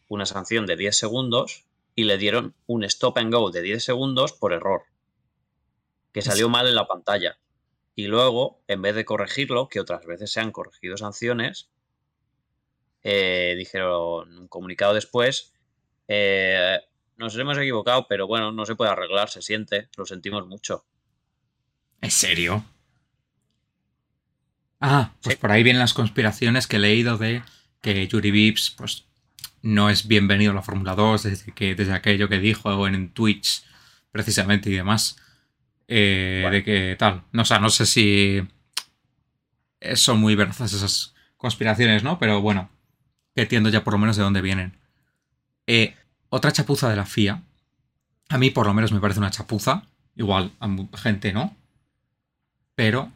[0.09, 4.33] una sanción de 10 segundos y le dieron un stop and go de 10 segundos
[4.33, 4.85] por error,
[6.13, 7.39] que salió mal en la pantalla.
[7.95, 11.71] Y luego, en vez de corregirlo, que otras veces se han corregido sanciones,
[13.03, 15.53] eh, dijeron un comunicado después,
[16.09, 16.79] eh,
[17.17, 20.85] nos hemos equivocado, pero bueno, no se puede arreglar, se siente, lo sentimos mucho.
[22.01, 22.65] ¿En serio?
[24.81, 27.43] Ah, pues por ahí vienen las conspiraciones que he leído de
[27.83, 29.05] que Yuri Vips, pues,
[29.63, 33.63] no es bienvenido a la Fórmula 2 desde, que, desde aquello que dijo en Twitch,
[34.11, 35.17] precisamente y demás.
[35.87, 37.25] Eh, de que tal.
[37.33, 38.41] No, o sea, no sé si
[39.95, 42.19] son muy verazas esas conspiraciones, ¿no?
[42.19, 42.71] Pero bueno,
[43.35, 44.77] que entiendo ya por lo menos de dónde vienen.
[45.67, 45.97] Eh,
[46.29, 47.43] otra chapuza de la FIA.
[48.29, 49.85] A mí por lo menos me parece una chapuza.
[50.17, 51.57] Igual a gente no.
[52.75, 53.11] Pero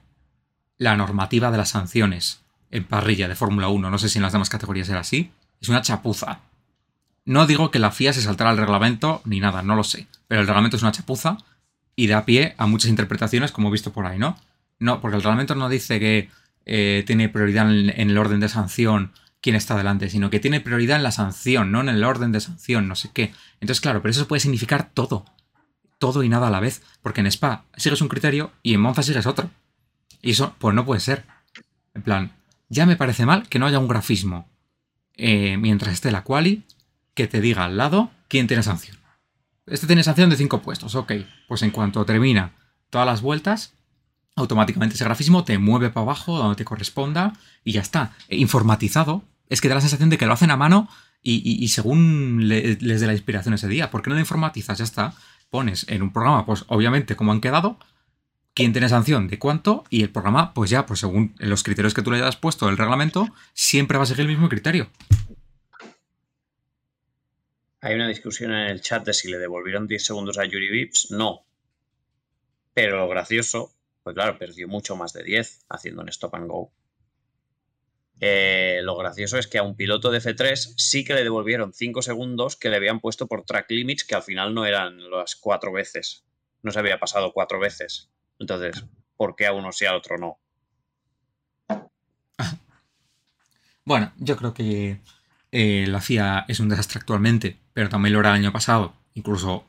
[0.78, 2.40] la normativa de las sanciones
[2.70, 5.68] en parrilla de Fórmula 1, no sé si en las demás categorías era así, es
[5.68, 6.40] una chapuza.
[7.24, 10.40] No digo que la FIA se saltara el reglamento ni nada, no lo sé, pero
[10.40, 11.38] el reglamento es una chapuza
[11.96, 14.36] y da pie a muchas interpretaciones como he visto por ahí, ¿no?
[14.78, 16.28] No, porque el reglamento no dice que
[16.66, 19.12] eh, tiene prioridad en, el orden de sanción
[19.44, 22.40] quién está delante, sino que tiene prioridad en la sanción, no en el orden de
[22.40, 23.34] sanción, no sé qué.
[23.60, 25.26] Entonces, claro, pero eso puede significar todo.
[25.98, 26.80] Todo y nada a la vez.
[27.02, 29.50] Porque en Spa sigues un criterio y en Monza sigues otro.
[30.22, 31.26] Y eso, pues no puede ser.
[31.92, 32.32] En plan,
[32.70, 34.48] ya me parece mal que no haya un grafismo
[35.14, 36.64] eh, mientras esté la quali
[37.12, 38.96] que te diga al lado quién tiene sanción.
[39.66, 41.12] Este tiene sanción de 5 puestos, ok.
[41.48, 42.54] Pues en cuanto termina
[42.88, 43.74] todas las vueltas,
[44.36, 48.12] automáticamente ese grafismo te mueve para abajo donde te corresponda y ya está.
[48.30, 50.88] Informatizado, es que da la sensación de que lo hacen a mano
[51.22, 53.90] y, según les dé la inspiración ese día.
[53.90, 54.78] ¿Por qué no lo informatizas?
[54.78, 55.14] Ya está.
[55.48, 57.78] Pones en un programa, pues obviamente como han quedado,
[58.54, 62.02] quién tiene sanción de cuánto y el programa, pues ya, pues según los criterios que
[62.02, 64.90] tú le hayas puesto del reglamento, siempre va a seguir el mismo criterio.
[67.80, 71.10] Hay una discusión en el chat de si le devolvieron 10 segundos a Yuri Vips.
[71.10, 71.44] No.
[72.72, 76.72] Pero lo gracioso, pues claro, perdió mucho más de 10 haciendo un stop and go.
[78.20, 82.02] Eh, lo gracioso es que a un piloto de F3 sí que le devolvieron 5
[82.02, 85.72] segundos que le habían puesto por track limits que al final no eran las cuatro
[85.72, 86.24] veces.
[86.62, 88.10] No se había pasado cuatro veces.
[88.38, 88.84] Entonces,
[89.16, 90.38] ¿por qué a uno sí, al otro no?
[93.86, 95.00] Bueno, yo creo que
[95.52, 99.66] eh, la FIA es un desastre actualmente, pero también lo era el año pasado, incluso,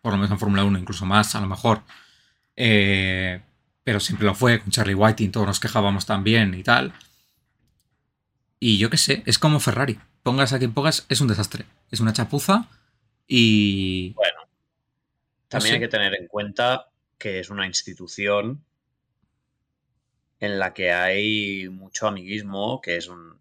[0.00, 1.82] por lo menos en Fórmula 1, incluso más, a lo mejor.
[2.56, 3.42] Eh,
[3.84, 6.94] pero siempre lo fue, con Charlie Whiting todos nos quejábamos también y tal.
[8.60, 9.98] Y yo qué sé, es como Ferrari.
[10.22, 11.64] pongas a quien pongas, es un desastre.
[11.90, 12.68] Es una chapuza
[13.26, 14.12] y...
[14.14, 14.40] Bueno,
[15.48, 18.64] también hay que tener en cuenta que es una institución
[20.40, 23.38] en la que hay mucho amiguismo, que es un...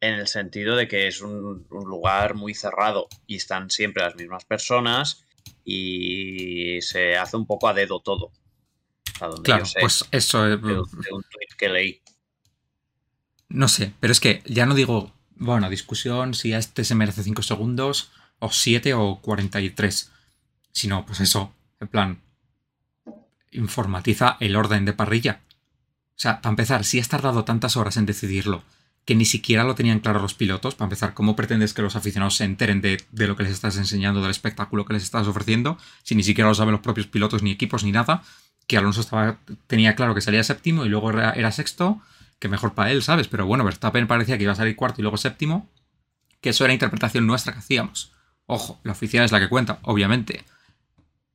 [0.00, 4.16] En el sentido de que es un, un lugar muy cerrado y están siempre las
[4.16, 5.24] mismas personas
[5.64, 8.32] y se hace un poco a dedo todo.
[9.20, 10.44] A donde Claro, yo sé, pues eso...
[10.46, 12.01] eh, de, un- de un tweet que leí.
[13.52, 17.22] No sé, pero es que ya no digo, bueno, discusión si a este se merece
[17.22, 20.10] 5 segundos, o 7 o 43.
[20.72, 22.22] Sino, pues eso, en plan,
[23.50, 25.42] informatiza el orden de parrilla.
[26.16, 28.62] O sea, para empezar, si has tardado tantas horas en decidirlo,
[29.04, 32.36] que ni siquiera lo tenían claro los pilotos, para empezar, ¿cómo pretendes que los aficionados
[32.36, 36.14] se enteren de, lo que les estás enseñando, del espectáculo que les estás ofreciendo, si
[36.14, 38.22] ni siquiera lo saben los propios pilotos, ni equipos, ni nada?
[38.66, 42.00] Que Alonso tenía claro que salía séptimo y luego era, era sexto,
[42.42, 43.28] que mejor para él, ¿sabes?
[43.28, 45.70] Pero bueno, Verstappen parecía que iba a salir cuarto y luego séptimo,
[46.40, 48.12] que eso era interpretación nuestra que hacíamos.
[48.46, 50.44] Ojo, la oficial es la que cuenta, obviamente.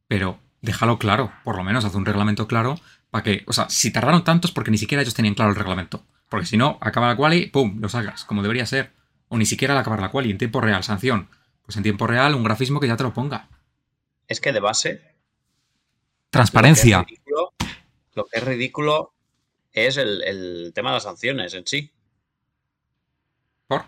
[0.09, 2.77] Pero déjalo claro, por lo menos haz un reglamento claro
[3.09, 6.03] para que, o sea, si tardaron tantos porque ni siquiera ellos tenían claro el reglamento.
[6.27, 8.91] Porque si no, acaba la quali, ¡pum!, lo sacas, como debería ser.
[9.29, 11.29] O ni siquiera al acabar la quali, en tiempo real, sanción.
[11.63, 13.47] Pues en tiempo real, un grafismo que ya te lo ponga.
[14.27, 15.15] Es que de base
[16.31, 16.97] Transparencia.
[16.97, 17.53] Lo que es ridículo,
[18.13, 19.13] lo que es, ridículo
[19.85, 21.91] es el, el tema de las sanciones en sí.
[23.67, 23.83] ¿Por?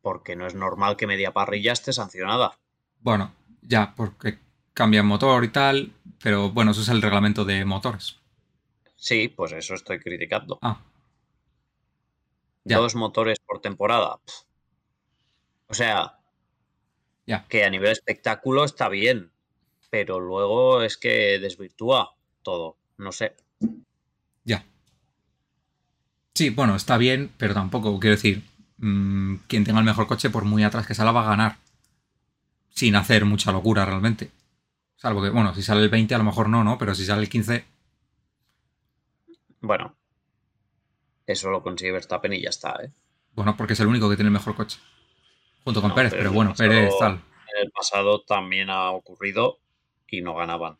[0.00, 2.58] Porque no es normal que media parrilla esté sancionada.
[3.00, 4.38] Bueno, ya, porque
[4.72, 5.92] cambian motor y tal,
[6.22, 8.16] pero bueno, eso es el reglamento de motores.
[8.96, 10.58] Sí, pues eso estoy criticando.
[10.62, 10.80] Ah,
[12.64, 12.78] Ya.
[12.78, 14.18] Dos motores por temporada.
[15.68, 16.18] O sea,
[17.26, 17.46] Ya.
[17.48, 19.32] que a nivel espectáculo está bien,
[19.90, 22.15] pero luego es que desvirtúa
[22.46, 22.76] todo.
[22.96, 23.34] No sé.
[24.44, 24.64] ya.
[26.34, 28.44] Sí, bueno, está bien, pero tampoco, quiero decir,
[28.78, 31.56] mm, quien tenga el mejor coche, por muy atrás que salga, va a ganar.
[32.70, 34.30] Sin hacer mucha locura realmente.
[34.96, 36.78] Salvo que, bueno, si sale el 20 a lo mejor no, ¿no?
[36.78, 37.64] Pero si sale el 15,
[39.60, 39.96] Bueno,
[41.26, 42.92] eso lo consigue Verstappen y ya está, ¿eh?
[43.34, 44.78] bueno, porque es el único que tiene el mejor coche.
[45.64, 47.12] Junto con No, Pérez, pero bueno, pasado- Pérez tal.
[47.56, 49.58] En el pasado también ha ocurrido
[50.08, 50.76] y no ganaban.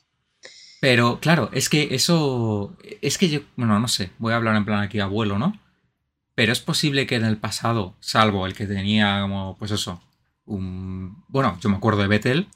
[0.86, 2.76] Pero claro, es que eso.
[3.02, 3.40] Es que yo.
[3.56, 4.12] Bueno, no sé.
[4.18, 5.58] Voy a hablar en plan aquí abuelo, ¿no?
[6.36, 10.00] Pero es posible que en el pasado, salvo el que tenía como, pues eso,
[10.44, 11.24] un.
[11.26, 12.46] Bueno, yo me acuerdo de Vettel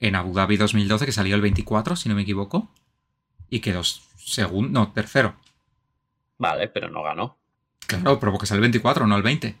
[0.00, 2.68] en Abu Dhabi 2012, que salió el 24, si no me equivoco,
[3.50, 5.36] y quedó segundo, no, tercero.
[6.38, 7.38] Vale, pero no ganó.
[7.86, 9.54] Claro, pero porque salió el 24, no el 20.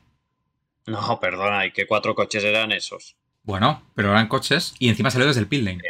[0.86, 3.14] No, perdona, ¿y qué cuatro coches eran esos?
[3.44, 5.80] Bueno, pero eran coches y encima salió desde el pit lane.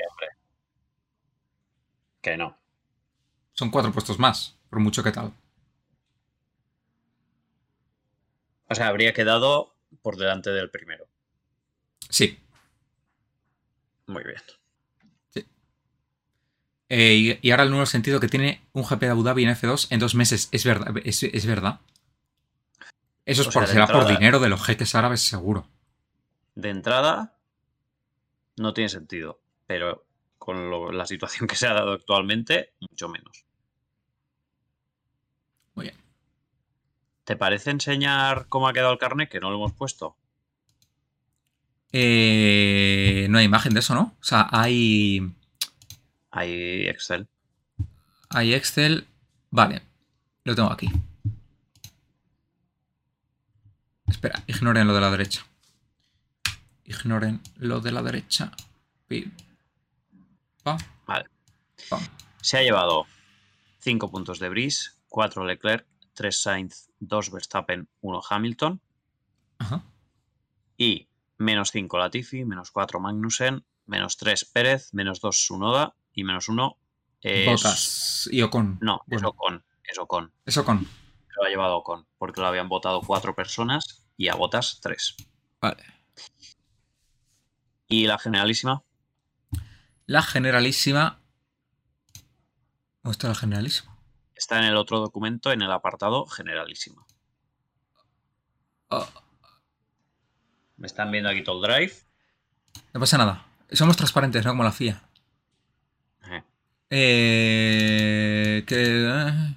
[2.27, 2.59] Que no.
[3.53, 5.33] Son cuatro puestos más, por mucho que tal.
[8.69, 11.07] O sea, habría quedado por delante del primero.
[12.11, 12.37] Sí.
[14.09, 14.43] Muy bien.
[16.89, 19.51] Eh, y, y ahora el nuevo sentido que tiene un GP de Abu Dhabi en
[19.51, 20.49] F2 en dos meses.
[20.51, 20.93] Es verdad.
[21.05, 21.79] Es, es verdad.
[23.25, 25.69] Eso es O por, sea, será por dinero de los jeques árabes, seguro.
[26.57, 27.39] De entrada,
[28.57, 29.41] no tiene sentido.
[29.69, 30.06] Pero
[30.47, 33.45] con lo- la situación que se ha dado actualmente, mucho menos.
[35.75, 35.97] Muy bien.
[37.25, 39.29] ¿Te parece enseñar cómo ha quedado el carnet?
[39.29, 40.17] Que no lo hemos puesto.
[41.93, 44.15] Eh, no hay imagen de eso, ¿no?
[44.21, 45.21] O sea, hay,
[46.31, 47.27] Hay Excel.
[48.31, 49.07] hay Excel.
[49.51, 49.83] Vale,
[50.45, 50.89] lo tengo aquí.
[54.07, 55.45] Espera, ignoren lo de la derecha.
[56.85, 58.53] Ignoren lo de la derecha.
[61.07, 61.27] Vale.
[62.41, 63.07] Se ha llevado
[63.81, 68.81] 5 puntos de Brice, 4 Leclerc, 3 Sainz, 2 Verstappen, 1 Hamilton
[69.59, 69.85] Ajá.
[70.77, 76.49] y menos 5 Latifi, menos 4 Magnussen, menos 3 Pérez, menos 2 Sunoda y menos
[76.49, 76.77] 1
[77.21, 77.47] es...
[77.47, 78.79] Bottas y Ocon.
[78.81, 79.65] No, es Bueno, Ocon.
[79.85, 80.33] Es Ocon.
[80.45, 80.89] es Ocon.
[81.37, 85.17] Lo ha llevado Ocon porque lo habían votado 4 personas y a Botas 3.
[85.61, 85.85] Vale.
[87.89, 88.83] Y la generalísima,
[90.07, 91.21] La generalísima.
[93.03, 93.93] ¿Dónde está la generalísima?
[94.35, 97.07] está en el otro documento en el apartado generalísima.
[98.89, 99.09] Oh,
[100.77, 101.95] Me están viendo aquí todo el drive.
[102.93, 103.47] no pasa nada.
[103.73, 104.51] Somos transparentes, ¿no?
[104.53, 105.03] Como la FIA.
[106.31, 106.43] Eh,
[106.91, 108.77] Eh, que,
[109.09, 109.57] eh,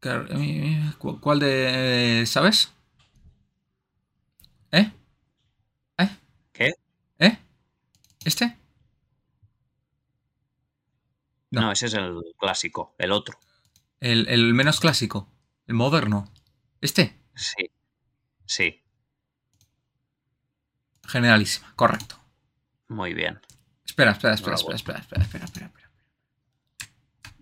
[0.00, 2.24] que- eh, cu- ¿Cuál de.
[2.26, 2.72] ¿Sabes?
[4.70, 4.90] ¿Eh?
[5.98, 6.16] ¿Eh?
[6.52, 6.72] ¿Qué?
[7.18, 7.38] ¿Eh?
[8.24, 8.55] ¿Este?
[11.56, 11.66] No.
[11.66, 11.72] No.
[11.72, 13.38] ese es el clásico, el otro.
[14.00, 15.28] El, el menos clásico.
[15.66, 16.32] El moderno.
[16.80, 17.20] ¿Este?
[17.34, 17.70] Sí.
[18.48, 18.80] Sí,
[21.04, 22.16] Generalísima, correcto.
[22.88, 23.40] muy bien.
[23.84, 25.66] Espera, espera, espera, espera, espera, espera, espera, espera.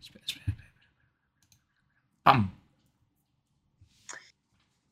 [0.00, 0.90] Espera, espera, espera, espera.
[2.22, 2.54] ¡Pam!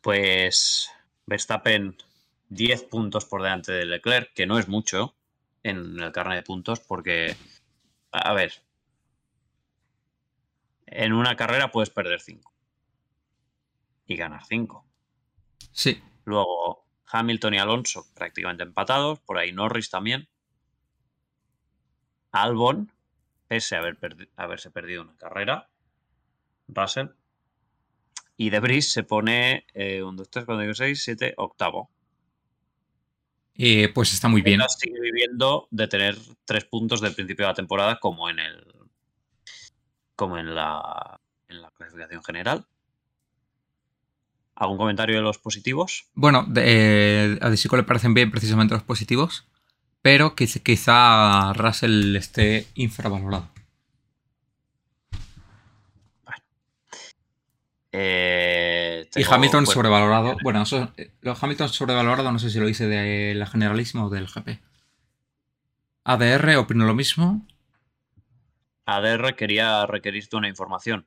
[0.01, 0.91] Pues
[1.27, 1.97] Verstappen
[2.49, 5.15] 10 puntos por delante de Leclerc, que no es mucho
[5.63, 7.37] en el carnet de puntos, porque,
[8.11, 8.53] a ver,
[10.95, 12.53] en una carrera puedes perder 5
[14.07, 14.87] y ganar 5.
[15.73, 20.29] Sí, Luego Hamilton y Alonso prácticamente empatados, por ahí Norris también.
[22.31, 22.91] Albon,
[23.49, 25.69] pese a haber perdi- haberse perdido una carrera.
[26.69, 27.09] Russell.
[28.37, 31.91] Y De Vries se pone eh, 1, 2, 3, 4, 5, 6, 7, octavo.
[33.55, 34.61] eh, pues está muy bien.
[34.69, 38.65] Sigue viviendo de tener tres puntos del principio de la temporada como en el
[40.17, 42.67] como en la en la clasificación general.
[44.55, 46.07] ¿Algún comentario de los positivos?
[46.15, 49.47] Bueno, de- eh, a Desico le parecen bien precisamente los positivos,
[50.03, 53.49] pero quiz- quizá Russell esté infravalorado.
[57.95, 60.37] Eh, Y Hamilton bueno, sobrevalorado.
[60.43, 64.11] Bueno, eso, eh, lo Hamilton sobrevalorado no sé si lo hice de la generalísima o
[64.11, 64.61] del GP.
[66.05, 67.47] ADR opino lo mismo.
[68.97, 71.07] ADR quería requerirte una información.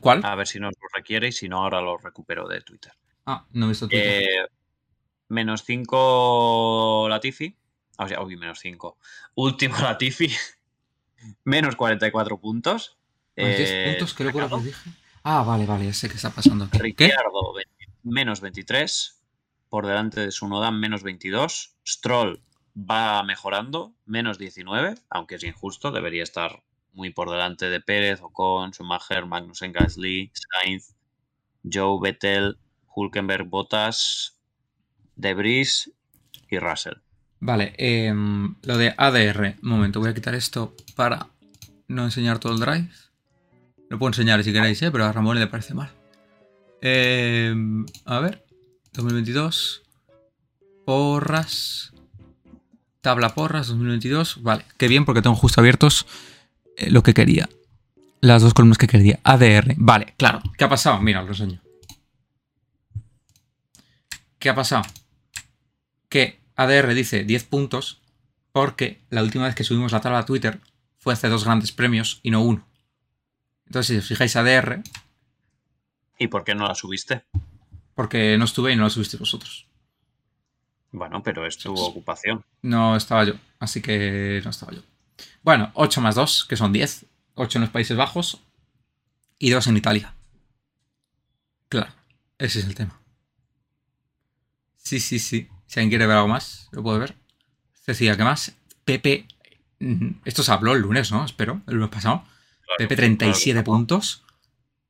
[0.00, 0.24] ¿Cuál?
[0.24, 2.92] A ver si nos lo requiere y si no, ahora lo recupero de Twitter.
[3.24, 4.22] Ah, no he visto Twitter.
[4.22, 4.46] Eh,
[5.28, 7.56] menos 5 Latifi.
[7.98, 8.98] O sea, uy, menos 5.
[9.36, 10.30] Último Latifi.
[11.44, 12.98] menos 44 puntos.
[13.36, 14.58] Más 10 Eh, puntos, locura que Ricardo.
[14.64, 14.90] dije.
[15.24, 16.78] Ah, vale, vale, ya sé qué está pasando aquí.
[16.78, 17.72] Ricciardo, 20
[18.04, 19.22] menos 23.
[19.68, 21.74] Por delante de Sunodan, menos 22.
[21.86, 22.42] Stroll
[22.76, 24.96] va mejorando, menos 19.
[25.10, 26.62] Aunque es injusto, debería estar
[26.92, 30.94] muy por delante de Pérez, Ocon, Schumacher, Magnussen, Gasly, Sainz,
[31.62, 32.58] Joe, Vettel,
[32.94, 34.38] Hulkenberg, Bottas,
[35.14, 35.92] De Vries
[36.50, 36.94] y Russell.
[37.40, 39.56] Vale, em, lo de ADR.
[39.62, 41.28] Un momento, voy a quitar esto para
[41.88, 42.90] no enseñar todo el drive.
[43.88, 44.90] Lo puedo enseñar si queréis, ¿eh?
[44.90, 45.90] pero a Ramón le parece mal.
[46.80, 48.44] Em, a ver,
[48.92, 49.82] 2022.
[50.84, 51.92] Porras.
[53.06, 54.42] Tabla porras 2022.
[54.42, 56.08] Vale, qué bien porque tengo justo abiertos
[56.76, 57.48] eh, lo que quería.
[58.20, 59.20] Las dos columnas que quería.
[59.22, 59.74] ADR.
[59.76, 60.42] Vale, claro.
[60.58, 61.00] ¿Qué ha pasado?
[61.00, 61.62] Mira, lo enseño.
[64.40, 64.82] ¿Qué ha pasado?
[66.08, 68.00] Que ADR dice 10 puntos
[68.50, 70.58] porque la última vez que subimos la tabla a Twitter
[70.98, 72.66] fue hace dos grandes premios y no uno.
[73.66, 74.82] Entonces, si os fijáis ADR,
[76.18, 77.22] ¿Y por qué no la subiste?
[77.94, 79.68] porque no estuve y no lo subisteis vosotros.
[80.96, 82.42] Bueno, pero es tu ocupación.
[82.62, 84.80] No estaba yo, así que no estaba yo.
[85.42, 87.04] Bueno, 8 más 2, que son 10.
[87.34, 88.40] 8 en los Países Bajos
[89.38, 90.14] y 2 en Italia.
[91.68, 91.92] Claro,
[92.38, 92.98] ese es el tema.
[94.76, 95.48] Sí, sí, sí.
[95.66, 97.16] Si alguien quiere ver algo más, lo puede ver.
[97.74, 98.56] Cecilia, ¿qué más?
[98.86, 99.26] Pepe.
[99.80, 101.26] mm, Esto se habló el lunes, ¿no?
[101.26, 102.22] Espero, el lunes pasado.
[102.22, 103.64] Claro, Pepe claro que 37 no.
[103.64, 104.24] puntos,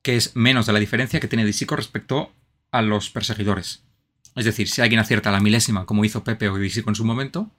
[0.03, 2.33] que es menos de la diferencia que tiene Disico respecto
[2.71, 3.83] a los perseguidores.
[4.37, 7.51] Es decir, si alguien acierta la milésima, como hizo Pepe o Disico en su momento,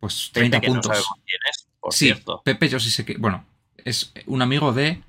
[0.00, 0.90] pues 30 Pepe, que no puntos.
[0.96, 2.42] sabemos quién es, por sí, cierto.
[2.44, 3.16] Pepe yo sí sé que...
[3.18, 3.44] Bueno,
[3.84, 5.02] es un amigo de...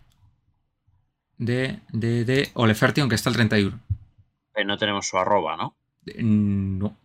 [1.37, 3.79] De, de, de Oleferti, aunque está el 31.
[4.55, 5.73] Eh, no tenemos su arroba, ¿no?
[6.01, 6.97] De- no.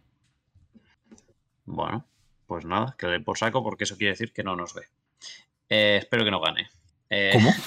[1.67, 2.05] Bueno,
[2.49, 4.83] pues nada, que le por saco porque eso quiere decir que no nos ve.
[5.69, 6.69] Eh, espero que no gane.
[7.11, 7.53] Eh, ¿Cómo?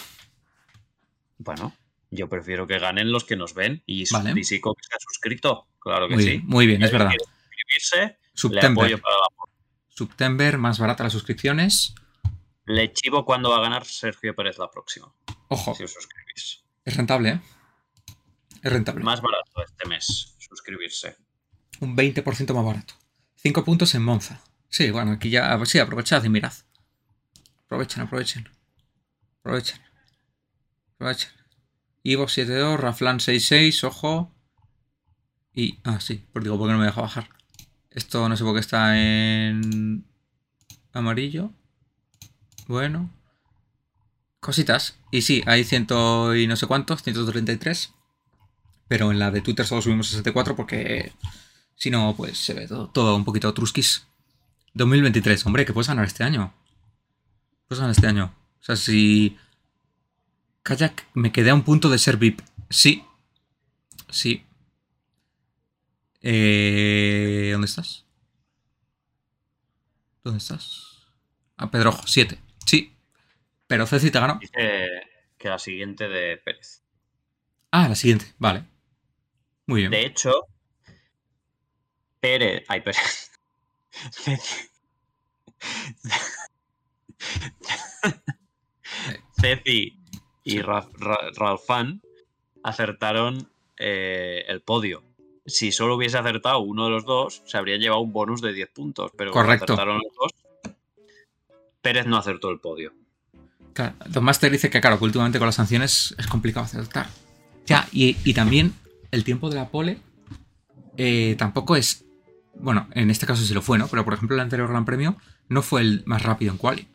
[1.40, 1.72] Bueno,
[2.12, 4.34] yo prefiero que ganen los que nos ven y Vale.
[4.34, 5.68] Que se ha suscrito.
[5.80, 6.30] Claro que Muy sí.
[6.30, 7.10] bien, muy bien, es verdad.
[7.10, 8.84] Quiere suscribirse, le September.
[8.86, 9.28] apoyo para la
[9.90, 11.96] September, más barata las suscripciones.
[12.66, 15.14] Le chivo cuando va a ganar Sergio Pérez la próxima.
[15.48, 16.64] Ojo, Si os suscribís.
[16.86, 17.42] es rentable, ¿eh?
[18.62, 19.04] Es rentable.
[19.04, 21.16] Más barato este mes suscribirse.
[21.80, 22.94] Un 20% más barato.
[23.38, 24.42] 5 puntos en Monza.
[24.70, 25.58] Sí, bueno, aquí ya.
[25.66, 26.52] Sí, aprovechad y mirad.
[27.66, 28.50] Aprovechen, aprovechen.
[29.40, 29.80] Aprovechen.
[30.96, 31.32] Aprovechen.
[32.08, 34.32] Ivo 72, Raflan 66, ojo.
[35.54, 35.78] Y.
[35.84, 37.28] Ah, sí, pues digo, ¿por qué no me deja bajar?
[37.92, 40.06] Esto no sé por qué está en.
[40.94, 41.52] amarillo.
[42.68, 43.12] Bueno.
[44.40, 44.98] Cositas.
[45.12, 47.94] Y sí, hay ciento y no sé cuántos, 133.
[48.88, 51.12] Pero en la de Twitter solo subimos 64 porque
[51.76, 54.08] si no, pues se ve todo, un poquito trusquis.
[54.76, 56.54] 2023, hombre, que puedes ganar este año.
[57.68, 58.34] Puedes ganar este año.
[58.62, 59.38] O sea, si.
[60.68, 62.42] Kayak, me quedé a un punto de ser VIP.
[62.70, 63.06] Sí.
[64.10, 64.46] Sí.
[66.22, 68.06] Eh, ¿Dónde estás?
[70.26, 71.08] ¿Dónde estás?
[71.56, 72.38] A Pedrojo, 7.
[72.66, 72.94] Sí.
[73.68, 74.40] Pero Ceci te ganó.
[74.42, 74.90] Dice
[75.38, 76.84] que la siguiente de Pérez.
[77.72, 78.66] Ah, la siguiente, vale.
[79.68, 79.92] Muy bien.
[79.92, 80.34] De hecho,
[82.20, 82.66] Pérez.
[82.68, 83.32] Ay, Pérez.
[89.40, 90.07] Ceci
[90.56, 92.02] y Ra- Ra- Ralfán
[92.64, 95.04] acertaron eh, el podio.
[95.46, 98.70] Si solo hubiese acertado uno de los dos, se habrían llevado un bonus de 10
[98.70, 99.12] puntos.
[99.18, 99.66] Pero Correcto.
[99.66, 100.76] acertaron los dos,
[101.82, 102.94] Pérez no acertó el podio.
[103.74, 107.08] Claro, Don Master dice que, claro, que últimamente con las sanciones es complicado acertar.
[107.66, 108.74] Ya, y, y también
[109.12, 110.00] el tiempo de la pole
[110.98, 112.04] eh, tampoco es.
[112.56, 113.88] Bueno, en este caso sí lo fue, ¿no?
[113.88, 115.16] Pero por ejemplo, el anterior Gran Premio
[115.48, 116.88] no fue el más rápido en quali.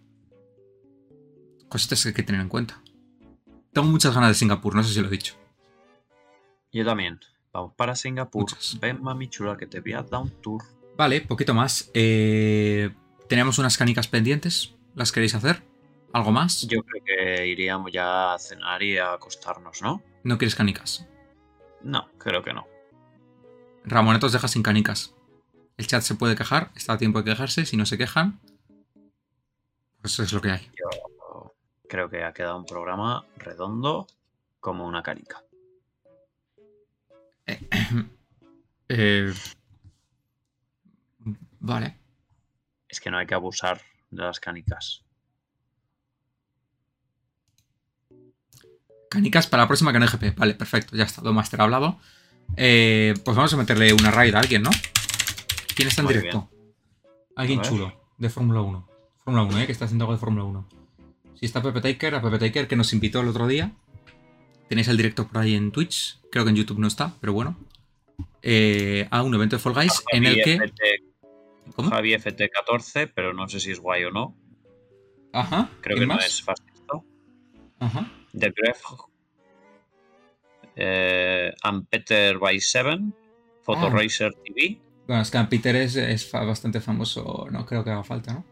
[1.68, 2.82] Cositas que hay que tener en cuenta.
[3.72, 5.34] Tengo muchas ganas de Singapur, no sé si lo he dicho.
[6.72, 7.20] Yo también.
[7.52, 8.42] Vamos para Singapur.
[8.42, 8.78] Muchas.
[8.80, 10.62] Ven, mami chula, que te voy a dar un tour.
[10.96, 11.90] Vale, poquito más.
[11.94, 12.90] Eh,
[13.28, 14.74] tenemos unas canicas pendientes.
[14.94, 15.62] ¿Las queréis hacer?
[16.12, 16.66] ¿Algo más?
[16.68, 20.02] Yo creo que iríamos ya a cenar y a acostarnos, ¿no?
[20.22, 21.06] ¿No quieres canicas?
[21.82, 22.66] No, creo que no.
[23.84, 25.14] Ramoneto os deja sin canicas.
[25.78, 27.64] El chat se puede quejar, está a tiempo de quejarse.
[27.64, 28.40] Si no se quejan,
[30.02, 30.70] pues eso es lo que hay.
[30.78, 31.11] Yo
[31.92, 34.06] creo que ha quedado un programa redondo
[34.60, 35.44] como una canica.
[38.94, 39.32] Eh,
[41.60, 41.96] vale.
[42.86, 45.02] Es que no hay que abusar de las canicas.
[49.08, 50.36] Canicas para la próxima hay GP.
[50.36, 51.22] Vale, perfecto, ya está.
[51.22, 51.98] Don Master ha hablado.
[52.58, 54.70] Eh, pues vamos a meterle una raid a alguien, ¿no?
[55.74, 56.50] ¿Quién está en Muy directo?
[57.34, 58.88] Alguien chulo, de Fórmula 1.
[59.24, 59.66] Fórmula 1, ¿eh?
[59.66, 60.81] Que está haciendo algo de Fórmula 1.
[61.42, 63.72] Si está Pepe Taker, a Pepe Taker, que nos invitó el otro día.
[64.68, 66.20] Tenéis el directo por ahí en Twitch.
[66.30, 67.58] Creo que en YouTube no está, pero bueno.
[68.42, 70.54] Eh, a un evento de Fall Guys en el que.
[70.54, 70.82] FT,
[71.74, 71.90] ¿Cómo?
[71.90, 74.36] Javi FT14, pero no sé si es guay o no.
[75.32, 75.68] Ajá.
[75.80, 77.02] Creo ¿quién que no es fascista.
[77.80, 78.08] Ajá.
[78.38, 78.80] The Gref.
[80.76, 83.12] Eh, and Peter by Seven.
[83.64, 83.90] Photo Ah.
[83.90, 84.80] Racer TV.
[85.08, 87.48] Bueno, es que Peter es, es bastante famoso.
[87.50, 88.44] No creo que haga falta, ¿no?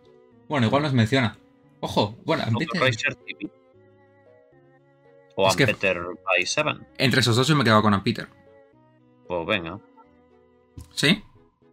[0.48, 1.38] Bueno, igual nos menciona.
[1.80, 2.80] Ojo, bueno, Photo Peter.
[2.80, 3.50] Racer TV.
[5.36, 6.86] O Es and que- Peter by Seven.
[6.98, 8.28] Entre esos dos yo me he quedado con Peter.
[9.26, 9.78] Pues venga.
[10.92, 11.22] ¿Sí?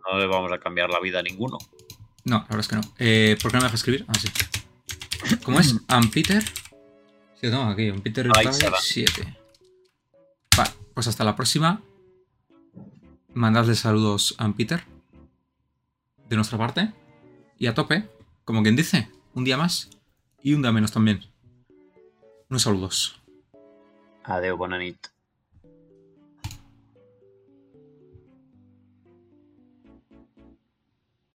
[0.09, 1.57] No le vamos a cambiar la vida a ninguno.
[2.23, 2.81] No, la verdad es que no.
[2.99, 4.05] Eh, ¿Por qué no me deja escribir?
[4.07, 4.27] Ah, sí.
[5.43, 5.75] ¿Cómo es?
[5.87, 6.43] Ampeter.
[6.43, 7.89] Sí, lo tengo aquí.
[7.89, 8.51] Ampeter va.
[8.79, 9.37] 7.
[10.55, 11.81] Vale, pues hasta la próxima.
[13.33, 14.83] Mandadle saludos a Ampeter.
[16.29, 16.93] De nuestra parte.
[17.57, 18.07] Y a tope.
[18.45, 19.09] Como quien dice.
[19.33, 19.89] Un día más.
[20.41, 21.21] Y un menos también.
[22.49, 23.21] Unos saludos.
[24.23, 25.07] Adeu, bona nit.